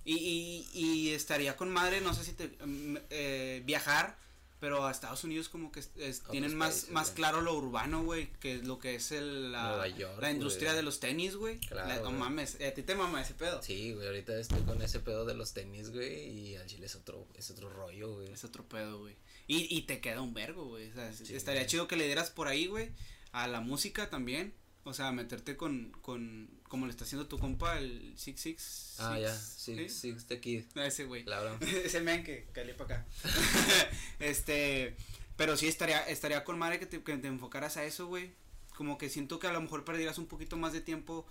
Y, 0.06 0.16
y, 0.16 0.70
y 0.74 1.10
estaría 1.12 1.56
con 1.58 1.70
madre, 1.72 2.02
no 2.02 2.14
sé 2.14 2.24
si 2.26 2.34
te, 2.34 2.48
mm, 2.66 2.98
eh, 3.10 3.62
viajar, 3.66 4.18
pero 4.64 4.86
a 4.88 4.92
Estados 4.92 5.26
Unidos 5.26 5.50
como 5.50 5.74
que 5.74 5.82
es- 5.82 6.24
tienen 6.32 6.56
más, 6.56 6.70
países, 6.72 6.90
más 6.92 7.08
güey. 7.08 7.16
claro 7.18 7.42
lo 7.42 7.54
urbano, 7.54 8.02
güey, 8.06 8.32
que 8.40 8.56
es 8.56 8.64
lo 8.66 8.80
que 8.80 8.96
es 8.96 9.12
el, 9.12 9.52
la, 9.52 9.68
Nueva 9.68 9.88
York, 9.90 10.22
la 10.22 10.32
industria 10.32 10.70
güey. 10.70 10.78
de 10.78 10.84
los 10.84 11.02
tenis, 11.02 11.36
güey. 11.36 11.60
Claro, 11.60 11.90
La- 11.90 11.96
no 11.98 12.04
güey. 12.04 12.14
mames, 12.14 12.56
a 12.62 12.72
ti 12.74 12.82
te 12.82 12.96
mama 12.96 13.22
ese 13.22 13.34
pedo. 13.34 13.62
Sí, 13.62 13.92
güey, 13.92 14.08
ahorita 14.08 14.40
estoy 14.40 14.62
con 14.62 14.82
ese 14.82 15.02
pedo 15.02 15.26
de 15.26 15.34
los 15.34 15.54
tenis, 15.54 15.92
güey, 15.92 16.30
y 16.30 16.56
al 16.56 16.66
chile 16.66 16.86
es 16.86 16.96
otro, 16.96 17.28
es 17.36 17.52
otro 17.52 17.70
rollo, 17.70 18.14
güey. 18.14 18.32
Es 18.32 18.46
otro 18.46 18.64
pedo, 18.70 19.00
güey. 19.00 19.18
Y, 19.48 19.68
y 19.76 19.82
te 19.82 20.00
queda 20.00 20.22
un 20.22 20.34
vergo, 20.34 20.64
güey. 20.64 20.90
O 20.92 20.94
sea, 20.94 21.12
Sí, 21.12 21.36
estaría 21.36 21.68
chido 21.68 21.90
que 21.90 21.98
le 21.98 22.06
dieras 22.06 22.30
por 22.30 22.48
ahí, 22.48 22.68
güey. 22.68 22.92
A 23.34 23.48
la 23.50 23.60
música 23.60 24.10
también. 24.10 24.54
O 24.86 24.94
sea, 24.94 25.12
meterte 25.12 25.58
con, 25.58 25.92
con, 26.02 26.50
como 26.74 26.88
le 26.88 26.92
está 26.92 27.04
haciendo 27.04 27.28
tu 27.28 27.38
compa, 27.38 27.78
el 27.78 28.16
Six 28.18 28.42
Six. 28.42 28.96
Ah, 28.98 29.20
ya. 29.20 29.32
Six, 29.32 29.94
Six 29.94 30.26
the 30.26 30.40
Kid, 30.40 30.64
A 30.76 30.88
ese, 30.88 31.06
güey. 31.06 31.24
Ese 31.86 32.02
men 32.02 32.24
que 32.24 32.48
cale 32.52 32.74
para 32.74 32.96
acá. 32.96 33.06
este, 34.20 34.96
pero 35.38 35.56
sí 35.56 35.68
estaría, 35.68 36.00
estaría 36.10 36.44
con 36.44 36.58
madre 36.58 36.80
que 36.80 36.88
te, 36.88 37.04
que 37.04 37.16
te 37.18 37.28
enfocaras 37.28 37.78
a 37.78 37.84
eso, 37.86 38.08
güey. 38.08 38.32
Como 38.76 38.98
que 38.98 39.08
siento 39.12 39.38
que 39.38 39.46
a 39.46 39.54
lo 39.54 39.62
mejor 39.62 39.86
perdieras 39.86 40.18
un 40.18 40.26
poquito 40.26 40.58
más 40.58 40.74
de 40.74 40.82
tiempo 40.82 41.28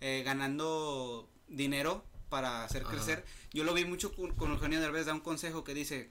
eh, 0.00 0.22
ganando 0.24 1.28
dinero 1.46 2.02
para 2.30 2.64
hacer 2.64 2.80
Ajá. 2.84 2.92
crecer. 2.92 3.22
Yo 3.52 3.64
lo 3.64 3.74
vi 3.74 3.84
mucho 3.84 4.14
con, 4.16 4.34
con 4.34 4.50
Eugenio 4.50 4.80
Derbez, 4.80 5.04
da 5.04 5.12
un 5.12 5.20
consejo 5.20 5.62
que 5.62 5.74
dice, 5.74 6.08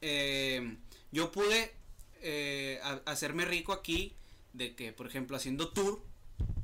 eh, 0.00 0.78
yo 1.12 1.30
pude 1.30 1.72
eh, 2.22 2.80
a- 2.82 3.02
hacerme 3.06 3.44
rico 3.44 3.72
aquí 3.72 4.16
de 4.52 4.74
que, 4.74 4.92
por 4.92 5.06
ejemplo, 5.06 5.36
haciendo 5.36 5.68
tour 5.68 6.02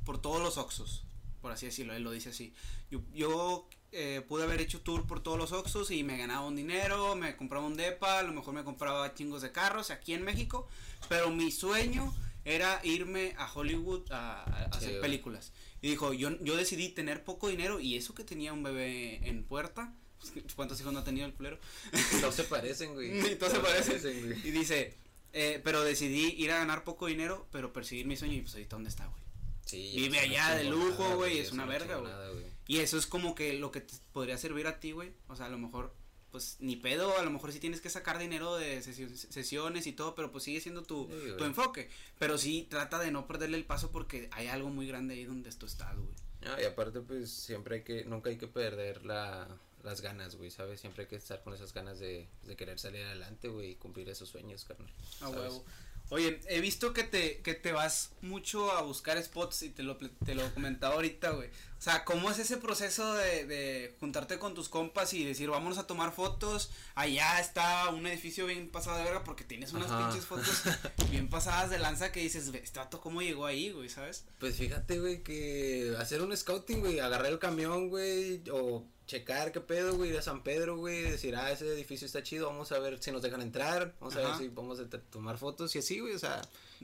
por 0.04 0.20
todos 0.20 0.42
los 0.42 0.58
Oxos, 0.58 1.04
por 1.40 1.52
así 1.52 1.66
decirlo, 1.66 1.94
él 1.94 2.02
lo 2.02 2.10
dice 2.10 2.30
así. 2.30 2.52
Yo, 2.90 3.00
yo 3.14 3.68
eh, 3.92 4.22
pude 4.28 4.44
haber 4.44 4.60
hecho 4.60 4.80
tour 4.80 5.06
por 5.06 5.22
todos 5.22 5.36
los 5.36 5.52
Oxos 5.52 5.90
y 5.90 6.04
me 6.04 6.16
ganaba 6.16 6.46
un 6.46 6.54
dinero, 6.54 7.16
me 7.16 7.36
compraba 7.36 7.66
un 7.66 7.76
depa, 7.76 8.20
a 8.20 8.22
lo 8.22 8.32
mejor 8.32 8.54
me 8.54 8.62
compraba 8.62 9.14
chingos 9.14 9.42
de 9.42 9.50
carros 9.50 9.90
aquí 9.90 10.14
en 10.14 10.22
México, 10.22 10.68
pero 11.08 11.30
mi 11.30 11.50
sueño 11.50 12.14
era 12.44 12.80
irme 12.84 13.34
a 13.36 13.52
Hollywood 13.52 14.10
a, 14.12 14.44
hacer 14.72 15.00
películas. 15.00 15.52
Y 15.82 15.90
dijo, 15.90 16.12
yo, 16.12 16.30
yo 16.42 16.56
decidí 16.56 16.90
tener 16.90 17.24
poco 17.24 17.48
dinero 17.48 17.80
y 17.80 17.96
eso 17.96 18.14
que 18.14 18.22
tenía 18.22 18.52
un 18.52 18.62
bebé 18.62 19.26
en 19.28 19.44
puerta, 19.44 19.94
¿cuántos 20.56 20.80
hijos 20.80 20.92
no 20.92 21.00
ha 21.00 21.04
tenido 21.04 21.26
el 21.26 21.34
culero? 21.34 21.58
Todos 22.20 22.34
se 22.34 22.44
parecen, 22.44 22.94
güey. 22.94 23.38
Todos 23.38 23.54
se 23.54 23.60
parecen. 23.60 24.26
güey. 24.26 24.46
Y 24.46 24.50
dice, 24.52 24.94
eh, 25.32 25.60
pero 25.64 25.82
decidí 25.82 26.34
ir 26.38 26.52
a 26.52 26.58
ganar 26.58 26.84
poco 26.84 27.06
dinero, 27.06 27.48
pero 27.50 27.72
perseguir 27.72 28.06
mi 28.06 28.16
sueño 28.16 28.34
y 28.34 28.40
pues 28.42 28.54
ahorita 28.54 28.76
dónde 28.76 28.90
está, 28.90 29.06
güey. 29.06 29.29
Sí, 29.70 29.92
Vive 29.94 30.18
allá 30.18 30.54
de 30.56 30.64
lujo, 30.64 31.16
güey, 31.16 31.38
es 31.38 31.52
una 31.52 31.64
verga, 31.66 31.96
güey. 31.98 32.12
Y 32.66 32.78
eso 32.78 32.98
es 32.98 33.06
como 33.06 33.34
que 33.34 33.54
lo 33.54 33.70
que 33.70 33.80
te 33.80 33.94
podría 34.12 34.36
servir 34.38 34.66
a 34.66 34.80
ti, 34.80 34.92
güey. 34.92 35.12
O 35.28 35.36
sea, 35.36 35.46
a 35.46 35.48
lo 35.48 35.58
mejor, 35.58 35.94
pues 36.30 36.56
ni 36.60 36.76
pedo, 36.76 37.18
a 37.18 37.22
lo 37.22 37.30
mejor 37.30 37.52
sí 37.52 37.58
tienes 37.60 37.80
que 37.80 37.90
sacar 37.90 38.18
dinero 38.18 38.56
de 38.56 38.80
sesio- 38.82 39.08
sesiones 39.08 39.86
y 39.86 39.92
todo, 39.92 40.14
pero 40.14 40.30
pues 40.30 40.44
sigue 40.44 40.60
siendo 40.60 40.82
tu, 40.82 41.08
Sí, 41.08 41.32
tu 41.36 41.44
enfoque. 41.44 41.90
Pero 42.18 42.38
sí 42.38 42.66
trata 42.70 42.98
de 42.98 43.10
no 43.10 43.26
perderle 43.26 43.56
el 43.56 43.64
paso 43.64 43.90
porque 43.90 44.28
hay 44.32 44.46
algo 44.48 44.70
muy 44.70 44.86
grande 44.86 45.14
ahí 45.14 45.24
donde 45.24 45.50
tú 45.52 45.66
estás, 45.66 45.96
güey. 45.96 46.14
No, 46.42 46.60
y 46.60 46.64
aparte, 46.64 47.00
pues, 47.00 47.30
siempre 47.30 47.76
hay 47.76 47.82
que, 47.82 48.04
nunca 48.04 48.30
hay 48.30 48.38
que 48.38 48.46
perder 48.48 49.04
la, 49.04 49.46
las 49.82 50.00
ganas, 50.00 50.36
güey, 50.36 50.50
¿sabes? 50.50 50.80
Siempre 50.80 51.02
hay 51.04 51.08
que 51.08 51.16
estar 51.16 51.42
con 51.42 51.52
esas 51.54 51.74
ganas 51.74 51.98
de, 51.98 52.28
de 52.44 52.56
querer 52.56 52.78
salir 52.78 53.02
adelante, 53.04 53.48
güey, 53.48 53.72
y 53.72 53.74
cumplir 53.74 54.08
esos 54.08 54.28
sueños, 54.28 54.64
carnal. 54.64 54.90
A 55.16 55.18
¿sabes? 55.18 55.36
huevo. 55.36 55.64
Oye, 56.10 56.40
he 56.48 56.60
visto 56.60 56.92
que 56.92 57.04
te, 57.04 57.38
que 57.38 57.54
te 57.54 57.72
vas 57.72 58.10
mucho 58.20 58.70
a 58.72 58.82
buscar 58.82 59.22
spots 59.22 59.62
y 59.62 59.70
te 59.70 59.82
lo, 59.82 59.96
te 59.96 60.34
lo 60.34 60.52
comentaba 60.54 60.94
ahorita, 60.94 61.30
güey. 61.30 61.48
O 61.48 61.82
sea, 61.82 62.04
¿cómo 62.04 62.30
es 62.30 62.38
ese 62.38 62.58
proceso 62.58 63.14
de, 63.14 63.46
de 63.46 63.96
juntarte 64.00 64.38
con 64.38 64.52
tus 64.54 64.68
compas 64.68 65.14
y 65.14 65.24
decir, 65.24 65.48
vámonos 65.48 65.78
a 65.78 65.86
tomar 65.86 66.12
fotos? 66.12 66.70
Allá 66.94 67.40
está 67.40 67.88
un 67.88 68.06
edificio 68.06 68.44
bien 68.46 68.68
pasado 68.68 68.98
de 68.98 69.04
verga 69.04 69.24
porque 69.24 69.44
tienes 69.44 69.72
unas 69.72 69.90
Ajá. 69.90 70.10
pinches 70.10 70.26
fotos 70.26 70.62
bien 71.10 71.30
pasadas 71.30 71.70
de 71.70 71.78
lanza 71.78 72.12
que 72.12 72.20
dices, 72.20 72.50
"Ve, 72.50 72.60
este 72.62 72.80
vato 72.80 73.00
cómo 73.00 73.22
llegó 73.22 73.46
ahí, 73.46 73.70
güey, 73.70 73.88
¿sabes? 73.88 74.26
Pues 74.38 74.56
fíjate, 74.56 74.98
güey, 75.00 75.22
que 75.22 75.94
hacer 75.98 76.20
un 76.20 76.36
scouting, 76.36 76.80
güey, 76.80 77.00
agarrar 77.00 77.32
el 77.32 77.38
camión, 77.38 77.88
güey, 77.88 78.42
o 78.52 78.84
checar 79.10 79.50
qué 79.50 79.60
pedo, 79.60 79.96
güey, 79.96 80.10
ir 80.10 80.18
a 80.18 80.22
San 80.22 80.42
Pedro, 80.44 80.76
güey, 80.76 81.02
decir, 81.02 81.34
ah, 81.34 81.50
ese 81.50 81.66
edificio 81.66 82.06
está 82.06 82.22
chido, 82.22 82.46
vamos 82.46 82.70
a 82.70 82.78
ver 82.78 83.02
si 83.02 83.10
nos 83.10 83.22
dejan 83.22 83.42
entrar, 83.42 83.92
vamos 83.98 84.14
a 84.14 84.20
ver 84.20 84.36
si 84.36 84.48
vamos 84.48 84.78
a 84.78 84.88
tomar 84.88 85.36
fotos 85.36 85.74
y 85.74 85.80
así, 85.80 85.98
güey, 85.98 86.14
o 86.14 86.18
sea, 86.18 86.40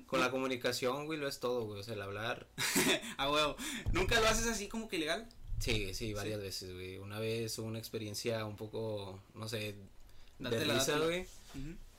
con 0.06 0.18
la 0.18 0.32
comunicación, 0.32 1.06
güey, 1.06 1.20
lo 1.20 1.28
es 1.28 1.38
todo, 1.38 1.64
güey, 1.64 1.80
o 1.80 1.82
sea, 1.84 1.94
el 1.94 2.02
hablar. 2.02 2.48
a 3.16 3.30
huevo. 3.30 3.56
¿Nunca 3.92 4.20
lo 4.20 4.26
haces 4.26 4.48
así 4.48 4.66
como 4.66 4.88
que 4.88 4.96
ilegal? 4.96 5.28
Sí, 5.60 5.94
sí, 5.94 6.14
varias 6.14 6.40
veces, 6.40 6.74
güey. 6.74 6.98
Una 6.98 7.20
vez 7.20 7.56
hubo 7.58 7.68
una 7.68 7.78
experiencia 7.78 8.44
un 8.44 8.56
poco, 8.56 9.20
no 9.34 9.48
sé, 9.48 9.76
de 10.38 10.50
Dátela, 10.50 10.74
risa, 10.74 10.98
güey, 10.98 11.26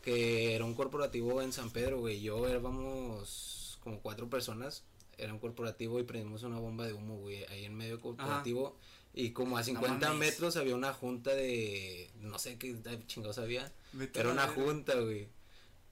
que 0.04 0.56
era 0.56 0.66
un 0.66 0.74
corporativo 0.74 1.42
en 1.42 1.54
San 1.54 1.70
Pedro, 1.70 2.00
güey. 2.00 2.22
Yo 2.22 2.48
éramos 2.48 3.80
como 3.82 4.02
cuatro 4.02 4.30
personas, 4.30 4.84
era 5.18 5.32
un 5.32 5.40
corporativo 5.40 6.02
y 6.02 6.04
prendimos 6.04 6.44
una 6.44 6.60
bomba 6.60 6.86
de 6.86 6.94
humo, 6.94 7.16
güey, 7.18 7.46
ahí 7.46 7.64
en 7.64 7.76
medio 7.76 8.02
corporativo. 8.02 8.76
Y 9.14 9.32
como 9.32 9.58
a 9.58 9.64
50 9.64 10.10
mames. 10.10 10.20
metros 10.32 10.58
había 10.58 10.76
una 10.76 10.94
junta 10.94 11.34
de, 11.34 12.12
no 12.20 12.38
sé 12.38 12.58
qué 12.58 12.76
chingados 13.08 13.38
había, 13.40 13.72
Vete 13.94 14.20
era 14.20 14.32
una 14.32 14.48
junta, 14.48 14.94
güey. 15.00 15.28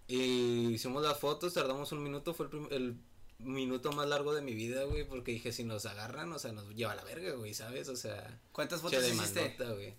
Y 0.07 0.67
hicimos 0.73 1.01
las 1.03 1.17
fotos, 1.19 1.53
tardamos 1.53 1.91
un 1.91 2.03
minuto, 2.03 2.33
fue 2.35 2.47
el, 2.51 2.67
el 2.71 2.95
minuto 3.39 3.91
más 3.93 4.07
largo 4.07 4.35
de 4.35 4.41
mi 4.43 4.53
vida, 4.53 4.83
güey, 4.83 5.07
porque 5.07 5.31
dije, 5.31 5.51
si 5.51 5.63
nos 5.63 5.85
agarran, 5.87 6.31
o 6.31 6.37
sea, 6.39 6.51
nos 6.51 6.69
lleva 6.75 6.91
a 6.91 6.95
la 6.95 7.03
verga, 7.03 7.31
güey, 7.33 7.53
¿sabes? 7.55 7.89
O 7.89 7.95
sea, 7.95 8.39
¿Cuántas 8.51 8.79
che 8.81 8.83
fotos 8.89 9.07
hiciste? 9.07 9.53
güey. 9.73 9.95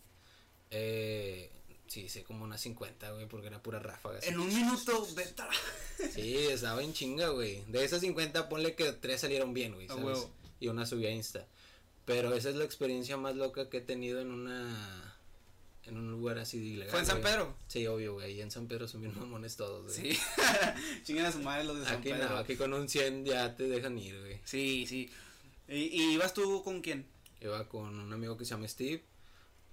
Eh, 0.70 1.50
sí, 1.87 2.02
hice 2.02 2.22
como 2.24 2.44
unas 2.44 2.61
50, 2.61 3.11
güey, 3.12 3.26
porque 3.26 3.48
era 3.48 3.62
pura 3.62 3.79
ráfaga. 3.79 4.18
así. 4.18 4.29
En 4.29 4.38
un 4.40 4.48
minuto, 4.48 5.07
vete 5.14 5.42
a 5.42 5.46
la- 5.46 6.09
Sí, 6.14 6.37
estaba 6.37 6.83
en 6.83 6.92
chinga, 6.92 7.29
güey. 7.29 7.64
De 7.66 7.85
esas 7.85 8.00
50, 8.00 8.48
ponle 8.48 8.74
que 8.74 8.92
tres 8.92 9.20
salieron 9.20 9.52
bien, 9.55 9.74
güey, 9.74 9.88
¿sabes? 9.88 10.29
Y 10.61 10.68
una 10.68 10.87
subí 10.87 11.07
a 11.07 11.11
Insta. 11.11 11.46
Pero 12.07 12.35
esa 12.35 12.49
es 12.49 12.57
la 12.57 12.64
experiencia 12.64 13.16
más 13.19 13.37
loca 13.37 13.69
que 13.69 13.79
he 13.79 13.81
tenido 13.83 14.21
en 14.21 14.31
una... 14.31 15.12
En 15.85 15.97
un 15.97 16.11
lugar 16.11 16.38
así 16.38 16.59
de 16.59 16.64
ilegal. 16.64 16.90
¿Fue 16.90 16.99
en 17.01 17.07
San 17.07 17.21
güey. 17.21 17.33
Pedro? 17.33 17.55
Sí, 17.69 17.87
obvio, 17.87 18.14
güey. 18.14 18.27
Ahí 18.27 18.40
en 18.40 18.51
San 18.51 18.66
Pedro 18.66 18.88
son 18.88 19.03
bien 19.03 19.14
mamones 19.16 19.57
todos, 19.57 19.85
güey. 19.85 20.14
Sí. 20.14 20.19
Chinguen 21.05 21.27
a 21.27 21.33
su 21.33 21.38
madre 21.40 21.62
los 21.62 21.79
de 21.79 21.85
San 21.85 21.99
Aquí 21.99 22.09
Pedro. 22.11 22.29
no, 22.31 22.37
aquí 22.38 22.57
con 22.57 22.73
un 22.73 22.88
100 22.88 23.25
ya 23.25 23.55
te 23.55 23.69
dejan 23.69 23.97
ir, 23.97 24.19
güey. 24.19 24.40
Sí, 24.45 24.85
sí. 24.88 25.09
¿Y, 25.69 25.75
y 25.77 26.12
ibas 26.14 26.35
tú 26.35 26.64
con 26.64 26.81
quién? 26.81 27.07
Iba 27.40 27.69
con 27.69 28.01
un 28.01 28.12
amigo 28.12 28.37
que 28.37 28.45
se 28.45 28.51
llama 28.53 28.66
Steve, 28.66 29.05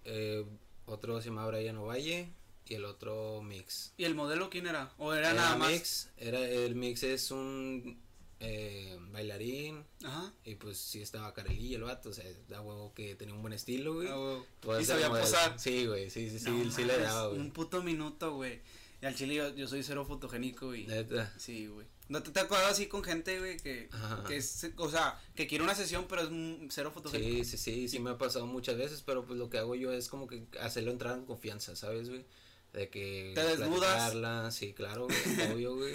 eh, 0.06 0.46
otro 0.86 1.20
se 1.22 1.30
llama 1.30 1.48
Brian 1.48 1.78
Ovalle 1.78 2.30
y 2.68 2.74
el 2.76 2.86
otro 2.86 3.42
Mix. 3.42 3.94
¿Y 3.98 4.04
el 4.04 4.14
modelo 4.14 4.50
quién 4.52 4.68
era? 4.68 4.94
¿O 5.00 5.14
era, 5.14 5.34
nada 5.34 5.56
más? 5.56 5.72
Mix, 5.72 6.10
era, 6.18 6.40
el 6.42 6.76
Mix 6.76 7.02
es 7.04 7.32
un 7.32 8.03
eh, 8.44 8.98
bailarín 9.12 9.86
Ajá. 10.04 10.34
y 10.44 10.56
pues 10.56 10.78
sí 10.78 11.02
estaba 11.02 11.34
carelillo 11.34 11.78
el 11.78 11.84
vato, 11.84 12.10
o 12.10 12.14
sea, 12.14 12.26
da 12.50 12.62
huevo 12.62 12.94
que 12.94 13.16
tenía 13.16 13.34
un 13.34 13.42
buen 13.42 13.54
estilo, 13.54 13.94
güey. 13.96 14.10
Ah, 14.12 14.42
Y 14.80 14.86
sabía 14.86 15.10
posar. 15.10 15.60
Sí, 15.60 15.86
güey, 15.86 16.10
sí, 16.10 16.30
sí, 16.30 16.40
sí, 16.40 16.50
No 16.50 16.72
sí 16.72 16.84
le 16.84 16.98
daba, 16.98 17.28
güey. 17.28 17.40
Un 17.40 17.52
puto 17.52 17.82
minuto, 17.82 18.36
güey. 18.36 18.60
Y 19.02 19.06
al 19.06 19.16
chile 19.16 19.36
yo, 19.36 19.54
yo 19.56 19.68
soy 19.68 19.84
cero 19.84 20.06
fotogénico 20.06 20.76
y... 20.76 20.86
Neta. 20.88 21.34
Sí, 21.38 21.68
güey. 21.68 21.86
¿No 22.10 22.22
te, 22.22 22.32
te 22.32 22.40
acordado 22.42 22.70
así 22.70 22.88
con 22.88 23.04
gente, 23.04 23.40
güey, 23.40 23.58
que, 23.58 23.88
Ajá. 23.92 24.24
que 24.28 24.38
es, 24.38 24.70
o 24.78 24.90
sea, 24.90 25.20
que 25.36 25.48
quiere 25.48 25.64
una 25.64 25.74
sesión 25.74 26.06
pero 26.08 26.22
es 26.24 26.30
un 26.30 26.68
cero 26.70 26.92
fotogénico? 26.94 27.44
Sí, 27.44 27.46
sí, 27.46 27.58
sí, 27.58 27.88
sí 27.88 28.00
me 28.00 28.12
ha 28.12 28.18
pasado 28.18 28.46
muchas 28.46 28.78
veces, 28.78 29.02
pero 29.06 29.26
pues 29.26 29.40
lo 29.40 29.50
que 29.50 29.58
hago 29.58 29.76
yo 29.76 29.92
es 29.94 30.10
como 30.10 30.28
que 30.28 30.46
hacerlo 30.60 30.92
entrar 30.92 31.18
en 31.18 31.26
confianza, 31.26 31.76
¿sabes, 31.76 32.10
güey? 32.10 32.26
De 32.74 32.90
que 32.90 33.34
¿Te 33.36 33.44
desnudas? 33.44 34.56
sí, 34.56 34.74
claro, 34.74 35.06
güey, 35.06 35.52
obvio, 35.54 35.76
güey. 35.76 35.94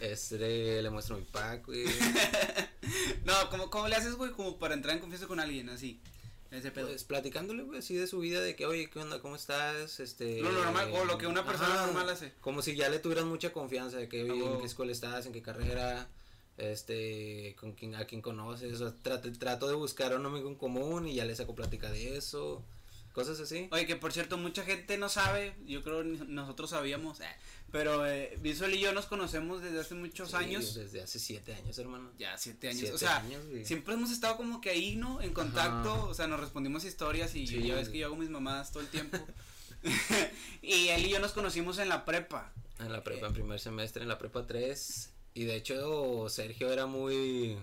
Este, 0.00 0.82
le 0.82 0.90
muestro 0.90 1.16
mi 1.16 1.24
pack, 1.24 1.66
güey. 1.66 1.84
No, 3.24 3.32
¿cómo, 3.48 3.70
¿cómo 3.70 3.88
le 3.88 3.96
haces, 3.96 4.16
güey, 4.16 4.32
como 4.32 4.58
para 4.58 4.74
entrar 4.74 4.94
en 4.94 5.00
confianza 5.00 5.26
con 5.26 5.40
alguien, 5.40 5.70
así? 5.70 6.00
Ese 6.50 6.70
pedo. 6.70 6.88
Pues 6.88 7.04
platicándole, 7.04 7.62
güey, 7.62 7.78
así 7.78 7.94
de 7.94 8.06
su 8.06 8.18
vida, 8.18 8.40
de 8.40 8.54
que, 8.54 8.66
oye, 8.66 8.90
¿qué 8.90 8.98
onda? 8.98 9.20
¿Cómo 9.20 9.36
estás? 9.36 10.00
Este. 10.00 10.40
Lo 10.40 10.52
normal, 10.52 10.90
o 10.92 11.04
lo 11.06 11.16
que 11.16 11.26
una 11.26 11.46
persona 11.46 11.86
normal 11.86 12.10
hace. 12.10 12.32
Como 12.40 12.60
si 12.60 12.76
ya 12.76 12.90
le 12.90 12.98
tuvieras 12.98 13.24
mucha 13.24 13.52
confianza, 13.52 13.96
de 13.96 14.08
que, 14.08 14.30
oye, 14.30 14.44
en 14.44 14.60
qué 14.60 14.66
escuela 14.66 14.92
estás, 14.92 15.24
en 15.24 15.32
qué 15.32 15.40
carrera, 15.40 16.08
este, 16.58 17.56
con 17.58 17.72
quién, 17.72 17.94
a 17.96 18.04
quién 18.04 18.20
conoces, 18.20 18.80
o 18.80 18.90
sea, 18.90 18.96
trato, 19.02 19.32
trato 19.32 19.68
de 19.68 19.74
buscar 19.74 20.12
a 20.12 20.16
un 20.16 20.26
amigo 20.26 20.48
en 20.48 20.54
común 20.56 21.08
y 21.08 21.14
ya 21.14 21.24
le 21.24 21.34
saco 21.34 21.54
plática 21.54 21.90
de 21.90 22.16
eso, 22.16 22.62
cosas 23.14 23.40
así. 23.40 23.68
Oye, 23.70 23.86
que 23.86 23.96
por 23.96 24.12
cierto, 24.12 24.36
mucha 24.36 24.64
gente 24.64 24.98
no 24.98 25.08
sabe, 25.08 25.54
yo 25.66 25.82
creo 25.82 26.02
ni 26.02 26.18
nosotros 26.26 26.70
sabíamos, 26.70 27.20
eh, 27.20 27.26
pero 27.70 28.06
eh, 28.06 28.36
Visual 28.42 28.74
y 28.74 28.80
yo 28.80 28.92
nos 28.92 29.06
conocemos 29.06 29.62
desde 29.62 29.80
hace 29.80 29.94
muchos 29.94 30.30
Sí, 30.30 30.36
años. 30.36 30.74
Desde 30.74 31.00
hace 31.00 31.18
siete 31.18 31.54
años, 31.54 31.78
hermano. 31.78 32.10
Ya, 32.18 32.36
siete 32.36 32.68
años. 32.68 32.80
Siete 32.80 32.94
o 32.94 32.98
sea, 32.98 33.18
años, 33.18 33.42
siempre 33.64 33.94
hemos 33.94 34.10
estado 34.10 34.36
como 34.36 34.60
que 34.60 34.70
ahí, 34.70 34.96
¿no? 34.96 35.22
En 35.22 35.32
contacto, 35.32 35.92
Ajá. 35.92 36.04
o 36.04 36.14
sea, 36.14 36.26
nos 36.26 36.40
respondimos 36.40 36.84
historias 36.84 37.34
y 37.34 37.46
Sí, 37.46 37.62
ya 37.62 37.76
ves 37.76 37.88
que 37.88 37.98
yo 37.98 38.06
hago 38.06 38.16
mis 38.16 38.30
mamadas 38.30 38.72
todo 38.72 38.82
el 38.82 38.88
tiempo. 38.88 39.16
y 40.62 40.88
él 40.88 41.06
y 41.06 41.10
yo 41.10 41.20
nos 41.20 41.32
conocimos 41.32 41.78
en 41.78 41.88
la 41.88 42.04
prepa. 42.04 42.52
En 42.80 42.92
la 42.92 43.04
prepa, 43.04 43.28
en 43.28 43.32
primer 43.32 43.60
semestre, 43.60 44.02
en 44.02 44.08
la 44.08 44.18
prepa 44.18 44.46
3. 44.46 45.10
Y 45.34 45.44
de 45.44 45.56
hecho, 45.56 46.28
Sergio 46.28 46.72
era 46.72 46.86
muy. 46.86 47.56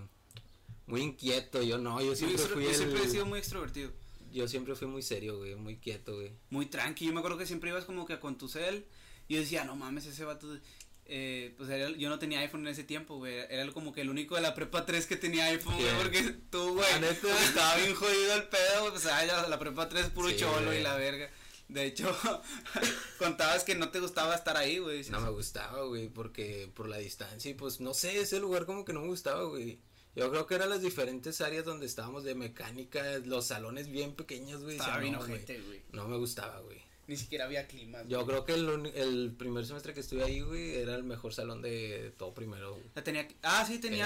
Muy 0.86 1.02
inquieto. 1.02 1.62
Yo 1.62 1.78
no, 1.78 2.00
yo 2.02 2.14
siempre 2.16 2.38
yo, 2.38 2.48
fui 2.48 2.64
yo 2.64 2.70
el. 2.70 2.76
siempre 2.76 3.04
he 3.04 3.08
sido 3.08 3.26
muy 3.26 3.38
extrovertido. 3.38 3.92
Yo 4.32 4.48
siempre 4.48 4.74
fui 4.74 4.88
muy 4.88 5.02
serio, 5.02 5.38
güey. 5.38 5.54
Muy 5.54 5.76
quieto, 5.78 6.14
güey. 6.16 6.32
Muy 6.50 6.66
tranqui. 6.66 7.06
Yo 7.06 7.12
me 7.12 7.18
acuerdo 7.20 7.38
que 7.38 7.46
siempre 7.46 7.70
ibas 7.70 7.84
como 7.84 8.06
que 8.06 8.18
con 8.18 8.38
tu 8.38 8.48
cel. 8.48 8.86
Y 9.28 9.34
yo 9.34 9.40
decía, 9.40 9.64
no 9.64 9.76
mames, 9.76 10.06
ese 10.06 10.24
vato. 10.24 10.58
Eh, 11.04 11.54
pues 11.58 11.68
era- 11.68 11.90
yo 11.90 12.08
no 12.08 12.18
tenía 12.18 12.40
iPhone 12.40 12.62
en 12.62 12.68
ese 12.68 12.84
tiempo, 12.84 13.16
güey. 13.16 13.34
Era 13.50 13.70
como 13.72 13.92
que 13.92 14.00
el 14.00 14.08
único 14.10 14.34
de 14.36 14.40
la 14.40 14.54
prepa 14.54 14.86
3 14.86 15.06
que 15.06 15.16
tenía 15.16 15.46
iPhone, 15.46 15.74
güey. 15.76 15.94
Porque 15.98 16.22
tú, 16.50 16.74
güey. 16.74 16.86
Pues, 17.20 17.42
estaba 17.48 17.76
bien 17.76 17.94
jodido 17.94 18.34
el 18.34 18.44
pedo, 18.44 18.80
güey. 18.80 18.90
Pues 18.92 19.06
ah, 19.06 19.24
ya 19.26 19.48
la 19.48 19.58
prepa 19.58 19.88
3 19.88 20.06
puro 20.10 20.28
Sí, 20.30 20.36
cholo 20.36 20.66
güey. 20.66 20.80
y 20.80 20.82
la 20.82 20.96
verga. 20.96 21.30
De 21.68 21.86
hecho, 21.86 22.14
contabas 23.18 23.64
que 23.64 23.74
no 23.74 23.90
te 23.90 24.00
gustaba 24.00 24.34
estar 24.34 24.56
ahí, 24.56 24.78
güey. 24.78 25.02
No 25.10 25.20
me 25.20 25.30
gustaba, 25.30 25.82
güey, 25.84 26.08
porque 26.08 26.70
por 26.74 26.88
la 26.88 26.98
distancia 26.98 27.50
y 27.50 27.54
pues 27.54 27.80
no 27.80 27.94
sé, 27.94 28.18
ese 28.20 28.40
lugar 28.40 28.66
como 28.66 28.84
que 28.84 28.92
no 28.92 29.00
me 29.00 29.08
gustaba, 29.08 29.44
güey. 29.44 29.78
Yo 30.14 30.30
creo 30.30 30.46
que 30.46 30.54
eran 30.54 30.68
las 30.70 30.82
diferentes 30.82 31.40
áreas 31.40 31.64
donde 31.64 31.86
estábamos 31.86 32.22
de 32.24 32.34
mecánica, 32.34 33.18
los 33.24 33.46
salones 33.46 33.88
bien 33.90 34.14
pequeños, 34.14 34.62
güey. 34.62 34.76
Estaba 34.76 34.98
bien 34.98 35.14
no, 35.14 35.20
güey, 35.20 35.32
ojete, 35.32 35.60
güey. 35.62 35.82
No 35.92 36.06
me 36.08 36.16
gustaba, 36.18 36.60
güey. 36.60 36.82
Ni 37.08 37.16
siquiera 37.16 37.46
había 37.46 37.66
clima. 37.66 37.98
Yo 38.06 38.24
creo 38.24 38.44
que 38.44 38.54
el, 38.54 38.86
el 38.94 39.34
primer 39.36 39.66
semestre 39.66 39.92
que 39.92 40.00
estuve 40.00 40.22
ahí, 40.22 40.40
güey, 40.40 40.76
era 40.76 40.94
el 40.94 41.02
mejor 41.02 41.34
salón 41.34 41.60
de 41.60 42.14
todo 42.16 42.32
primero. 42.32 42.78
La 42.94 43.02
tenía. 43.02 43.26
Ah, 43.42 43.64
sí, 43.66 43.78
tenía. 43.78 44.04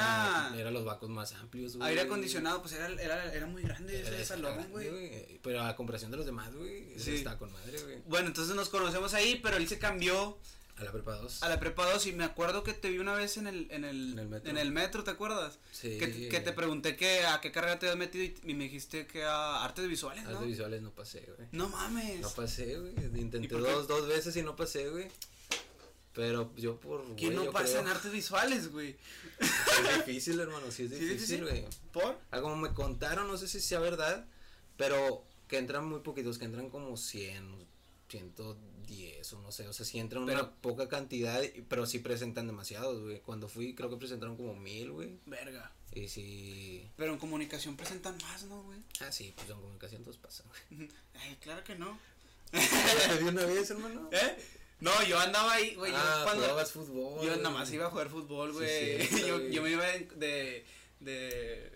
Era, 0.53 0.61
era 0.61 0.71
los 0.71 0.85
vacos 0.85 1.11
más 1.11 1.35
amplios, 1.35 1.77
güey. 1.77 1.89
aire 1.91 2.01
acondicionado, 2.03 2.63
pues 2.63 2.73
era, 2.73 2.87
era, 3.01 3.35
era 3.35 3.47
muy 3.47 3.63
grande 3.63 4.01
ese 4.01 4.25
salón, 4.25 4.59
güey. 4.71 5.39
Pero 5.43 5.61
a 5.63 5.77
comparación 5.77 6.11
de 6.11 6.17
los 6.17 6.27
demás, 6.27 6.55
güey, 6.55 6.99
Sí. 6.99 7.17
estaba 7.17 7.37
con 7.39 7.53
madre, 7.53 7.81
güey. 7.83 7.99
Bueno, 8.07 8.29
entonces 8.29 8.57
nos 8.57 8.71
conocemos 8.71 9.13
ahí, 9.13 9.41
pero 9.43 9.59
él 9.59 9.69
se 9.69 9.79
cambió 9.79 10.39
A 10.79 10.85
la 10.85 10.93
prepa 10.93 11.15
2. 11.17 11.43
a 11.43 11.49
la 11.49 11.59
prepa 11.59 11.91
2 11.91 12.07
y 12.07 12.13
me 12.13 12.25
acuerdo 12.25 12.63
que 12.63 12.75
te 12.75 12.91
vi 12.91 12.99
una 12.99 13.15
vez 13.15 13.39
en 13.39 13.47
el, 13.47 13.67
en 13.71 13.85
el, 13.85 14.13
En 14.13 14.19
el 14.19 14.29
metro. 14.29 14.51
en 14.51 14.59
el 14.59 14.71
metro, 14.73 15.05
¿te 15.05 15.11
acuerdas? 15.11 15.59
Sí. 15.73 15.97
Que, 15.99 16.29
que 16.29 16.41
te 16.41 16.53
pregunté 16.53 16.97
que 16.97 17.25
a 17.25 17.41
qué 17.41 17.51
carrera 17.51 17.79
te 17.79 17.87
habías 17.87 17.99
metido 17.99 18.25
y, 18.25 18.35
y 18.51 18.55
me 18.55 18.65
dijiste 18.65 19.07
que 19.07 19.25
a 19.25 19.65
artes 19.65 19.89
visuales, 19.89 20.25
¿no? 20.25 20.31
Artes 20.33 20.47
visuales 20.49 20.83
no 20.83 20.91
pasé, 20.91 21.21
güey. 21.35 21.49
No 21.53 21.69
mames. 21.71 22.21
No 22.21 22.29
pasé, 22.31 22.79
güey. 22.79 22.93
Intenté 23.21 23.49
dos, 23.49 23.89
dos 23.89 24.07
veces 24.07 24.37
y 24.37 24.43
no 24.43 24.55
pasé, 24.55 24.91
güey. 24.91 25.09
Pero 26.13 26.51
yo 26.57 26.81
por. 26.81 27.05
¿Quién 27.17 27.35
no 27.35 27.51
pasa 27.53 27.69
creo- 27.69 27.81
en 27.83 27.89
artes 27.89 28.11
visuales, 28.13 28.71
güey? 28.73 28.97
Es 29.39 30.07
difícil, 30.07 30.41
hermano. 30.41 30.71
Sí, 30.71 30.85
es 30.85 30.91
sí. 30.99 31.05
difícil, 31.07 31.43
güey. 31.45 31.67
¿Por? 31.93 32.19
Ah, 32.31 32.41
como 32.41 32.57
me 32.57 32.73
contaron, 32.73 33.29
no 33.29 33.37
sé 33.37 33.49
si 33.49 33.61
sea 33.61 33.81
verdad. 33.81 34.27
Pero 34.79 35.25
que 35.49 35.59
entran 35.59 35.87
muy 35.87 36.01
poquitos, 36.01 36.39
que 36.39 36.47
entran 36.47 36.71
como 36.71 36.97
100, 36.97 37.67
110 38.87 39.33
o 39.35 39.41
no 39.43 39.53
sé. 39.53 39.67
O 39.69 39.73
sea, 39.73 39.85
sí 39.85 39.99
entran 39.99 40.25
Pero- 40.27 40.41
una 40.41 40.53
poca 40.53 40.89
cantidad, 40.89 41.43
y- 41.43 41.63
pero 41.63 41.87
sí 41.87 41.99
presentan 41.99 42.47
demasiados, 42.47 43.03
güey. 43.03 43.21
Cuando 43.21 43.49
fui, 43.49 43.75
creo 43.75 43.91
que 43.91 43.97
presentaron 43.97 44.37
como 44.37 44.55
mil, 44.55 44.91
güey. 44.93 45.19
Verga. 45.27 45.73
Y 45.95 46.09
sí. 46.09 46.89
Pero 46.97 47.13
en 47.13 47.19
comunicación 47.19 47.77
presentan 47.77 48.17
más, 48.23 48.45
¿no, 48.45 48.63
güey? 48.63 48.79
Ah, 49.01 49.11
sí, 49.11 49.33
pues 49.35 49.49
en 49.51 49.57
comunicación 49.57 50.03
todos 50.03 50.19
pasan, 50.19 50.47
güey. 50.71 50.89
Ay, 51.15 51.37
claro 51.41 51.65
que 51.65 51.75
no. 51.75 51.99
¿De 52.53 53.25
una 53.25 53.45
vez, 53.45 53.71
hermano? 53.71 54.09
¿Eh? 54.13 54.37
No, 54.81 54.91
yo 55.05 55.19
andaba 55.19 55.55
ahí, 55.55 55.75
güey. 55.75 55.91
yo 55.91 55.99
ah, 55.99 56.21
cuando, 56.25 56.43
jugabas 56.43 56.71
fútbol. 56.71 57.25
Yo 57.25 57.37
nada 57.37 57.51
más 57.51 57.73
iba 57.73 57.87
a 57.87 57.91
jugar 57.91 58.11
fútbol, 58.11 58.53
güey. 58.53 59.09
yo, 59.27 59.41
yo 59.49 59.63
me 59.63 59.71
iba 59.71 59.87
de, 59.87 60.07
de, 60.17 60.67
de 61.01 61.73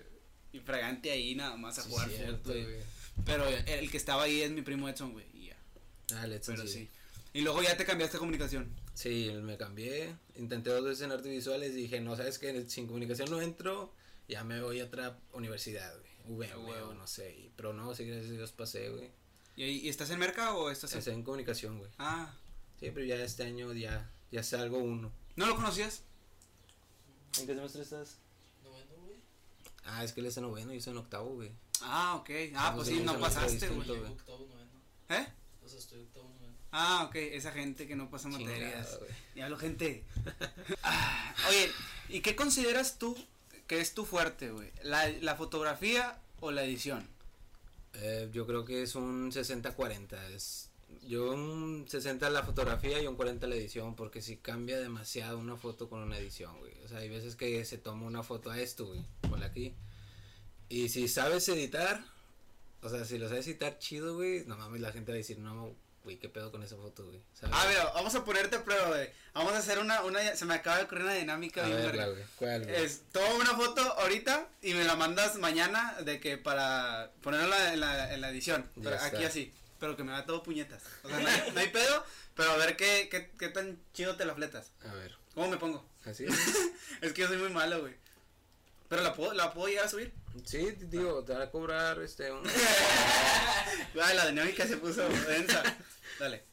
infragante 0.52 1.10
ahí 1.10 1.34
nada 1.34 1.56
más 1.56 1.78
a 1.78 1.82
Sí, 1.82 1.88
jugar 1.90 2.10
cierto, 2.10 2.52
fútbol, 2.52 2.64
güey. 2.64 2.80
Pero 3.24 3.46
el 3.48 3.90
que 3.90 3.96
estaba 3.96 4.24
ahí 4.24 4.42
es 4.42 4.50
mi 4.50 4.62
primo 4.62 4.88
Edson, 4.88 5.12
güey. 5.12 5.26
Y 5.34 5.46
ya. 5.46 5.56
Ah, 6.16 6.26
Let's 6.26 6.46
Pero 6.46 6.62
sí. 6.66 6.68
sí. 6.68 6.90
Y 7.32 7.42
luego 7.42 7.62
ya 7.62 7.76
te 7.76 7.84
cambiaste 7.84 8.16
a 8.16 8.20
comunicación. 8.20 8.74
Sí, 8.94 9.30
me 9.42 9.56
cambié, 9.56 10.16
intenté 10.34 10.70
dos 10.70 10.84
veces 10.84 11.02
en 11.02 11.12
artes 11.12 11.30
visuales 11.30 11.70
y 11.72 11.82
dije, 11.82 12.00
no, 12.00 12.16
sabes 12.16 12.38
que 12.38 12.68
sin 12.68 12.86
comunicación 12.86 13.30
no 13.30 13.40
entro, 13.40 13.92
ya 14.28 14.42
me 14.44 14.60
voy 14.60 14.80
a 14.80 14.84
otra 14.86 15.16
universidad, 15.32 15.94
güey, 16.26 16.50
VM 16.50 16.64
huevo. 16.66 16.90
o 16.90 16.94
no 16.94 17.06
sé, 17.06 17.30
y- 17.38 17.52
pero 17.56 17.72
no, 17.72 17.94
sí, 17.94 18.04
gracias 18.04 18.30
a 18.30 18.34
Dios 18.34 18.52
pasé, 18.52 18.88
güey. 18.90 19.10
¿Y, 19.56 19.64
y 19.64 19.88
estás 19.88 20.10
en 20.10 20.18
Merca 20.18 20.54
o 20.54 20.70
estás 20.70 20.90
en.? 20.92 20.98
Empecé 20.98 21.12
en 21.14 21.22
comunicación, 21.22 21.78
güey. 21.78 21.90
Ah, 21.98 22.34
Sí, 22.80 22.90
pero 22.94 23.04
ya 23.04 23.16
este 23.16 23.42
año 23.44 23.72
ya, 23.74 24.10
ya 24.32 24.42
salgo 24.42 24.78
uno. 24.78 25.12
¿no 25.36 25.46
lo 25.46 25.54
conocías? 25.54 26.02
¿En 27.38 27.46
qué 27.46 27.54
semestre 27.54 27.82
estás? 27.82 28.16
Noveno, 28.64 28.96
güey. 29.04 29.16
Ah, 29.84 30.02
es 30.02 30.12
que 30.12 30.20
él 30.20 30.26
está 30.26 30.40
en 30.40 30.46
noveno 30.46 30.70
y 30.72 30.76
yo 30.76 30.78
estoy 30.78 30.92
en 30.92 30.98
octavo, 30.98 31.34
güey. 31.34 31.52
Ah, 31.82 32.16
ok. 32.16 32.30
Ah, 32.30 32.42
Estamos 32.42 32.74
pues 32.76 32.88
sí, 32.88 33.04
no 33.04 33.20
pasaste, 33.20 33.52
distinto, 33.52 33.74
güey. 33.76 33.86
Yo 33.88 33.98
güey. 34.00 34.12
octavo, 34.12 34.46
noveno. 34.46 34.70
¿Eh? 35.10 35.26
O 35.64 35.68
sea, 35.68 35.78
estoy 35.78 36.00
octavo, 36.00 36.24
noveno. 36.30 36.39
Ah, 36.72 37.04
ok. 37.08 37.16
Esa 37.16 37.52
gente 37.52 37.86
que 37.86 37.96
no 37.96 38.10
pasa 38.10 38.28
materias. 38.28 38.98
Chingado, 39.34 39.50
lo, 39.50 39.58
gente. 39.58 40.04
Ah, 40.82 41.34
oye, 41.48 41.70
¿y 42.08 42.20
qué 42.20 42.36
consideras 42.36 42.98
tú 42.98 43.16
que 43.66 43.80
es 43.80 43.94
tu 43.94 44.04
fuerte, 44.04 44.50
güey? 44.50 44.70
¿La, 44.82 45.08
¿La 45.20 45.36
fotografía 45.36 46.18
o 46.40 46.50
la 46.50 46.64
edición? 46.64 47.08
Eh, 47.94 48.28
yo 48.32 48.46
creo 48.46 48.64
que 48.64 48.82
es 48.82 48.94
un 48.94 49.30
60-40. 49.30 50.30
Es, 50.30 50.70
yo 51.02 51.32
un 51.32 51.86
60 51.88 52.30
la 52.30 52.42
fotografía 52.42 53.02
y 53.02 53.06
un 53.06 53.16
40 53.16 53.46
la 53.46 53.56
edición, 53.56 53.94
porque 53.94 54.22
si 54.22 54.36
cambia 54.36 54.78
demasiado 54.78 55.38
una 55.38 55.56
foto 55.56 55.88
con 55.88 56.00
una 56.00 56.18
edición, 56.18 56.58
güey. 56.58 56.72
O 56.84 56.88
sea, 56.88 56.98
hay 56.98 57.08
veces 57.08 57.36
que 57.36 57.64
se 57.64 57.78
toma 57.78 58.06
una 58.06 58.22
foto 58.22 58.50
a 58.50 58.60
esto, 58.60 58.86
güey. 58.86 59.04
Ponla 59.22 59.46
aquí. 59.46 59.74
Y 60.68 60.88
si 60.88 61.08
sabes 61.08 61.48
editar, 61.48 62.04
o 62.82 62.88
sea, 62.88 63.04
si 63.04 63.18
lo 63.18 63.28
sabes 63.28 63.46
editar 63.48 63.78
chido, 63.78 64.14
güey, 64.14 64.44
no 64.46 64.56
mames, 64.56 64.80
la 64.80 64.92
gente 64.92 65.10
va 65.10 65.14
a 65.14 65.18
decir, 65.18 65.38
no, 65.38 65.74
güey, 66.04 66.18
qué 66.18 66.28
pedo 66.28 66.50
con 66.50 66.62
esa 66.62 66.76
foto, 66.76 67.04
güey. 67.06 67.20
¿sabes? 67.34 67.54
Ah, 67.56 67.66
mira, 67.68 67.84
vamos 67.92 68.14
a 68.14 68.24
ponerte 68.24 68.56
a 68.56 68.64
prueba, 68.64 68.88
güey. 68.88 69.10
Vamos 69.34 69.52
a 69.52 69.58
hacer 69.58 69.78
una, 69.78 70.02
una, 70.02 70.34
se 70.34 70.44
me 70.44 70.54
acaba 70.54 70.78
de 70.78 70.84
ocurrir 70.84 71.04
una 71.04 71.14
dinámica 71.14 71.64
A 71.64 71.66
bien 71.66 71.78
verla, 71.78 72.08
güey. 72.08 72.22
¿Cuál, 72.36 72.64
güey? 72.64 72.84
Es, 72.84 73.02
toma 73.12 73.34
una 73.34 73.54
foto 73.54 73.80
ahorita 73.80 74.48
y 74.62 74.74
me 74.74 74.84
la 74.84 74.96
mandas 74.96 75.36
mañana 75.36 75.96
de 76.02 76.20
que 76.20 76.38
para 76.38 77.10
ponerla 77.22 77.72
en 77.72 77.80
la, 77.80 78.14
en 78.14 78.20
la 78.20 78.30
edición. 78.30 78.70
Pero 78.82 78.96
aquí 79.00 79.24
así. 79.24 79.52
Pero 79.78 79.96
que 79.96 80.04
me 80.04 80.12
da 80.12 80.26
todo 80.26 80.42
puñetas. 80.42 80.82
O 81.02 81.08
sea, 81.08 81.20
no 81.20 81.28
hay, 81.28 81.52
no 81.52 81.60
hay 81.60 81.68
pedo, 81.68 82.04
pero 82.34 82.50
a 82.50 82.56
ver 82.56 82.76
qué, 82.76 83.08
qué, 83.10 83.30
qué 83.38 83.48
tan 83.48 83.78
chido 83.94 84.16
te 84.16 84.24
la 84.24 84.34
fletas. 84.34 84.72
A 84.88 84.92
ver, 84.94 85.16
¿Cómo 85.34 85.48
me 85.48 85.56
pongo? 85.56 85.86
¿así? 86.04 86.26
Es 87.00 87.12
que 87.12 87.22
yo 87.22 87.28
soy 87.28 87.38
muy 87.38 87.50
malo, 87.50 87.80
güey. 87.80 87.94
Pero 88.90 89.02
la 89.02 89.14
puedo, 89.14 89.32
la 89.32 89.54
puedo 89.54 89.68
llegar 89.68 89.86
a 89.86 89.88
subir. 89.88 90.12
sí, 90.44 90.72
digo, 90.80 91.24
te 91.24 91.32
va 91.32 91.44
a 91.44 91.50
cobrar 91.50 91.98
este 92.02 92.30
un... 92.32 92.42
Ay, 94.02 94.16
la 94.16 94.26
dinámica 94.26 94.66
se 94.66 94.76
puso 94.76 95.08
densa. 95.08 95.62
Dale. 96.18 96.44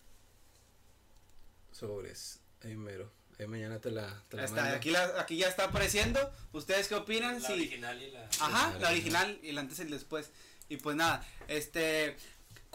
Sobres, 1.71 2.39
ahí 2.63 2.75
mero. 2.75 3.11
Ahí 3.39 3.47
mañana 3.47 3.79
te 3.79 3.91
la, 3.91 4.23
te 4.29 4.37
la 4.37 4.45
está, 4.45 4.61
mando. 4.61 4.77
aquí, 4.77 4.89
la, 4.89 5.19
aquí 5.19 5.37
ya 5.37 5.47
está 5.47 5.65
apareciendo. 5.65 6.31
¿Ustedes 6.53 6.87
qué 6.87 6.95
opinan? 6.95 7.41
La 7.41 7.47
Sí. 7.47 7.53
original 7.53 8.01
y 8.01 8.11
la. 8.11 8.23
Ajá, 8.39 8.73
Ah, 8.73 8.77
la 8.79 8.89
original 8.89 9.39
y 9.43 9.49
el 9.49 9.57
antes 9.59 9.77
y 9.79 9.81
el 9.83 9.91
después. 9.91 10.31
Y 10.69 10.77
pues 10.77 10.95
nada, 10.95 11.25
este, 11.47 12.17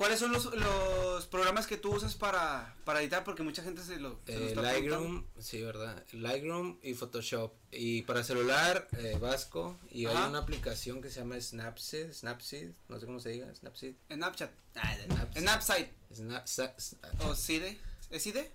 ¿cuáles 0.03 0.19
son 0.19 0.33
los, 0.33 0.45
los 0.55 1.27
programas 1.27 1.67
que 1.69 1.77
tú 1.77 1.95
usas 1.95 2.15
para, 2.17 2.75
para 2.85 3.01
editar? 3.01 3.23
Porque 3.25 3.43
mucha 3.45 3.63
gente 3.63 3.83
se 3.83 3.99
lo, 4.01 4.19
se 4.27 4.33
lo 4.33 4.39
Eh, 4.41 4.53
preguntando. 4.53 4.63
Lightroom, 4.63 5.25
sí, 5.39 5.63
verdad. 5.63 6.05
Lightroom 6.13 6.79
y 6.83 6.95
Photoshop. 6.95 7.53
Y 7.71 8.03
para 8.03 8.25
celular, 8.25 8.89
eh, 8.99 9.17
Vasco. 9.21 9.79
Y 9.93 10.07
Ajá. 10.07 10.25
hay 10.25 10.31
una 10.31 10.41
aplicación 10.41 11.01
que 11.01 11.09
se 11.11 11.21
llama 11.21 11.41
Snapseed. 11.41 12.13
Snapseed, 12.13 12.73
no 12.89 12.99
sé 12.99 13.07
cómo 13.07 13.21
se 13.21 13.29
diga. 13.31 13.55
Snapseed. 13.55 13.95
Snapchat. 14.13 14.51
Ah, 14.75 14.97
Snapseed. 15.07 15.41
Snapside. 15.43 15.91
Snap, 16.15 16.47
sa- 16.47 16.75
s- 16.77 16.97
¿O 17.21 17.35
CIDE? 17.35 17.79
¿Es 18.11 18.23
CIDE? 18.25 18.53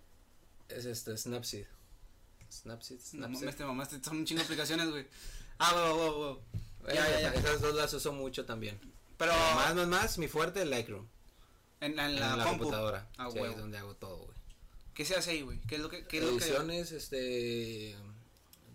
es 0.70 0.86
este, 0.86 1.16
Snapseed. 1.18 1.66
Snapseed, 2.52 3.00
Snapseed. 3.00 3.40
mames, 3.42 3.56
te 3.56 3.66
mamaste, 3.66 4.04
son 4.04 4.18
un 4.18 4.26
chingo 4.26 4.40
de 4.40 4.46
aplicaciones, 4.46 4.90
güey. 4.90 5.08
Ah, 5.60 5.74
wow, 5.74 5.98
wow, 5.98 6.14
wow. 6.16 6.42
Bueno, 6.82 6.96
ya, 6.96 7.10
ya, 7.10 7.20
ya. 7.22 7.34
Esas 7.34 7.62
dos 7.62 7.74
las 7.76 7.94
uso 7.94 8.12
mucho 8.14 8.46
también. 8.46 8.80
Pero 9.18 9.34
más, 9.34 9.76
más, 9.76 9.88
más, 9.88 10.18
mi 10.18 10.28
fuerte 10.28 10.64
Lightroom. 10.66 11.08
En, 11.82 11.96
la, 11.96 12.08
la, 12.10 12.44
compu. 12.44 12.60
computadora. 12.64 13.10
Ah, 13.18 13.30
sí, 13.32 13.40
es 13.40 13.58
donde 13.58 13.78
hago 13.78 13.96
todo, 13.96 14.18
güey. 14.18 14.38
¿Qué 14.94 15.06
se 15.06 15.16
hace 15.16 15.32
ahí, 15.32 15.42
güey? 15.44 15.60
¿Qué 15.62 15.76
es 15.76 15.82
lo 15.82 15.90
que, 15.90 16.06
qué 16.08 16.18
es 16.18 16.24
lo 16.24 16.30
que 16.38 16.44
Ediciones, 16.44 16.92
este, 16.92 17.96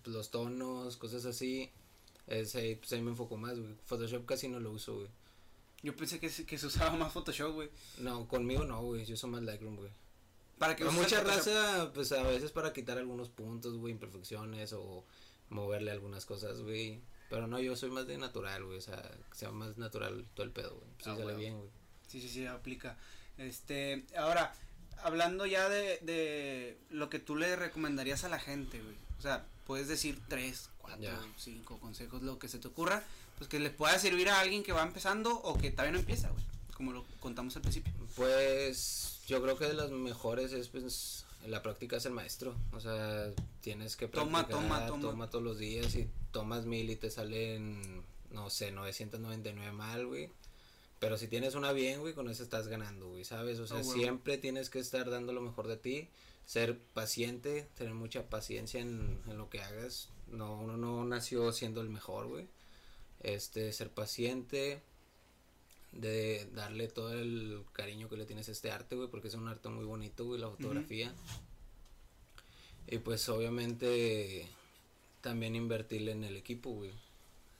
los 0.05 0.31
tonos, 0.31 0.97
cosas 0.97 1.25
así. 1.25 1.71
Es 2.27 2.55
ahí, 2.55 2.77
pues 2.77 2.93
ahí 2.93 3.03
me 3.03 3.11
enfoco 3.11 3.37
más, 3.37 3.59
güey. 3.59 3.75
Photoshop 3.87 4.25
casi 4.27 4.49
no 4.49 4.61
lo 4.61 4.71
uso, 4.71 4.95
güey. 4.97 5.09
Yo 5.83 5.97
pensé 5.97 6.21
que, 6.21 6.31
se- 6.31 6.47
que 6.47 6.59
se 6.59 6.67
usaba 6.67 6.97
más 6.97 7.13
Photoshop, 7.13 7.53
güey. 7.55 7.71
No, 7.99 8.29
conmigo 8.29 8.65
no, 8.65 8.81
güey. 8.83 9.05
Yo 9.05 9.15
uso 9.15 9.27
más 9.27 9.43
Lightroom, 9.43 9.77
güey. 9.77 9.91
Para 10.59 10.77
que 10.77 10.85
mucha 10.85 11.25
raza, 11.25 11.91
pues 11.93 12.13
a 12.13 12.23
veces 12.23 12.53
para 12.53 12.73
quitar 12.73 12.99
algunos 12.99 13.29
puntos, 13.29 13.77
güey, 13.79 13.93
imperfecciones 13.93 14.73
o 14.75 15.05
moverle 15.49 15.91
algunas 15.91 16.25
cosas, 16.25 16.61
güey. 16.63 17.01
Pero 17.29 17.49
no, 17.49 17.59
yo 17.59 17.75
soy 17.75 17.91
más 17.91 18.07
de 18.07 18.17
natural, 18.17 18.65
güey. 18.65 18.79
O 18.79 18.81
sea, 18.83 19.03
que 19.31 19.37
sea 19.37 19.51
más 19.51 19.77
natural 19.77 20.25
todo 20.35 20.45
el 20.47 20.53
pedo, 20.53 20.71
güey. 20.77 20.87
Pues 20.95 21.05
sí 21.05 21.11
Ah, 21.11 21.15
sale 21.15 21.25
huevo. 21.27 21.39
bien, 21.39 21.57
güey. 21.59 21.71
Sí, 22.13 22.21
sí, 22.21 22.29
sí, 22.29 22.47
aplica. 22.47 22.97
Este, 23.39 24.05
ahora, 24.17 24.55
hablando 25.03 25.47
ya 25.47 25.69
de, 25.69 25.99
de 26.03 26.79
lo 26.91 27.09
que 27.09 27.19
tú 27.19 27.35
le 27.37 27.57
recomendarías 27.57 28.23
a 28.25 28.29
la 28.29 28.39
gente, 28.39 28.81
güey. 28.83 28.97
O 29.19 29.23
sea, 29.23 29.47
puedes 29.67 29.89
decir 29.89 30.21
tres, 30.29 30.69
cuatro, 30.79 31.03
Ya. 31.03 31.19
cinco 31.39 31.79
consejos, 31.81 32.23
lo 32.23 32.39
que 32.39 32.49
se 32.49 32.59
te 32.59 32.69
ocurra, 32.69 33.03
pues 33.39 33.49
que 33.49 33.59
le 33.59 33.71
pueda 33.71 33.99
servir 33.99 34.29
a 34.29 34.41
alguien 34.41 34.63
que 34.63 34.73
va 34.73 34.83
empezando 34.83 35.35
o 35.35 35.57
que 35.59 35.71
todavía 35.71 35.93
no 35.93 35.99
empieza, 36.01 36.29
güey. 36.29 36.45
Como 36.77 36.93
lo 36.93 37.05
contamos 37.21 37.57
al 37.57 37.63
principio. 37.63 37.93
Pues 38.17 39.21
yo 39.27 39.41
creo 39.43 39.57
que 39.57 39.67
de 39.67 39.75
las 39.75 39.91
mejores 39.91 40.53
es 40.53 40.69
pues 40.69 41.25
la 41.47 41.63
práctica 41.63 41.97
es 41.97 42.05
el 42.07 42.13
maestro. 42.13 42.55
O 42.73 42.81
sea, 42.81 43.31
tienes 43.61 43.97
que 43.97 44.07
Toma, 44.09 44.47
practicar, 44.47 44.61
toma, 44.63 44.87
toma. 44.87 45.31
todos 45.31 45.43
los 45.45 45.59
días 45.59 45.95
y 45.95 46.09
tomas 46.31 46.67
mil 46.67 46.91
y 46.91 46.97
te 46.97 47.11
salen, 47.11 48.03
no 48.31 48.51
sé, 48.51 48.71
999 48.73 49.73
mal, 49.73 50.07
güey. 50.07 50.31
Pero 51.03 51.19
si 51.19 51.27
tienes 51.27 51.57
una 51.57 51.73
bien, 51.73 51.99
güey, 51.99 52.15
con 52.15 52.31
eso 52.31 52.45
estás 52.45 52.69
ganando, 52.69 53.09
güey, 53.09 53.25
¿sabes? 53.25 53.59
O 53.59 53.67
sea, 53.67 53.79
Ah, 53.79 53.81
huevo. 53.81 53.93
siempre 53.93 54.39
tienes 54.39 54.71
que 54.71 54.79
estar 54.79 55.11
dando 55.11 55.33
lo 55.33 55.41
mejor 55.41 55.67
de 55.67 55.77
ti, 55.77 56.09
ser 56.47 56.79
paciente, 56.79 57.67
tener 57.77 57.93
mucha 57.93 58.31
paciencia 58.31 58.81
en, 58.81 59.21
en 59.27 59.37
lo 59.37 59.51
que 59.51 59.61
hagas. 59.61 60.11
No, 60.29 60.55
uno 60.61 60.77
no 60.77 61.05
nació 61.05 61.51
siendo 61.51 61.81
el 61.81 61.89
mejor, 61.89 62.29
güey. 62.29 62.47
Este, 63.21 63.73
ser 63.73 63.91
paciente, 63.91 64.81
de 65.91 66.49
darle 66.55 66.87
todo 66.87 67.13
el 67.13 67.65
cariño 67.73 68.09
que 68.09 68.17
le 68.17 68.25
tienes 68.25 68.49
a 68.49 68.53
este 68.53 68.71
arte, 68.71 68.95
güey, 68.95 69.09
porque 69.09 69.27
es 69.27 69.35
un 69.35 69.49
arte 69.49 69.69
muy 69.71 69.85
bonito, 69.85 70.25
güey, 70.25 70.41
la 70.41 70.51
fotografía. 70.51 71.13
Y 72.87 72.99
pues 72.99 73.29
obviamente 73.29 74.47
también 75.21 75.57
invertirle 75.57 76.13
en 76.13 76.23
el 76.23 76.37
equipo, 76.37 76.71
güey. 76.71 76.93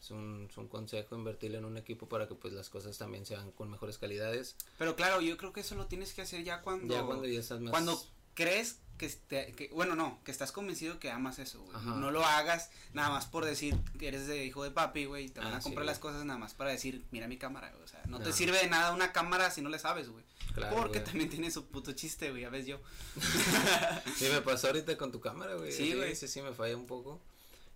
Es 0.03 0.11
un, 0.11 0.49
es 0.51 0.57
un 0.57 0.67
consejo 0.67 1.15
invertirle 1.15 1.59
en 1.59 1.65
un 1.65 1.77
equipo 1.77 2.09
para 2.09 2.27
que 2.27 2.35
pues 2.35 2.53
las 2.53 2.69
cosas 2.69 2.99
también 2.99 3.25
sean 3.25 3.53
con 3.53 3.71
mejores 3.71 3.99
calidades. 3.99 4.57
Pero 4.77 4.97
claro, 4.97 5.21
yo 5.21 5.37
creo 5.37 5.53
que 5.53 5.61
eso 5.61 5.77
lo 5.77 5.87
tienes 5.87 6.13
que 6.13 6.23
hacer 6.23 6.43
ya 6.43 6.61
cuando. 6.61 6.93
ya 6.93 7.03
cuando 7.05 7.27
ya 7.29 7.39
estás 7.39 7.61
más... 7.61 7.71
Cuando 7.71 8.03
crees 8.35 8.79
que, 8.99 9.09
que, 9.29 9.69
bueno, 9.73 9.95
no, 9.95 10.19
que 10.25 10.31
estás 10.33 10.51
convencido 10.53 10.99
que 10.99 11.11
amas 11.11 11.39
eso, 11.39 11.61
güey. 11.63 11.77
No 11.85 12.11
lo 12.11 12.25
hagas 12.25 12.71
nada 12.95 13.11
más 13.11 13.27
por 13.27 13.45
decir 13.45 13.77
que 13.99 14.09
eres 14.09 14.27
de 14.27 14.45
hijo 14.45 14.63
de 14.65 14.71
papi, 14.73 15.05
güey, 15.07 15.27
y 15.27 15.29
te 15.29 15.39
van 15.41 15.53
Ah, 15.53 15.57
a 15.57 15.61
sí, 15.61 15.65
comprar 15.65 15.87
las 15.87 15.99
cosas 15.99 16.25
nada 16.25 16.39
más 16.39 16.55
para 16.55 16.71
decir, 16.71 17.05
mira 17.13 17.27
mi 17.29 17.37
cámara, 17.37 17.71
güey. 17.71 17.83
O 17.83 17.89
sea, 17.89 18.03
no, 18.07 18.19
te 18.21 18.33
sirve 18.33 18.59
de 18.59 18.69
nada 18.69 18.93
una 18.93 19.13
cámara 19.13 19.51
si 19.51 19.61
no 19.63 19.69
le 19.71 19.79
sabes, 19.79 20.09
güey. 20.09 20.25
Claro, 20.55 20.77
Porque 20.77 20.99
güey. 20.99 21.05
también 21.05 21.31
tiene 21.31 21.51
su 21.51 21.67
puto 21.67 21.93
chiste, 21.93 22.31
güey, 22.31 22.43
ya 22.43 22.49
ves 22.51 22.67
yo. 22.67 22.79
Sí, 24.17 24.29
me 24.33 24.41
pasó 24.41 24.69
ahorita 24.69 24.97
con 24.97 25.11
tu 25.13 25.21
cámara, 25.21 25.55
güey. 25.55 25.73
Sí, 25.73 25.95
güey. 25.95 26.15
Sí, 26.17 26.29
sí, 26.29 26.43
me 26.43 26.53
falla 26.53 26.77
un 26.77 26.87
poco. 26.87 27.21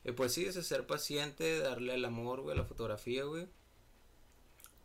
Y 0.07 0.13
pues 0.13 0.33
sí, 0.33 0.47
es 0.47 0.55
ser 0.55 0.87
paciente, 0.87 1.59
darle 1.59 1.95
el 1.95 2.05
amor, 2.05 2.41
güey, 2.41 2.55
a 2.55 2.61
la 2.61 2.65
fotografía, 2.65 3.25
güey. 3.25 3.49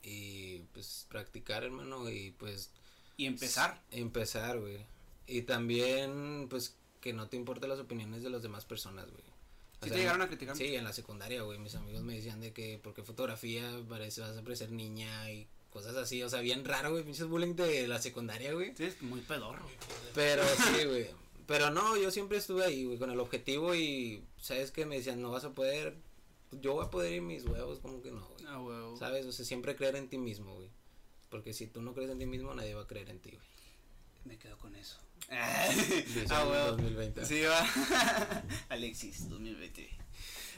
Y 0.02 0.60
pues 0.74 1.06
practicar, 1.10 1.64
hermano, 1.64 2.10
y 2.10 2.32
pues 2.32 2.72
Y 3.18 3.28
empezar. 3.28 3.80
Empezar, 3.92 4.60
güey. 4.60 4.84
Y 5.28 5.44
también, 5.44 6.48
pues, 6.50 6.76
que 7.02 7.14
no 7.14 7.30
te 7.30 7.38
importen 7.38 7.70
las 7.70 7.80
opiniones 7.80 8.24
de 8.24 8.32
las 8.32 8.42
demás 8.42 8.66
personas, 8.66 9.12
güey. 9.12 9.24
O 9.24 9.84
¿Sí 9.84 9.90
sea, 9.90 9.92
te 9.92 9.98
llegaron 10.00 10.24
a 10.24 10.28
criticar? 10.28 10.56
Sí, 10.58 10.76
en 10.76 10.84
la 10.84 10.92
secundaria, 10.92 11.44
güey. 11.44 11.60
Mis 11.60 11.76
amigos 11.76 12.02
me 12.02 12.16
decían 12.16 12.42
de 12.42 12.52
que, 12.52 12.80
porque 12.82 13.04
fotografía 13.04 13.80
parece, 13.88 14.22
vas 14.22 14.36
a 14.36 14.42
parecer 14.42 14.72
niña 14.72 15.32
y 15.32 15.48
cosas 15.70 15.96
así. 15.98 16.24
O 16.24 16.30
sea, 16.30 16.42
bien 16.42 16.66
raro, 16.66 16.92
güey. 16.92 17.04
Pinches 17.04 17.28
bullying 17.28 17.56
de 17.56 17.88
la 17.88 18.02
secundaria, 18.02 18.54
güey. 18.54 18.76
Sí, 18.76 18.86
es 18.86 19.00
muy 19.04 19.22
pedorro. 19.22 19.66
Pero 20.16 20.44
sí, 20.44 20.86
güey. 20.86 21.08
Pero 21.52 21.70
no, 21.70 21.98
yo 21.98 22.12
siempre 22.12 22.38
estuve 22.38 22.64
ahí, 22.64 22.86
güey, 22.86 22.98
con 22.98 23.12
el 23.12 23.20
objetivo 23.20 23.76
y, 23.76 24.26
¿sabes 24.38 24.72
qué? 24.72 24.86
Me 24.86 24.96
decían, 24.96 25.22
no 25.22 25.32
vas 25.32 25.44
a 25.44 25.54
poder. 25.54 25.98
Yo 26.54 26.76
voy 26.76 26.86
a 26.86 26.90
poder 26.90 27.12
ir 27.12 27.22
mis 27.22 27.44
huevos, 27.44 27.80
como 27.80 28.02
que 28.02 28.10
no, 28.10 28.26
güey. 28.26 28.46
Ah, 28.48 28.62
huevo. 28.62 28.96
¿Sabes? 28.96 29.26
O 29.26 29.34
sea, 29.34 29.44
siempre 29.44 29.76
creer 29.76 29.98
en 29.98 30.08
ti 30.08 30.18
mismo, 30.18 30.56
güey. 30.56 30.70
Porque 31.28 31.54
si 31.54 31.68
tú 31.68 31.82
no 31.82 31.94
crees 31.94 32.10
en 32.10 32.20
ti 32.20 32.26
mismo, 32.26 32.54
nadie 32.54 32.74
va 32.74 32.84
a 32.84 32.88
creer 32.88 33.10
en 33.10 33.20
ti, 33.20 33.32
güey. 33.32 33.46
Me 34.24 34.38
quedo 34.38 34.58
con 34.58 34.76
eso. 34.76 34.98
Ah, 36.30 36.48
huevo. 36.48 36.68
2020. 36.72 37.26
Sí, 37.26 37.42
va. 37.42 37.68
Alexis, 38.70 39.28
2020. 39.28 39.90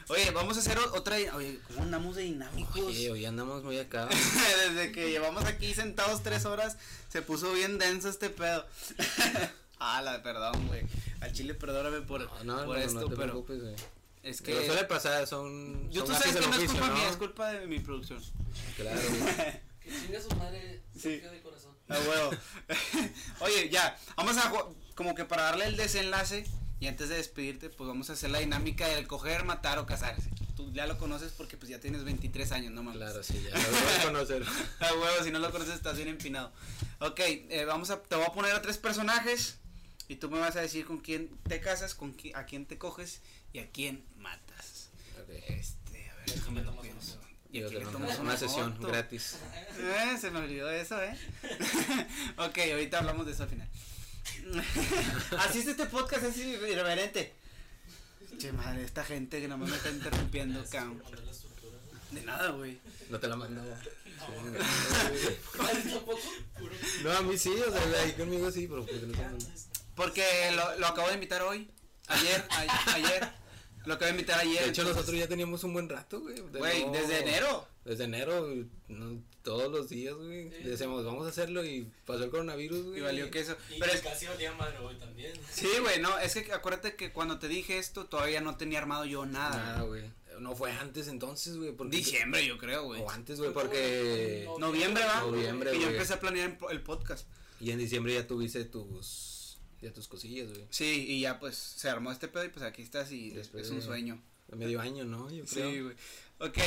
Oye, 0.10 0.30
vamos 0.30 0.58
a 0.58 0.60
hacer 0.60 0.78
otra. 0.78 1.16
Oye, 1.36 1.60
¿cómo 1.70 1.82
andamos 1.82 2.18
de 2.18 2.24
dinámicos? 2.24 2.78
Oye, 2.78 3.10
hoy 3.10 3.26
andamos 3.26 3.64
muy 3.64 3.80
acá. 3.80 4.08
Desde 4.68 4.92
que 4.92 5.10
llevamos 5.10 5.46
aquí 5.46 5.74
sentados 5.74 6.22
tres 6.22 6.46
horas, 6.46 6.78
se 7.10 7.24
puso 7.24 7.52
bien 7.54 7.80
denso 7.80 8.10
este 8.10 8.30
pedo. 8.30 8.68
Ah, 9.80 10.02
la 10.02 10.22
perdón, 10.24 10.68
güey. 10.68 10.84
Al 11.22 11.32
chile, 11.34 11.54
perdóname 11.54 12.02
por, 12.02 12.22
No, 12.44 12.58
no, 12.62 12.66
por 12.66 12.78
no, 12.78 12.84
esto, 12.84 13.02
no 13.02 13.08
te 13.10 13.16
pero 13.16 13.42
güey. 13.42 13.76
es 14.24 14.42
Que 14.42 14.54
que. 14.54 14.66
suele 14.66 14.84
pasar, 14.86 15.28
son. 15.28 15.90
Yo 15.92 16.06
son 16.06 16.16
tú 16.16 16.22
sabes 16.22 16.36
que 16.38 16.48
no 16.48 16.56
es 16.56 16.72
culpa 16.72 16.90
mía, 16.92 17.10
es 17.10 17.18
culpa 17.18 17.52
de 17.52 17.68
mi 17.68 17.80
producción. 17.80 18.22
Claro, 18.78 19.00
güey. 19.00 19.62
Que 19.84 19.90
chinga 19.90 20.22
su 20.22 20.30
madre, 20.38 20.82
Sí. 20.98 21.18
De 21.18 21.42
corazón. 21.42 21.72
Ah, 21.90 21.98
huevo. 22.08 22.32
Oye, 23.42 23.70
ya, 23.70 23.98
vamos 24.16 24.38
a 24.38 24.50
como 24.96 25.14
que 25.14 25.26
para 25.26 25.44
darle 25.44 25.66
el 25.66 25.76
desenlace 25.76 26.46
y 26.80 26.88
antes 26.88 27.10
de 27.10 27.16
despedirte, 27.18 27.70
pues 27.70 27.88
vamos 27.88 28.10
a 28.10 28.14
hacer 28.14 28.30
la 28.30 28.40
dinámica 28.40 28.88
del 28.88 29.08
coger, 29.08 29.44
matar 29.44 29.80
o 29.80 29.86
casarse. 29.86 30.30
Tú 30.56 30.72
ya 30.72 30.86
lo 30.86 30.98
conoces 30.98 31.34
porque 31.34 31.58
pues 31.58 31.70
ya 31.70 31.80
tienes 31.80 32.04
23 32.06 32.52
años, 32.54 32.72
no 32.72 32.84
mames. 32.84 33.02
Claro, 33.02 33.24
sí, 33.24 33.42
ya 33.44 33.58
lo 33.58 33.70
voy 33.72 33.80
a 34.00 34.04
conocer. 34.04 34.44
Ah, 34.80 34.92
huevo, 34.94 35.24
si 35.24 35.32
no 35.32 35.40
lo 35.40 35.52
conoces 35.52 35.76
estás 35.76 35.96
bien 35.98 36.08
empinado. 36.08 36.52
Ok, 37.00 37.20
eh, 37.20 37.66
vamos 37.68 37.90
a, 37.90 38.02
te 38.02 38.16
voy 38.16 38.26
a 38.26 38.32
poner 38.32 38.54
a 38.54 38.62
tres 38.62 38.78
personajes 38.78 39.60
y 40.14 40.16
tú 40.16 40.30
me 40.30 40.38
vas 40.38 40.56
a 40.56 40.62
decir 40.62 40.86
con 40.86 41.00
quién 41.00 41.28
te 41.50 41.60
casas, 41.60 41.96
con 41.96 42.16
qui- 42.16 42.36
a 42.36 42.46
quién 42.46 42.68
te 42.68 42.78
coges 42.78 43.22
y 43.52 43.58
a 43.60 43.72
quién 43.72 44.04
matas. 44.18 44.90
Este, 45.48 46.10
a 46.12 46.16
ver, 46.16 46.26
déjame 46.28 46.62
lo 46.62 46.80
pienso. 46.80 47.20
Y 47.52 47.64
aquí 47.64 47.74
le 47.76 47.86
tomas 47.86 48.20
una 48.20 48.38
sesión 48.38 48.76
foto. 48.76 48.88
gratis. 48.90 49.38
Eh, 49.80 50.18
se 50.22 50.30
me 50.30 50.40
olvidó 50.40 50.70
eso, 50.70 51.02
¿eh? 51.02 51.18
ok, 52.38 52.58
ahorita 52.74 53.00
hablamos 53.00 53.26
de 53.26 53.32
eso 53.32 53.44
al 53.44 53.50
final. 53.50 53.68
Así 55.40 55.60
es 55.60 55.68
este 55.68 55.86
podcast, 55.88 56.24
es 56.26 56.38
irreverente. 56.38 57.34
Che 58.38 58.52
madre, 58.52 58.84
esta 58.84 59.04
gente 59.04 59.42
que 59.42 59.48
nomás 59.48 59.70
me 59.70 59.76
está 59.78 59.90
interrumpiendo, 59.90 60.64
cabrón. 60.70 61.02
De 62.12 62.22
nada, 62.22 62.50
güey. 62.52 62.80
No 63.10 63.20
te 63.20 63.28
la 63.28 63.36
mandaba. 63.36 63.80
No, 67.04 67.12
a 67.12 67.22
mí 67.22 67.38
sí, 67.38 67.50
o 67.50 67.72
sea, 67.72 68.02
ahí 68.04 68.14
conmigo 68.14 68.50
sí, 68.52 68.68
pero 68.68 68.86
porque 68.86 69.06
no. 69.06 69.38
Porque 69.96 70.24
lo, 70.56 70.80
lo 70.80 70.88
acabo 70.88 71.08
de 71.08 71.14
invitar 71.16 71.42
hoy. 71.44 71.70
Ayer, 72.08 72.46
a- 72.50 72.94
ayer. 72.96 73.30
Lo 73.86 73.96
acabo 73.96 74.06
de 74.06 74.12
invitar 74.12 74.40
ayer. 74.40 74.64
De 74.64 74.70
hecho, 74.70 74.82
entonces- 74.82 74.96
nosotros 74.96 75.18
ya 75.20 75.28
teníamos 75.28 75.64
un 75.64 75.74
buen 75.74 75.90
rato, 75.90 76.22
güey. 76.22 76.36
de 76.36 76.60
Güey, 76.60 76.86
no- 76.86 76.92
desde 76.94 77.20
enero. 77.20 77.68
Desde 77.86 78.06
enero, 78.06 78.46
güey, 78.46 78.66
no, 78.88 79.22
todos 79.42 79.70
los 79.70 79.90
días, 79.90 80.16
güey. 80.16 80.50
Sí. 80.52 80.64
Decíamos, 80.64 81.04
vamos 81.04 81.26
a 81.26 81.30
hacerlo 81.30 81.66
y 81.66 81.92
pasó 82.06 82.24
el 82.24 82.30
coronavirus, 82.30 82.86
güey. 82.86 83.00
Y 83.00 83.02
valió 83.02 83.30
que 83.30 83.42
eso. 83.42 83.58
Y 83.76 83.80
Pero 83.80 83.92
es, 83.92 84.00
casi 84.02 84.26
valía 84.26 84.54
madre 84.54 84.78
hoy 84.78 84.96
también. 84.96 85.34
sí, 85.52 85.68
güey, 85.82 86.00
no, 86.00 86.18
es 86.20 86.34
que 86.34 86.54
acuérdate 86.54 86.96
que 86.96 87.12
cuando 87.12 87.40
te 87.40 87.50
dije 87.50 87.78
esto 87.78 88.06
todavía 88.06 88.40
no 88.40 88.56
tenía 88.56 88.80
armado 88.80 89.04
yo 89.04 89.26
nada. 89.26 89.58
Nada, 89.58 89.82
güey. 89.82 90.04
No 90.40 90.56
fue 90.56 90.72
antes 90.72 91.10
entonces, 91.10 91.58
güey. 91.58 91.74
porque- 91.74 91.98
Diciembre, 91.98 92.46
yo 92.46 92.58
creo, 92.58 92.86
güey. 92.86 93.02
O 93.02 93.10
antes, 93.10 93.38
güey, 93.38 93.52
porque. 93.52 94.44
No, 94.46 94.60
Noviembre, 94.60 95.04
va. 95.04 95.20
Noviembre, 95.22 95.72
Que 95.72 95.78
yo 95.78 95.84
güey. 95.84 95.96
empecé 95.96 96.14
a 96.14 96.20
planear 96.22 96.58
el 96.72 96.82
podcast. 96.82 97.28
Y 97.60 97.72
en 97.72 97.80
diciembre 97.80 98.14
ya 98.14 98.26
tuviste 98.26 98.64
tus. 98.64 99.33
Ya 99.84 99.92
tus 99.92 100.08
cosillas, 100.08 100.48
güey. 100.48 100.66
Sí, 100.70 101.06
y 101.10 101.20
ya 101.20 101.42
pues 101.42 101.58
se 101.58 101.90
armó 101.90 102.10
este 102.14 102.30
pedo 102.30 102.46
y 102.46 102.48
pues 102.48 102.64
aquí 102.64 102.82
estás 102.82 103.12
y 103.12 103.32
Después 103.32 103.66
es 103.66 103.72
un 103.72 103.82
sueño. 103.82 104.18
De 104.48 104.56
medio 104.56 104.80
año, 104.80 105.04
¿no? 105.04 105.30
Yo 105.30 105.44
creo. 105.44 105.72
Sí, 105.72 105.82
güey. 105.82 105.96
Ok, 106.40 106.58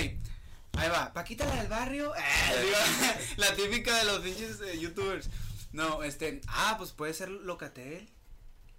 ahí 0.74 0.90
va. 0.90 1.14
Paquita 1.14 1.46
la 1.46 1.56
del 1.56 1.68
barrio. 1.68 2.14
Eh, 2.14 2.20
la 3.38 3.54
típica 3.54 3.96
de 3.96 4.04
los 4.04 4.20
pinches 4.20 4.60
eh, 4.60 4.78
youtubers. 4.78 5.30
No, 5.72 6.02
este. 6.02 6.42
Ah, 6.46 6.74
pues 6.76 6.92
puede 6.92 7.14
ser 7.14 7.30
Locatel. 7.30 8.06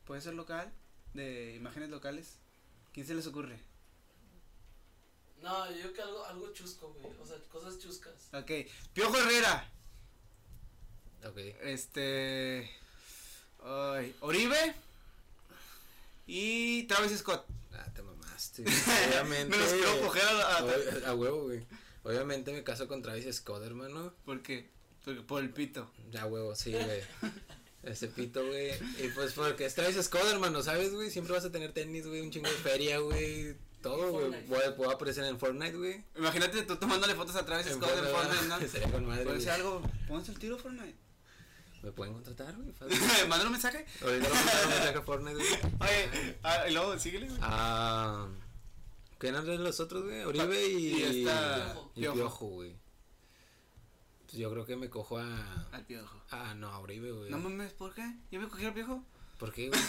Puede 0.05 0.21
ser 0.21 0.35
local. 0.35 0.71
De 1.15 1.55
imágenes 1.55 1.89
locales. 1.89 2.37
¿Quién 2.93 3.07
se 3.07 3.15
les 3.15 3.25
ocurre? 3.25 3.59
No, 5.41 5.71
yo 5.71 5.81
creo 5.81 5.93
que 5.93 6.01
algo, 6.03 6.25
algo 6.25 6.53
chusco, 6.53 6.93
güey. 6.93 7.11
O 7.19 7.25
sea, 7.25 7.37
cosas 7.49 7.79
chuscas. 7.79 8.29
Ok. 8.33 8.51
Piojo 8.93 9.17
Herrera. 9.17 9.67
Ok. 11.25 11.37
Este. 11.63 12.69
Ay, 13.63 14.15
Oribe. 14.21 14.75
Y 16.25 16.83
Travis 16.83 17.17
Scott. 17.19 17.45
Ah, 17.73 17.85
te 17.93 18.01
mamaste. 18.01 18.63
Obviamente. 19.09 19.55
Me 19.55 19.63
los 19.63 19.73
quiero 19.73 20.01
coger 20.01 20.23
a, 20.23 20.33
la- 20.33 20.57
a- 20.57 20.63
Ob- 20.63 21.05
a 21.05 21.13
huevo, 21.15 21.43
güey. 21.43 21.65
Obviamente 22.03 22.51
me 22.53 22.63
caso 22.63 22.87
con 22.87 23.01
Travis 23.01 23.33
Scott, 23.35 23.63
hermano. 23.63 24.13
¿Por 24.25 24.41
qué? 24.41 24.69
Porque 25.03 25.21
por 25.21 25.41
el 25.41 25.49
pito. 25.51 25.89
Ya, 26.11 26.25
huevo, 26.25 26.55
sí, 26.55 26.71
güey. 26.71 27.01
Ese 27.83 28.07
pito, 28.07 28.45
güey. 28.45 28.71
Y 29.03 29.09
pues 29.15 29.33
porque 29.33 29.65
es 29.65 29.75
Travis 29.75 30.03
Scott, 30.05 30.25
hermano, 30.29 30.61
¿sabes, 30.63 30.93
güey? 30.93 31.09
Siempre 31.11 31.33
vas 31.33 31.45
a 31.45 31.51
tener 31.51 31.71
tenis, 31.73 32.05
güey, 32.07 32.21
un 32.21 32.31
chingo 32.31 32.49
de 32.49 32.55
feria, 32.55 32.99
güey. 32.99 33.55
Todo, 33.81 34.11
güey. 34.11 34.33
A 34.89 34.91
aparecer 34.93 35.23
en 35.25 35.39
Fortnite, 35.39 35.77
güey. 35.77 36.03
Imagínate 36.17 36.63
tú 36.63 36.75
tomándole 36.77 37.15
fotos 37.15 37.35
a 37.35 37.45
Travis 37.45 37.67
En 37.67 37.75
Scott 37.75 37.91
en 37.97 38.05
Fortnite, 38.05 38.45
¿no? 38.47 38.59
Sería 38.71 38.91
con 38.91 39.05
madre. 39.05 39.23
Puede 39.23 39.39
ser 39.41 39.51
algo. 39.51 39.81
Pónganse 40.07 40.31
el 40.31 40.39
tiro 40.39 40.57
Fortnite. 40.57 40.95
Me 41.83 41.91
pueden 41.91 42.13
contratar, 42.13 42.55
güey. 42.55 42.73
Mándale 43.29 43.45
un 43.45 43.51
mensaje. 43.51 43.85
Ahorita 44.01 44.27
lo 44.29 44.35
mandaron 44.35 44.69
mensaje 44.69 44.97
a 44.97 45.01
Fortnite, 45.01 45.35
güey. 45.35 45.47
Oye, 45.81 46.39
ah, 46.43 46.67
y 46.67 46.73
luego 46.73 46.99
síguele, 46.99 47.27
güey. 47.27 47.39
Ah. 47.41 48.27
¿Quién 49.19 49.35
eran 49.35 49.63
los 49.63 49.79
otros, 49.79 50.03
güey? 50.03 50.21
Oribe 50.23 50.67
y. 50.69 50.87
Y 50.87 51.03
esta- 51.23 51.75
y 51.95 52.01
Piojo. 52.01 52.15
Piojo, 52.15 52.45
güey. 52.47 52.75
Pues 54.25 54.37
yo 54.37 54.51
creo 54.51 54.65
que 54.65 54.75
me 54.75 54.89
cojo 54.89 55.17
a. 55.17 55.67
Al 55.71 55.85
piojo. 55.85 56.21
Ah, 56.31 56.53
no, 56.55 56.67
a 56.69 56.79
Oribe, 56.79 57.11
güey. 57.11 57.29
No 57.31 57.37
mames, 57.37 57.73
¿por 57.73 57.93
qué? 57.93 58.03
¿Yo 58.31 58.39
me 58.41 58.47
cogí 58.49 58.65
al 58.65 58.73
viejo? 58.73 59.03
¿Por 59.39 59.53
qué, 59.53 59.69
güey? 59.69 59.79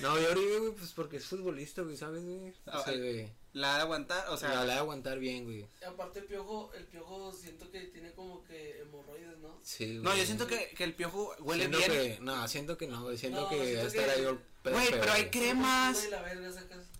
No, 0.00 0.18
yo 0.18 0.30
Oribe, 0.30 0.58
güey, 0.58 0.72
pues 0.72 0.92
porque 0.92 1.18
es 1.18 1.26
futbolista, 1.26 1.82
güey, 1.82 1.96
¿sabes, 1.98 2.24
güey? 2.24 2.54
Ah, 2.66 2.80
O 2.80 2.84
sea, 2.84 2.96
güey. 2.96 3.30
La 3.52 3.74
ha 3.74 3.76
de 3.76 3.82
aguantar, 3.82 4.26
o 4.30 4.36
sea, 4.38 4.50
sea. 4.52 4.64
la 4.64 4.72
de 4.74 4.78
aguantar 4.80 5.18
bien, 5.18 5.44
güey. 5.44 5.66
Aparte 5.86 6.20
el 6.20 6.24
piojo, 6.24 6.72
el 6.72 6.86
piojo 6.86 7.30
siento 7.34 7.70
que 7.70 7.80
tiene 7.88 8.12
como 8.14 8.42
que 8.44 8.80
hemorroides. 8.80 9.31
Sí, 9.64 10.00
No, 10.02 10.14
yo 10.16 10.24
siento 10.24 10.46
que, 10.46 10.70
que 10.76 10.84
el 10.84 10.94
piojo 10.94 11.34
huele 11.40 11.64
Siento 11.68 11.78
bien. 11.78 11.90
que- 12.16 12.18
no, 12.20 12.48
siento 12.48 12.76
que 12.76 12.86
no, 12.86 13.02
güey. 13.02 13.16
Siento 13.18 13.42
No, 13.42 13.48
que 13.48 13.56
siento 13.56 13.78
va 13.78 13.84
a 13.84 13.86
estar 13.88 14.04
que- 14.04 14.10
ahí 14.10 14.26
el 14.26 14.38
pedo 14.62 14.74
Güey, 14.74 14.90
pero 14.90 15.12
hay 15.12 15.30
cremas. 15.30 15.98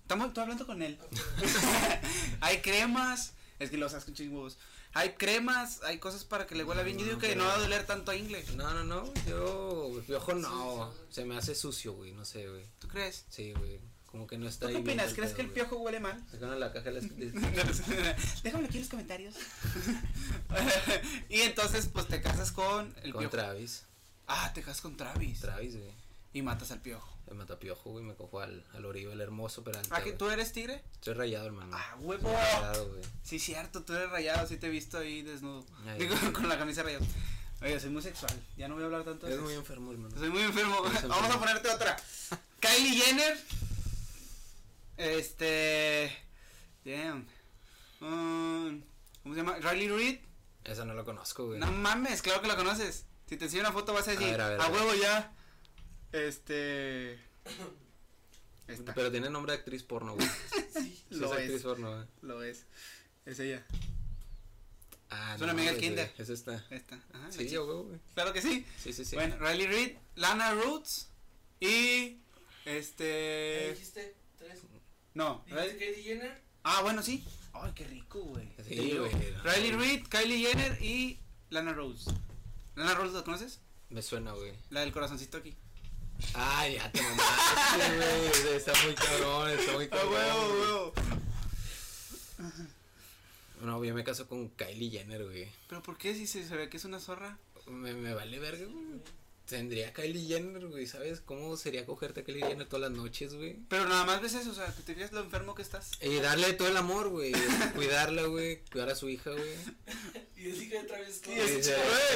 Estamos, 0.02 0.28
estoy 0.28 0.42
hablando 0.42 0.66
con 0.66 0.82
él. 0.82 0.98
hay 2.40 2.58
cremas. 2.60 3.34
Es 3.58 3.70
que 3.70 3.76
los 3.76 3.94
hacen 3.94 4.14
chingos. 4.14 4.58
Hay 4.94 5.10
cremas, 5.14 5.82
hay 5.84 5.98
cosas 5.98 6.24
para 6.24 6.46
que 6.46 6.54
le 6.54 6.64
huela 6.64 6.82
bien. 6.82 6.98
Yo 6.98 7.04
digo 7.06 7.18
que 7.18 7.34
no 7.34 7.44
va 7.44 7.54
a 7.54 7.58
doler 7.58 7.86
tanto 7.86 8.10
a 8.10 8.16
Ingle. 8.16 8.44
No, 8.56 8.74
no, 8.74 8.84
no, 8.84 9.14
yo, 9.26 9.90
el 9.96 10.02
piojo 10.04 10.34
no, 10.34 10.92
Sí, 10.92 10.98
sí. 11.08 11.14
se 11.14 11.24
me 11.24 11.36
hace 11.36 11.54
sucio, 11.54 11.94
güey, 11.94 12.12
no 12.12 12.24
sé, 12.26 12.46
güey. 12.48 12.66
¿Tú 12.78 12.88
crees? 12.88 13.24
Sí, 13.30 13.52
güey, 13.54 13.80
como 14.12 14.26
que 14.28 14.38
no 14.38 14.46
está 14.48 14.66
¿Tú 14.66 14.72
qué 14.72 14.76
ahí 14.78 14.82
opinas? 14.82 15.12
¿Crees 15.14 15.32
que 15.32 15.42
el 15.42 15.48
piojo 15.50 15.76
huele 15.78 15.98
mal? 15.98 16.22
Sacaron 16.30 16.60
la 16.60 16.72
caja 16.72 16.90
de 16.90 16.92
las... 16.92 17.16
de- 17.16 17.32
Déjame 18.44 18.66
aquí 18.66 18.76
en 18.76 18.82
los 18.82 18.88
comentarios. 18.90 19.34
y 21.28 21.40
entonces, 21.40 21.88
pues 21.92 22.06
te 22.06 22.20
casas 22.22 22.52
con 22.52 22.94
el 23.02 23.12
con 23.12 23.20
piojo. 23.22 23.30
Travis, 23.36 23.84
Ah, 24.28 24.52
te 24.54 24.60
casas 24.62 24.80
con 24.80 24.96
Travis. 24.96 25.40
Travis, 25.40 25.76
güey. 25.76 25.90
Y 26.32 26.42
matas 26.42 26.70
al 26.70 26.80
piojo. 26.80 27.08
El 27.28 27.36
matapiojo, 27.36 27.90
güey, 27.90 28.04
me 28.04 28.14
cojo 28.14 28.40
al, 28.40 28.64
al 28.74 28.84
Oribe, 28.84 29.12
el 29.12 29.20
hermoso 29.20 29.64
Peralta, 29.64 29.94
¿Ah, 29.96 29.98
que 30.00 30.10
güey. 30.10 30.18
tú 30.18 30.28
eres 30.30 30.52
tigre? 30.52 30.82
Estoy 30.92 31.14
rayado, 31.14 31.46
hermano. 31.46 31.70
Ah, 31.74 31.96
huevo. 32.00 32.28
Estoy 32.30 32.44
rayado, 32.60 32.88
güey. 32.90 33.00
Sí, 33.22 33.38
cierto, 33.38 33.82
tú 33.82 33.94
eres 33.94 34.10
rayado, 34.10 34.46
sí 34.46 34.56
te 34.58 34.66
he 34.66 34.70
visto 34.70 34.98
ahí 34.98 35.22
desnudo. 35.22 35.64
Ay, 35.86 35.98
Digo, 36.00 36.14
ay. 36.22 36.32
con 36.32 36.48
la 36.48 36.58
camisa 36.58 36.82
rayada. 36.82 37.04
Oye, 37.62 37.78
soy 37.80 37.90
muy 37.90 38.02
sexual. 38.02 38.32
Ya 38.56 38.68
no 38.68 38.74
voy 38.74 38.82
a 38.82 38.86
hablar 38.86 39.04
tanto 39.04 39.26
de 39.26 39.34
Es 39.34 39.38
muy 39.40 39.48
sexo. 39.48 39.60
enfermo, 39.60 39.92
hermano. 39.92 40.14
Soy 40.18 40.30
muy 40.30 40.42
enfermo. 40.42 40.84
Eres 40.86 41.08
Vamos 41.08 41.30
a 41.34 41.38
ponerte 41.38 41.68
otra. 41.70 41.96
Kylie 42.60 43.00
Jenner. 43.00 43.38
Este. 44.96 46.12
Damn. 46.84 47.26
Um, 48.00 48.82
¿Cómo 49.22 49.34
se 49.34 49.40
llama? 49.40 49.56
Riley 49.58 49.88
Reid. 49.88 50.18
Esa 50.64 50.84
no 50.84 50.94
lo 50.94 51.04
conozco, 51.04 51.46
güey. 51.46 51.58
No 51.60 51.70
mames, 51.72 52.22
claro 52.22 52.40
que 52.42 52.48
la 52.48 52.56
conoces. 52.56 53.06
Si 53.28 53.36
te 53.36 53.46
enseño 53.46 53.62
una 53.62 53.72
foto 53.72 53.92
vas 53.92 54.06
a 54.08 54.12
decir, 54.12 54.26
ver, 54.28 54.40
a 54.40 54.48
ver, 54.48 54.60
a 54.60 54.64
a 54.64 54.68
ver. 54.68 54.80
huevo 54.80 54.94
ya. 54.94 55.32
Este. 56.12 57.14
Esta. 58.68 58.94
Pero 58.94 59.10
tiene 59.10 59.28
nombre 59.30 59.52
de 59.52 59.58
actriz 59.58 59.82
porno, 59.82 60.14
güey. 60.14 60.28
Sí. 60.72 61.04
Sí, 61.10 61.18
Lo 61.18 61.26
es 61.26 61.32
es. 61.32 61.38
actriz 61.44 61.62
porno, 61.62 61.90
güey. 61.94 62.06
Lo 62.22 62.42
es. 62.42 62.64
Es 63.26 63.38
ella. 63.40 63.64
Ah, 65.10 65.34
Es 65.36 65.42
una 65.42 65.52
amiga 65.52 65.74
kinder. 65.76 66.12
Es 66.16 66.28
esta. 66.30 66.64
Esta. 66.70 66.98
Ajá, 67.12 67.30
Sí, 67.30 67.48
yo, 67.48 67.66
güey. 67.84 68.00
Claro 68.14 68.32
que 68.32 68.40
sí. 68.40 68.64
Sí, 68.78 68.92
sí, 68.92 69.04
sí. 69.04 69.14
Bueno, 69.16 69.36
Riley 69.38 69.66
Reid, 69.66 69.96
Lana 70.16 70.52
Roots 70.54 71.08
y. 71.60 72.18
¿Qué 72.64 72.78
Este. 72.78 73.70
dijiste? 73.72 74.14
No. 75.14 75.42
¿Dijiste 75.46 75.74
Riley- 75.74 75.78
Kylie 75.78 76.02
Jenner? 76.02 76.42
Ah, 76.64 76.80
bueno, 76.82 77.02
sí. 77.02 77.24
Ay, 77.52 77.72
qué 77.74 77.84
rico, 77.84 78.20
güey. 78.22 78.48
Sí, 78.66 78.96
güey. 78.96 79.10
Riley 79.44 79.72
Reid, 79.72 80.06
Kylie 80.08 80.46
Jenner 80.46 80.82
y 80.82 81.18
Lana 81.50 81.72
Rose. 81.72 82.10
¿Lana 82.76 82.94
Rose 82.94 83.14
la 83.14 83.22
conoces? 83.24 83.60
Me 83.90 84.00
suena, 84.02 84.32
güey. 84.32 84.52
La 84.70 84.80
del 84.80 84.92
corazoncito 84.92 85.36
aquí. 85.38 85.54
Ay, 86.34 86.74
ya 86.76 86.90
te 86.92 87.02
mamaste, 87.02 87.96
güey. 88.44 88.56
Está 88.56 88.72
muy 88.84 88.94
cabrón, 88.94 89.50
está 89.50 89.72
muy 89.72 89.88
cabrón. 89.88 90.12
huevo, 90.12 90.52
huevo. 90.52 90.92
No, 93.60 93.84
yo 93.84 93.94
me 93.94 94.02
caso 94.04 94.26
con 94.26 94.48
Kylie 94.50 94.90
Jenner, 94.90 95.24
güey. 95.24 95.48
¿Pero 95.68 95.82
por 95.82 95.96
qué 95.96 96.14
si 96.14 96.26
se, 96.26 96.46
se 96.46 96.56
ve 96.56 96.68
que 96.68 96.78
es 96.78 96.84
una 96.84 96.98
zorra? 97.00 97.38
Me, 97.66 97.94
me 97.94 98.12
vale 98.14 98.38
verga, 98.38 98.64
güey. 98.66 99.00
Tendría 99.52 99.92
Kylie 99.92 100.26
Jenner, 100.28 100.66
güey, 100.68 100.86
¿sabes? 100.86 101.20
¿Cómo 101.20 101.58
sería 101.58 101.84
cogerte 101.84 102.20
a 102.20 102.24
Kylie 102.24 102.46
Jenner 102.46 102.66
todas 102.66 102.90
las 102.90 102.98
noches, 102.98 103.34
güey? 103.34 103.58
Pero 103.68 103.86
nada 103.86 104.06
más 104.06 104.22
ves 104.22 104.32
eso, 104.32 104.50
o 104.50 104.54
sea, 104.54 104.74
que 104.74 104.80
te 104.82 104.94
fijas 104.94 105.12
lo 105.12 105.20
enfermo 105.20 105.54
que 105.54 105.60
estás. 105.60 105.90
Y 106.00 106.16
darle 106.20 106.54
todo 106.54 106.68
el 106.68 106.76
amor, 106.78 107.10
güey. 107.10 107.32
Cuidarla, 107.74 108.22
güey. 108.22 108.64
Cuidar 108.72 108.88
a 108.88 108.94
su 108.94 109.08
hija, 109.10 109.30
güey. 109.30 109.54
Y 110.42 110.48
es 110.48 110.60
hija 110.62 110.80
de 110.82 110.88
Travis 110.88 111.16
Scott. 111.18 111.28
Y 111.36 111.38
es- 111.38 111.50
Sí, 111.50 111.62
sí, 111.62 111.70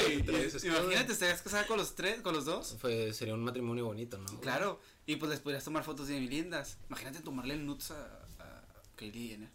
güey, 0.06 0.16
sí, 0.16 0.22
Travis 0.24 0.52
Scott. 0.54 0.64
Imagínate, 0.64 1.12
estarías 1.12 1.42
casada 1.42 1.66
con 1.66 1.76
los 1.76 1.94
tres, 1.94 2.22
con 2.22 2.34
los 2.34 2.44
dos. 2.46 2.74
Fue, 2.80 3.12
sería 3.12 3.34
un 3.34 3.44
matrimonio 3.44 3.84
bonito, 3.84 4.16
¿no? 4.18 4.40
Claro. 4.40 4.80
Y 5.06 5.16
pues 5.16 5.30
les 5.30 5.40
podrías 5.40 5.62
tomar 5.62 5.84
fotos 5.84 6.08
bien 6.08 6.28
lindas. 6.28 6.78
Imagínate 6.88 7.20
tomarle 7.20 7.56
nudes 7.56 7.90
a, 7.90 8.02
a 8.40 8.64
Kylie 8.96 9.28
Jenner. 9.28 9.50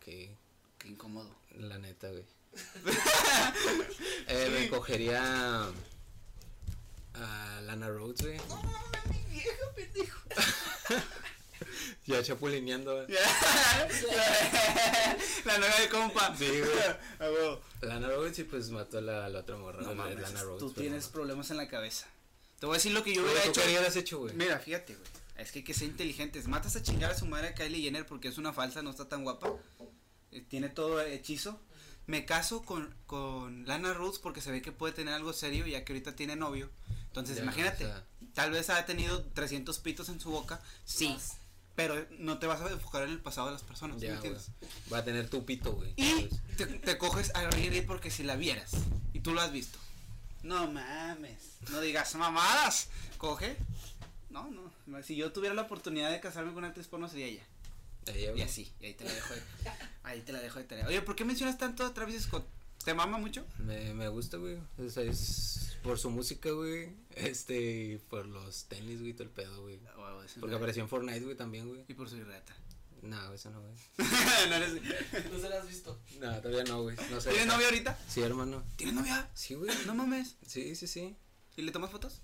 Que, 0.00 0.34
Qué 0.78 0.88
incómodo. 0.88 1.32
la 1.56 1.78
neta, 1.78 2.08
güey. 2.10 2.24
eh, 4.28 4.50
Me 4.52 4.68
cogería 4.68 5.66
a 7.14 7.60
Lana 7.62 7.88
Rhodes, 7.88 8.22
güey. 8.22 8.38
No 8.48 8.62
mames, 8.62 9.06
mi 9.10 9.22
vieja 9.30 9.64
pendejo. 9.74 10.20
Ya 12.04 12.20
chapulineando, 12.22 12.94
güey. 12.96 13.06
la 15.44 15.58
nueva 15.58 15.78
de 15.78 15.88
compa. 15.88 16.34
Sí, 16.36 16.48
güey. 16.48 16.70
Lana 17.80 18.08
Rhodes 18.08 18.40
y 18.40 18.44
pues 18.44 18.70
mató 18.70 18.98
a 18.98 19.00
la, 19.00 19.28
la 19.28 19.40
otra 19.40 19.56
morra. 19.56 19.82
No 19.82 19.94
mames, 19.94 20.20
Lana 20.20 20.42
Rhodes. 20.42 20.58
tú 20.58 20.72
tienes 20.72 21.06
no. 21.06 21.12
problemas 21.12 21.50
en 21.52 21.58
la 21.58 21.68
cabeza. 21.68 22.08
Te 22.58 22.66
voy 22.66 22.74
a 22.74 22.78
decir 22.78 22.92
lo 22.92 23.04
que 23.04 23.14
yo 23.14 23.22
hubiera 23.22 23.42
¿tú 23.42 23.50
hecho. 23.50 23.60
qué 23.62 23.68
hubieras 23.68 23.94
hecho, 23.96 24.18
güey? 24.18 24.34
Mira, 24.34 24.58
fíjate, 24.58 24.96
güey. 24.96 25.08
Es 25.36 25.52
que 25.52 25.60
hay 25.60 25.64
que 25.64 25.74
ser 25.74 25.88
inteligentes. 25.88 26.48
Matas 26.48 26.74
a 26.76 26.82
chingar 26.82 27.12
a 27.12 27.18
su 27.18 27.26
madre 27.26 27.48
a 27.48 27.54
Kylie 27.54 27.82
Jenner 27.82 28.04
porque 28.06 28.28
es 28.28 28.38
una 28.38 28.52
falsa, 28.52 28.82
no 28.82 28.90
está 28.90 29.08
tan 29.08 29.22
guapa. 29.22 29.52
Eh, 30.32 30.44
tiene 30.48 30.68
todo 30.68 31.00
hechizo. 31.00 31.60
Me 32.06 32.24
caso 32.24 32.62
con, 32.62 32.94
con 33.06 33.64
Lana 33.66 33.94
Rhodes 33.94 34.18
porque 34.18 34.40
se 34.40 34.50
ve 34.50 34.60
que 34.60 34.72
puede 34.72 34.92
tener 34.92 35.14
algo 35.14 35.32
serio 35.32 35.66
ya 35.66 35.84
que 35.84 35.92
ahorita 35.92 36.16
tiene 36.16 36.34
novio. 36.36 36.68
Entonces, 37.12 37.36
Ya, 37.36 37.42
imagínate. 37.42 37.84
o 37.84 37.88
sea. 37.88 38.04
Tal 38.34 38.50
vez 38.50 38.70
ha 38.70 38.86
tenido 38.86 39.22
300 39.34 39.78
pitos 39.80 40.08
en 40.08 40.18
su 40.20 40.30
boca. 40.30 40.60
Sí. 40.86 41.08
Más. 41.10 41.36
Pero 41.74 42.06
no 42.18 42.38
te 42.38 42.46
vas 42.46 42.60
a 42.60 42.70
enfocar 42.70 43.02
en 43.04 43.10
el 43.10 43.20
pasado 43.20 43.48
de 43.48 43.52
las 43.54 43.62
personas. 43.62 43.98
¿sí 43.98 44.04
Ya, 44.06 44.10
me 44.10 44.16
entiendes? 44.16 44.48
Va 44.92 44.98
a 44.98 45.04
tener 45.04 45.28
tu 45.28 45.44
pito, 45.44 45.72
güey. 45.72 45.92
Y 45.96 46.28
te, 46.56 46.66
te 46.66 46.98
coges 46.98 47.34
a 47.34 47.48
Riley 47.50 47.70
Reid 47.70 47.86
porque 47.86 48.10
si 48.10 48.22
la 48.22 48.36
vieras 48.36 48.72
y 49.12 49.20
tú 49.20 49.32
lo 49.34 49.40
has 49.40 49.52
visto. 49.52 49.78
No 50.42 50.70
mames. 50.70 51.38
No 51.70 51.80
digas 51.80 52.14
mamadas. 52.16 52.88
Coge. 53.18 53.56
No, 54.30 54.50
no. 54.50 55.02
Si 55.02 55.14
yo 55.16 55.32
tuviera 55.32 55.54
la 55.54 55.62
oportunidad 55.62 56.10
de 56.10 56.20
casarme 56.20 56.50
con 56.50 56.58
una 56.58 56.68
actriz 56.68 56.88
porno 56.88 57.08
sería 57.08 57.26
ella. 57.26 57.42
Ella, 58.06 58.28
Y 58.30 58.32
güey. 58.32 58.42
así. 58.42 58.72
Y 58.80 58.86
ahí 58.86 58.94
te 58.94 59.04
la 59.04 59.12
dejo 59.12 59.34
de, 59.34 59.42
ahí 60.02 60.20
te 60.22 60.32
la 60.32 60.40
dejo 60.40 60.58
de 60.58 60.64
tarea. 60.64 60.86
Oye, 60.88 61.00
¿por 61.02 61.14
qué 61.16 61.24
mencionas 61.24 61.56
tanto 61.58 61.84
a 61.86 61.94
Travis 61.94 62.22
Scott? 62.22 62.46
¿Te 62.84 62.92
mama 62.94 63.16
mucho? 63.18 63.46
Me, 63.58 63.94
me 63.94 64.08
gusta, 64.08 64.38
güey. 64.38 64.58
O 64.78 64.90
sea, 64.90 65.04
es 65.04 65.76
por 65.84 65.98
su 65.98 66.10
música, 66.10 66.50
güey. 66.50 66.90
Este, 67.16 67.60
y 67.60 67.98
por 67.98 68.26
los 68.26 68.64
tenis, 68.64 69.00
güey, 69.00 69.12
todo 69.12 69.24
el 69.24 69.30
pedo, 69.30 69.62
güey. 69.62 69.80
Porque 70.40 70.56
apareció 70.56 70.82
en 70.82 70.88
Fortnite, 70.88 71.20
güey, 71.20 71.36
también, 71.36 71.68
güey. 71.68 71.84
Y 71.88 71.94
por 71.94 72.08
su 72.08 72.22
reta. 72.22 72.54
No, 73.02 73.32
eso 73.32 73.50
no, 73.50 73.60
güey. 73.60 73.74
no 74.48 74.54
eres... 74.54 74.74
No 75.32 75.38
se 75.38 75.48
la 75.48 75.58
has 75.58 75.66
visto. 75.66 76.00
No, 76.20 76.40
todavía 76.40 76.64
no, 76.64 76.82
güey. 76.82 76.96
No 77.10 77.20
sé. 77.20 77.30
¿Tienes 77.30 77.48
novia 77.48 77.66
ahorita? 77.66 77.98
Sí, 78.08 78.22
hermano. 78.22 78.64
¿Tienes 78.76 78.94
novia? 78.94 79.28
Sí, 79.34 79.54
güey. 79.54 79.70
No 79.86 79.94
mames. 79.94 80.36
Sí, 80.46 80.76
sí, 80.76 80.86
sí. 80.86 81.16
¿Y 81.56 81.62
le 81.62 81.72
tomas 81.72 81.90
fotos? 81.90 82.22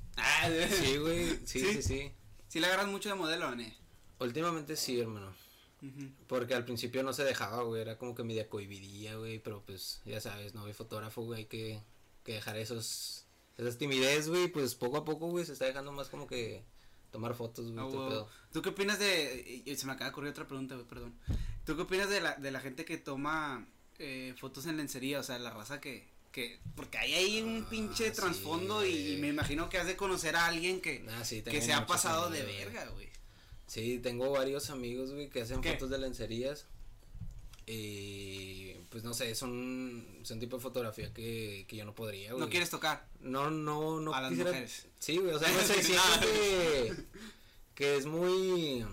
Sí, 0.82 0.96
güey. 0.96 1.28
Sí, 1.44 1.60
¿Sí? 1.60 1.72
sí, 1.74 1.82
sí, 1.82 2.12
Sí 2.48 2.60
le 2.60 2.66
agarras 2.66 2.86
mucho 2.86 3.08
de 3.08 3.16
modelo, 3.16 3.54
¿ne? 3.54 3.76
Últimamente 4.20 4.76
sí, 4.76 5.00
hermano. 5.00 5.32
Porque 6.26 6.54
al 6.54 6.64
principio 6.64 7.02
no 7.02 7.12
se 7.12 7.24
dejaba, 7.24 7.62
güey. 7.62 7.82
Era 7.82 7.98
como 7.98 8.14
que 8.14 8.24
media 8.24 8.48
cohibidilla, 8.48 9.16
güey. 9.16 9.38
Pero 9.38 9.62
pues, 9.64 10.00
ya 10.04 10.20
sabes, 10.20 10.54
no, 10.54 10.64
hay 10.64 10.72
fotógrafo, 10.72 11.22
güey. 11.22 11.40
Hay 11.40 11.46
que, 11.46 11.82
que 12.24 12.34
dejar 12.34 12.56
esos. 12.56 13.26
Esas 13.58 13.76
timidez, 13.76 14.28
güey. 14.28 14.48
Pues 14.48 14.74
poco 14.74 14.96
a 14.96 15.04
poco, 15.04 15.26
güey, 15.28 15.44
se 15.44 15.52
está 15.52 15.66
dejando 15.66 15.92
más 15.92 16.08
como 16.08 16.26
que 16.26 16.62
tomar 17.10 17.34
fotos, 17.34 17.70
güey. 17.72 17.78
Ah, 17.84 17.88
el 17.88 17.94
huevo. 17.94 18.08
pedo. 18.08 18.28
¿Tú 18.52 18.62
qué 18.62 18.70
opinas 18.70 18.98
de.? 18.98 19.64
Se 19.76 19.84
me 19.86 19.92
acaba 19.92 20.06
de 20.06 20.12
ocurrir 20.12 20.30
otra 20.30 20.46
pregunta, 20.46 20.74
güey, 20.76 20.86
perdón. 20.86 21.14
¿Tú 21.66 21.76
qué 21.76 21.82
opinas 21.82 22.08
de 22.08 22.20
la, 22.20 22.36
de 22.36 22.50
la 22.50 22.60
gente 22.60 22.84
que 22.84 22.96
toma 22.96 23.66
eh, 23.98 24.34
fotos 24.38 24.64
en 24.66 24.76
lencería? 24.78 25.20
O 25.20 25.22
sea, 25.22 25.38
la 25.38 25.50
raza 25.50 25.80
que. 25.80 26.08
que 26.32 26.60
porque 26.76 26.98
hay 26.98 27.14
ahí 27.14 27.42
un 27.42 27.64
Ah, 27.64 27.70
pinche 27.70 28.08
sí, 28.10 28.16
trasfondo 28.16 28.86
y, 28.86 29.16
me 29.20 29.28
imagino 29.28 29.68
que 29.68 29.78
has 29.78 29.86
de 29.86 29.96
conocer 29.96 30.36
a 30.36 30.46
alguien 30.46 30.80
que, 30.80 31.04
Ah, 31.10 31.24
sí, 31.24 31.42
que 31.42 31.60
se 31.60 31.72
ha 31.72 31.86
pasado 31.86 32.30
de 32.30 32.42
amigos, 32.42 32.64
verga, 32.64 32.86
güey. 32.90 33.08
Sí, 33.66 33.98
tengo 34.02 34.30
varios 34.30 34.70
amigos, 34.70 35.12
güey, 35.12 35.28
que 35.28 35.42
hacen 35.42 35.60
¿Qué? 35.60 35.72
fotos 35.72 35.90
de 35.90 35.98
lencerías. 35.98 36.64
Y 37.66 38.72
pues 38.90 39.04
no 39.04 39.12
sé, 39.14 39.34
son, 39.34 40.04
son 40.22 40.40
tipo 40.40 40.56
de 40.56 40.62
fotografía 40.62 41.12
que, 41.12 41.66
que 41.68 41.76
yo 41.76 41.84
no 41.84 41.94
podría, 41.94 42.32
güey. 42.32 42.40
No 42.40 42.48
quieres 42.50 42.70
tocar 42.70 43.06
No, 43.20 43.50
no, 43.50 44.00
no 44.00 44.14
a 44.14 44.20
las 44.22 44.30
quisiera- 44.30 44.50
mujeres. 44.50 44.86
Sí, 44.98 45.18
güey, 45.18 45.34
o 45.34 45.38
sea, 45.38 45.48
no 45.52 45.60
sé, 45.60 45.82
siento 45.82 46.02
que, 46.20 46.94
que 47.74 47.96
es 47.96 48.06
muy... 48.06 48.84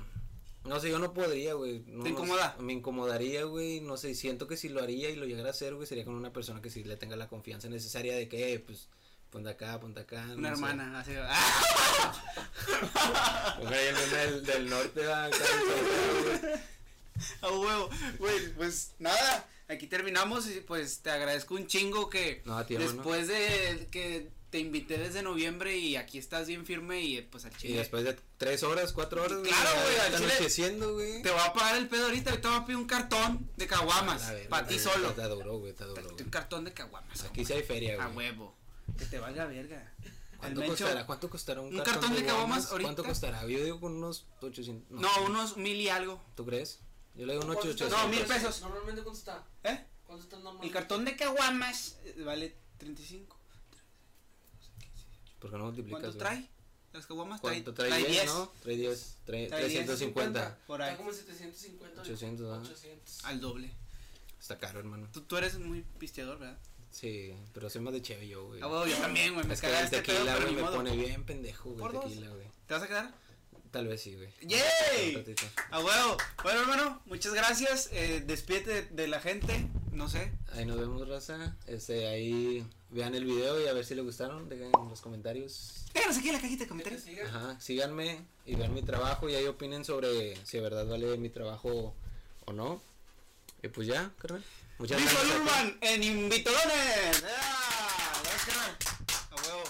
No 0.65 0.79
sé, 0.79 0.89
yo 0.89 0.97
no 0.97 1.13
podría, 1.13 1.53
güey. 1.53 1.83
No, 1.85 2.03
¿Te 2.03 2.09
incomoda? 2.09 2.55
me 2.59 2.73
incomodaría, 2.73 3.43
güey. 3.43 3.81
No 3.81 3.97
sé, 3.97 4.15
siento 4.15 4.47
que 4.47 4.57
si 4.57 4.67
lo 4.67 4.81
haría 4.81 5.11
y 5.11 5.15
lo 5.15 5.25
llegara 5.25 5.49
a 5.49 5.51
hacer, 5.51 5.75
güey, 5.75 5.85
sería 5.87 6.03
con 6.05 6.15
una 6.15 6.33
persona 6.33 6.59
que 6.59 6.71
sí 6.71 6.83
le 6.83 6.97
tenga 6.97 7.15
la 7.15 7.27
confianza 7.27 7.69
necesaria 7.69 8.15
de 8.15 8.27
que, 8.27 8.53
eh, 8.55 8.59
pues, 8.59 8.87
ponte 9.29 9.51
acá, 9.51 9.79
ponte 9.79 9.99
acá. 9.99 10.23
Una 10.35 10.49
no 10.49 10.55
sé. 10.55 10.61
hermana, 10.63 10.99
así. 10.99 11.11
El 11.11 11.19
meme 13.69 14.07
del, 14.17 14.43
del 14.43 14.67
norte, 14.69 15.05
va, 15.05 15.25
acá. 15.25 15.37
A 17.41 17.51
huevo. 17.51 17.89
Güey, 18.17 18.53
pues 18.55 18.93
nada, 18.99 19.47
aquí 19.69 19.87
terminamos 19.87 20.47
y 20.49 20.61
pues 20.61 20.99
te 20.99 21.09
agradezco 21.11 21.55
un 21.55 21.67
chingo 21.67 22.09
que 22.09 22.41
No, 22.45 22.57
a 22.57 22.63
después 22.63 23.27
de 23.27 23.87
que 23.91 24.29
te 24.51 24.59
invité 24.59 24.97
desde 24.97 25.21
noviembre 25.21 25.75
y 25.77 25.97
aquí 25.97 26.17
estás 26.17 26.47
bien 26.47 26.65
firme 26.65 27.01
y 27.01 27.21
pues 27.23 27.43
al 27.45 27.51
Y 27.53 27.55
chile. 27.57 27.77
después 27.79 28.03
de 28.05 28.17
tres 28.37 28.63
horas, 28.63 28.93
cuatro 28.93 29.21
horas, 29.23 29.39
Claro, 29.43 29.69
güey, 29.83 29.97
al 29.99 30.15
chile- 30.15 30.31
anocheciendo, 30.33 30.93
güey. 30.93 31.21
Te 31.23 31.29
voy 31.31 31.41
a 31.43 31.51
pagar 31.51 31.75
el 31.77 31.87
pedo 31.89 32.05
ahorita, 32.05 32.29
ahorita 32.29 32.49
voy 32.49 32.59
a 32.59 32.65
pedir 32.65 32.77
un 32.77 32.85
cartón 32.87 33.49
de 33.57 33.67
caguamas. 33.67 34.23
A 34.23 34.35
Para 34.49 34.65
ti 34.67 34.79
solo. 34.79 35.09
Está 35.09 35.27
duro, 35.27 35.57
güey, 35.59 35.71
está 35.71 35.85
duro, 35.85 36.01
Un 36.17 36.29
cartón 36.29 36.63
de 36.63 36.71
caguamas. 36.73 37.23
Aquí 37.23 37.43
sí 37.43 37.53
hay 37.53 37.63
feria, 37.63 38.01
A 38.01 38.07
güey. 38.07 38.29
huevo. 38.29 38.55
Que 38.97 39.05
te 39.05 39.19
valga 39.19 39.45
verga. 39.45 39.91
El 40.03 40.37
¿Cuánto 40.37 40.61
Mencho- 40.61 40.69
costará? 40.85 41.05
¿Cuánto 41.05 41.29
costará 41.29 41.61
un, 41.61 41.75
un 41.75 41.83
cartón 41.83 42.15
de 42.15 42.23
caguamas 42.23 42.67
ahorita? 42.71 42.83
¿Cuánto 42.87 43.03
costará? 43.03 43.41
Yo 43.47 43.63
digo 43.63 43.79
con 43.81 43.93
unos 43.93 44.25
800. 44.41 45.01
No, 45.01 45.09
unos 45.25 45.57
mil 45.57 45.75
y 45.81 45.89
algo. 45.89 46.21
¿Tú 46.35 46.45
crees? 46.45 46.79
Yo 47.15 47.25
le 47.25 47.33
digo 47.33 47.45
unos 47.45 47.55
¿Cuánto 47.55 47.71
está? 47.71 47.85
800. 47.85 48.03
No, 48.03 48.07
mil 48.09 48.25
pesos. 48.25 48.61
Normalmente, 48.61 49.01
¿cuánto 49.03 49.19
está? 49.19 49.43
¿Eh? 49.63 49.85
¿Cuánto 50.05 50.23
está 50.23 50.35
normalmente? 50.37 50.67
El 50.67 50.73
cartón 50.73 51.05
de 51.05 51.15
caguamas 51.15 51.97
eh, 52.03 52.23
vale 52.25 52.55
35. 52.77 53.37
¿Por 55.39 55.51
qué 55.51 55.57
no 55.57 55.65
multiplicas, 55.65 56.01
¿Cuánto 56.01 56.17
güey? 56.17 56.19
trae? 56.19 56.49
Las 56.93 57.05
caguamas 57.05 57.41
trae, 57.41 57.63
¿Cuánto 57.63 57.73
trae? 57.73 58.03
10, 58.05 58.25
¿no? 58.27 58.51
Trae 58.63 58.75
10, 58.77 59.17
trae 59.25 59.47
Trae 59.47 59.67
10, 59.67 59.85
350. 59.85 60.57
Por 60.65 60.81
Está 60.81 60.91
ahí. 60.91 60.97
como 60.97 61.09
en 61.09 61.15
750. 61.15 62.01
800, 62.01 62.47
¿no? 62.47 62.63
800. 62.63 63.25
Al 63.25 63.39
doble. 63.41 63.71
Está 64.39 64.57
caro, 64.57 64.79
hermano. 64.79 65.07
Tú, 65.11 65.21
tú 65.21 65.37
eres 65.37 65.57
muy 65.59 65.81
pisteador, 65.99 66.39
¿verdad? 66.39 66.57
Sí, 66.91 67.33
pero 67.53 67.69
soy 67.69 67.81
más 67.81 67.93
de 67.93 68.01
chéve 68.01 68.27
yo, 68.27 68.45
güey. 68.45 68.61
Ah, 68.61 68.67
huevo, 68.67 68.85
yo 68.87 68.95
también, 68.97 69.33
güey. 69.33 69.45
Me 69.45 69.53
Es 69.53 69.59
que 69.61 69.67
el 69.67 69.73
este 69.73 70.01
pedo, 70.01 70.17
tequila, 70.17 70.37
güey, 70.39 70.55
me 70.55 70.61
modo. 70.61 70.75
pone 70.77 70.95
bien 70.95 71.25
pendejo, 71.25 71.71
güey, 71.71 71.79
Por 71.91 71.99
tequila, 71.99 72.29
güey. 72.29 72.47
¿Te 72.67 72.73
vas 72.73 72.83
a 72.83 72.87
quedar? 72.87 73.13
Tal 73.75 73.89
vez 73.89 74.01
sí, 74.03 74.15
güey. 74.15 74.29
¡Yay! 74.39 75.09
Un 75.09 75.15
ratito. 75.15 75.43
A 75.69 75.81
huevo. 75.81 76.15
Bueno, 76.43 76.61
hermano, 76.61 77.01
muchas 77.07 77.33
gracias. 77.33 77.89
Eh, 77.91 78.23
despídete 78.25 78.69
de, 78.69 78.81
de 78.83 79.07
la 79.09 79.19
gente. 79.19 79.67
No 79.91 80.07
sé. 80.07 80.31
Ahí 80.53 80.63
nos 80.63 80.79
vemos, 80.79 81.05
raza. 81.05 81.57
Este, 81.67 82.07
ahí 82.07 82.65
vean 82.91 83.15
el 83.15 83.25
video 83.25 83.61
y 83.61 83.67
a 83.67 83.73
ver 83.73 83.83
si 83.83 83.93
les 83.93 84.05
gustaron. 84.05 84.47
Dejen 84.47 84.71
en 84.81 84.89
los 84.89 85.01
comentarios. 85.01 85.87
Déjanos 85.93 86.17
aquí 86.17 86.29
en 86.29 86.35
la 86.35 86.39
cajita 86.39 86.63
de 86.63 86.69
¿Qué 86.69 86.83
te 86.83 86.89
comentarios. 86.95 87.29
Ajá, 87.29 87.59
síganme 87.59 88.25
y 88.45 88.55
vean 88.55 88.73
mi 88.73 88.81
trabajo 88.81 89.27
y 89.27 89.35
ahí 89.35 89.45
opinen 89.45 89.83
sobre 89.83 90.37
si 90.45 90.55
de 90.55 90.63
verdad 90.63 90.87
vale 90.87 91.17
mi 91.17 91.29
trabajo 91.29 91.93
o 92.45 92.53
no. 92.53 92.81
Y 93.61 93.67
pues 93.67 93.89
ya, 93.89 94.09
carnal. 94.19 94.41
Muchas 94.77 95.01
Visual 95.01 95.17
gracias. 95.17 95.41
Urban 95.41 95.77
en 95.81 96.01
Invitolones. 96.01 97.25
¡Ah! 97.27 98.21
Gracias, 98.23 98.45
carnal. 98.45 98.77
A 99.31 99.35
huevo. 99.35 99.63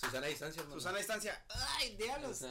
Susana 0.00 0.26
a 0.26 0.28
distancia, 0.28 0.60
hermano. 0.62 0.80
Susana 0.80 0.94
a 0.94 0.98
distancia. 0.98 1.44
¡Ay, 1.48 1.96
diablos! 1.96 2.44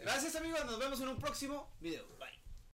Gracias, 0.00 0.34
amigos. 0.36 0.64
Nos 0.64 0.78
vemos 0.78 1.00
en 1.00 1.08
un 1.08 1.18
próximo 1.18 1.70
video. 1.80 2.06
Bye. 2.18 2.39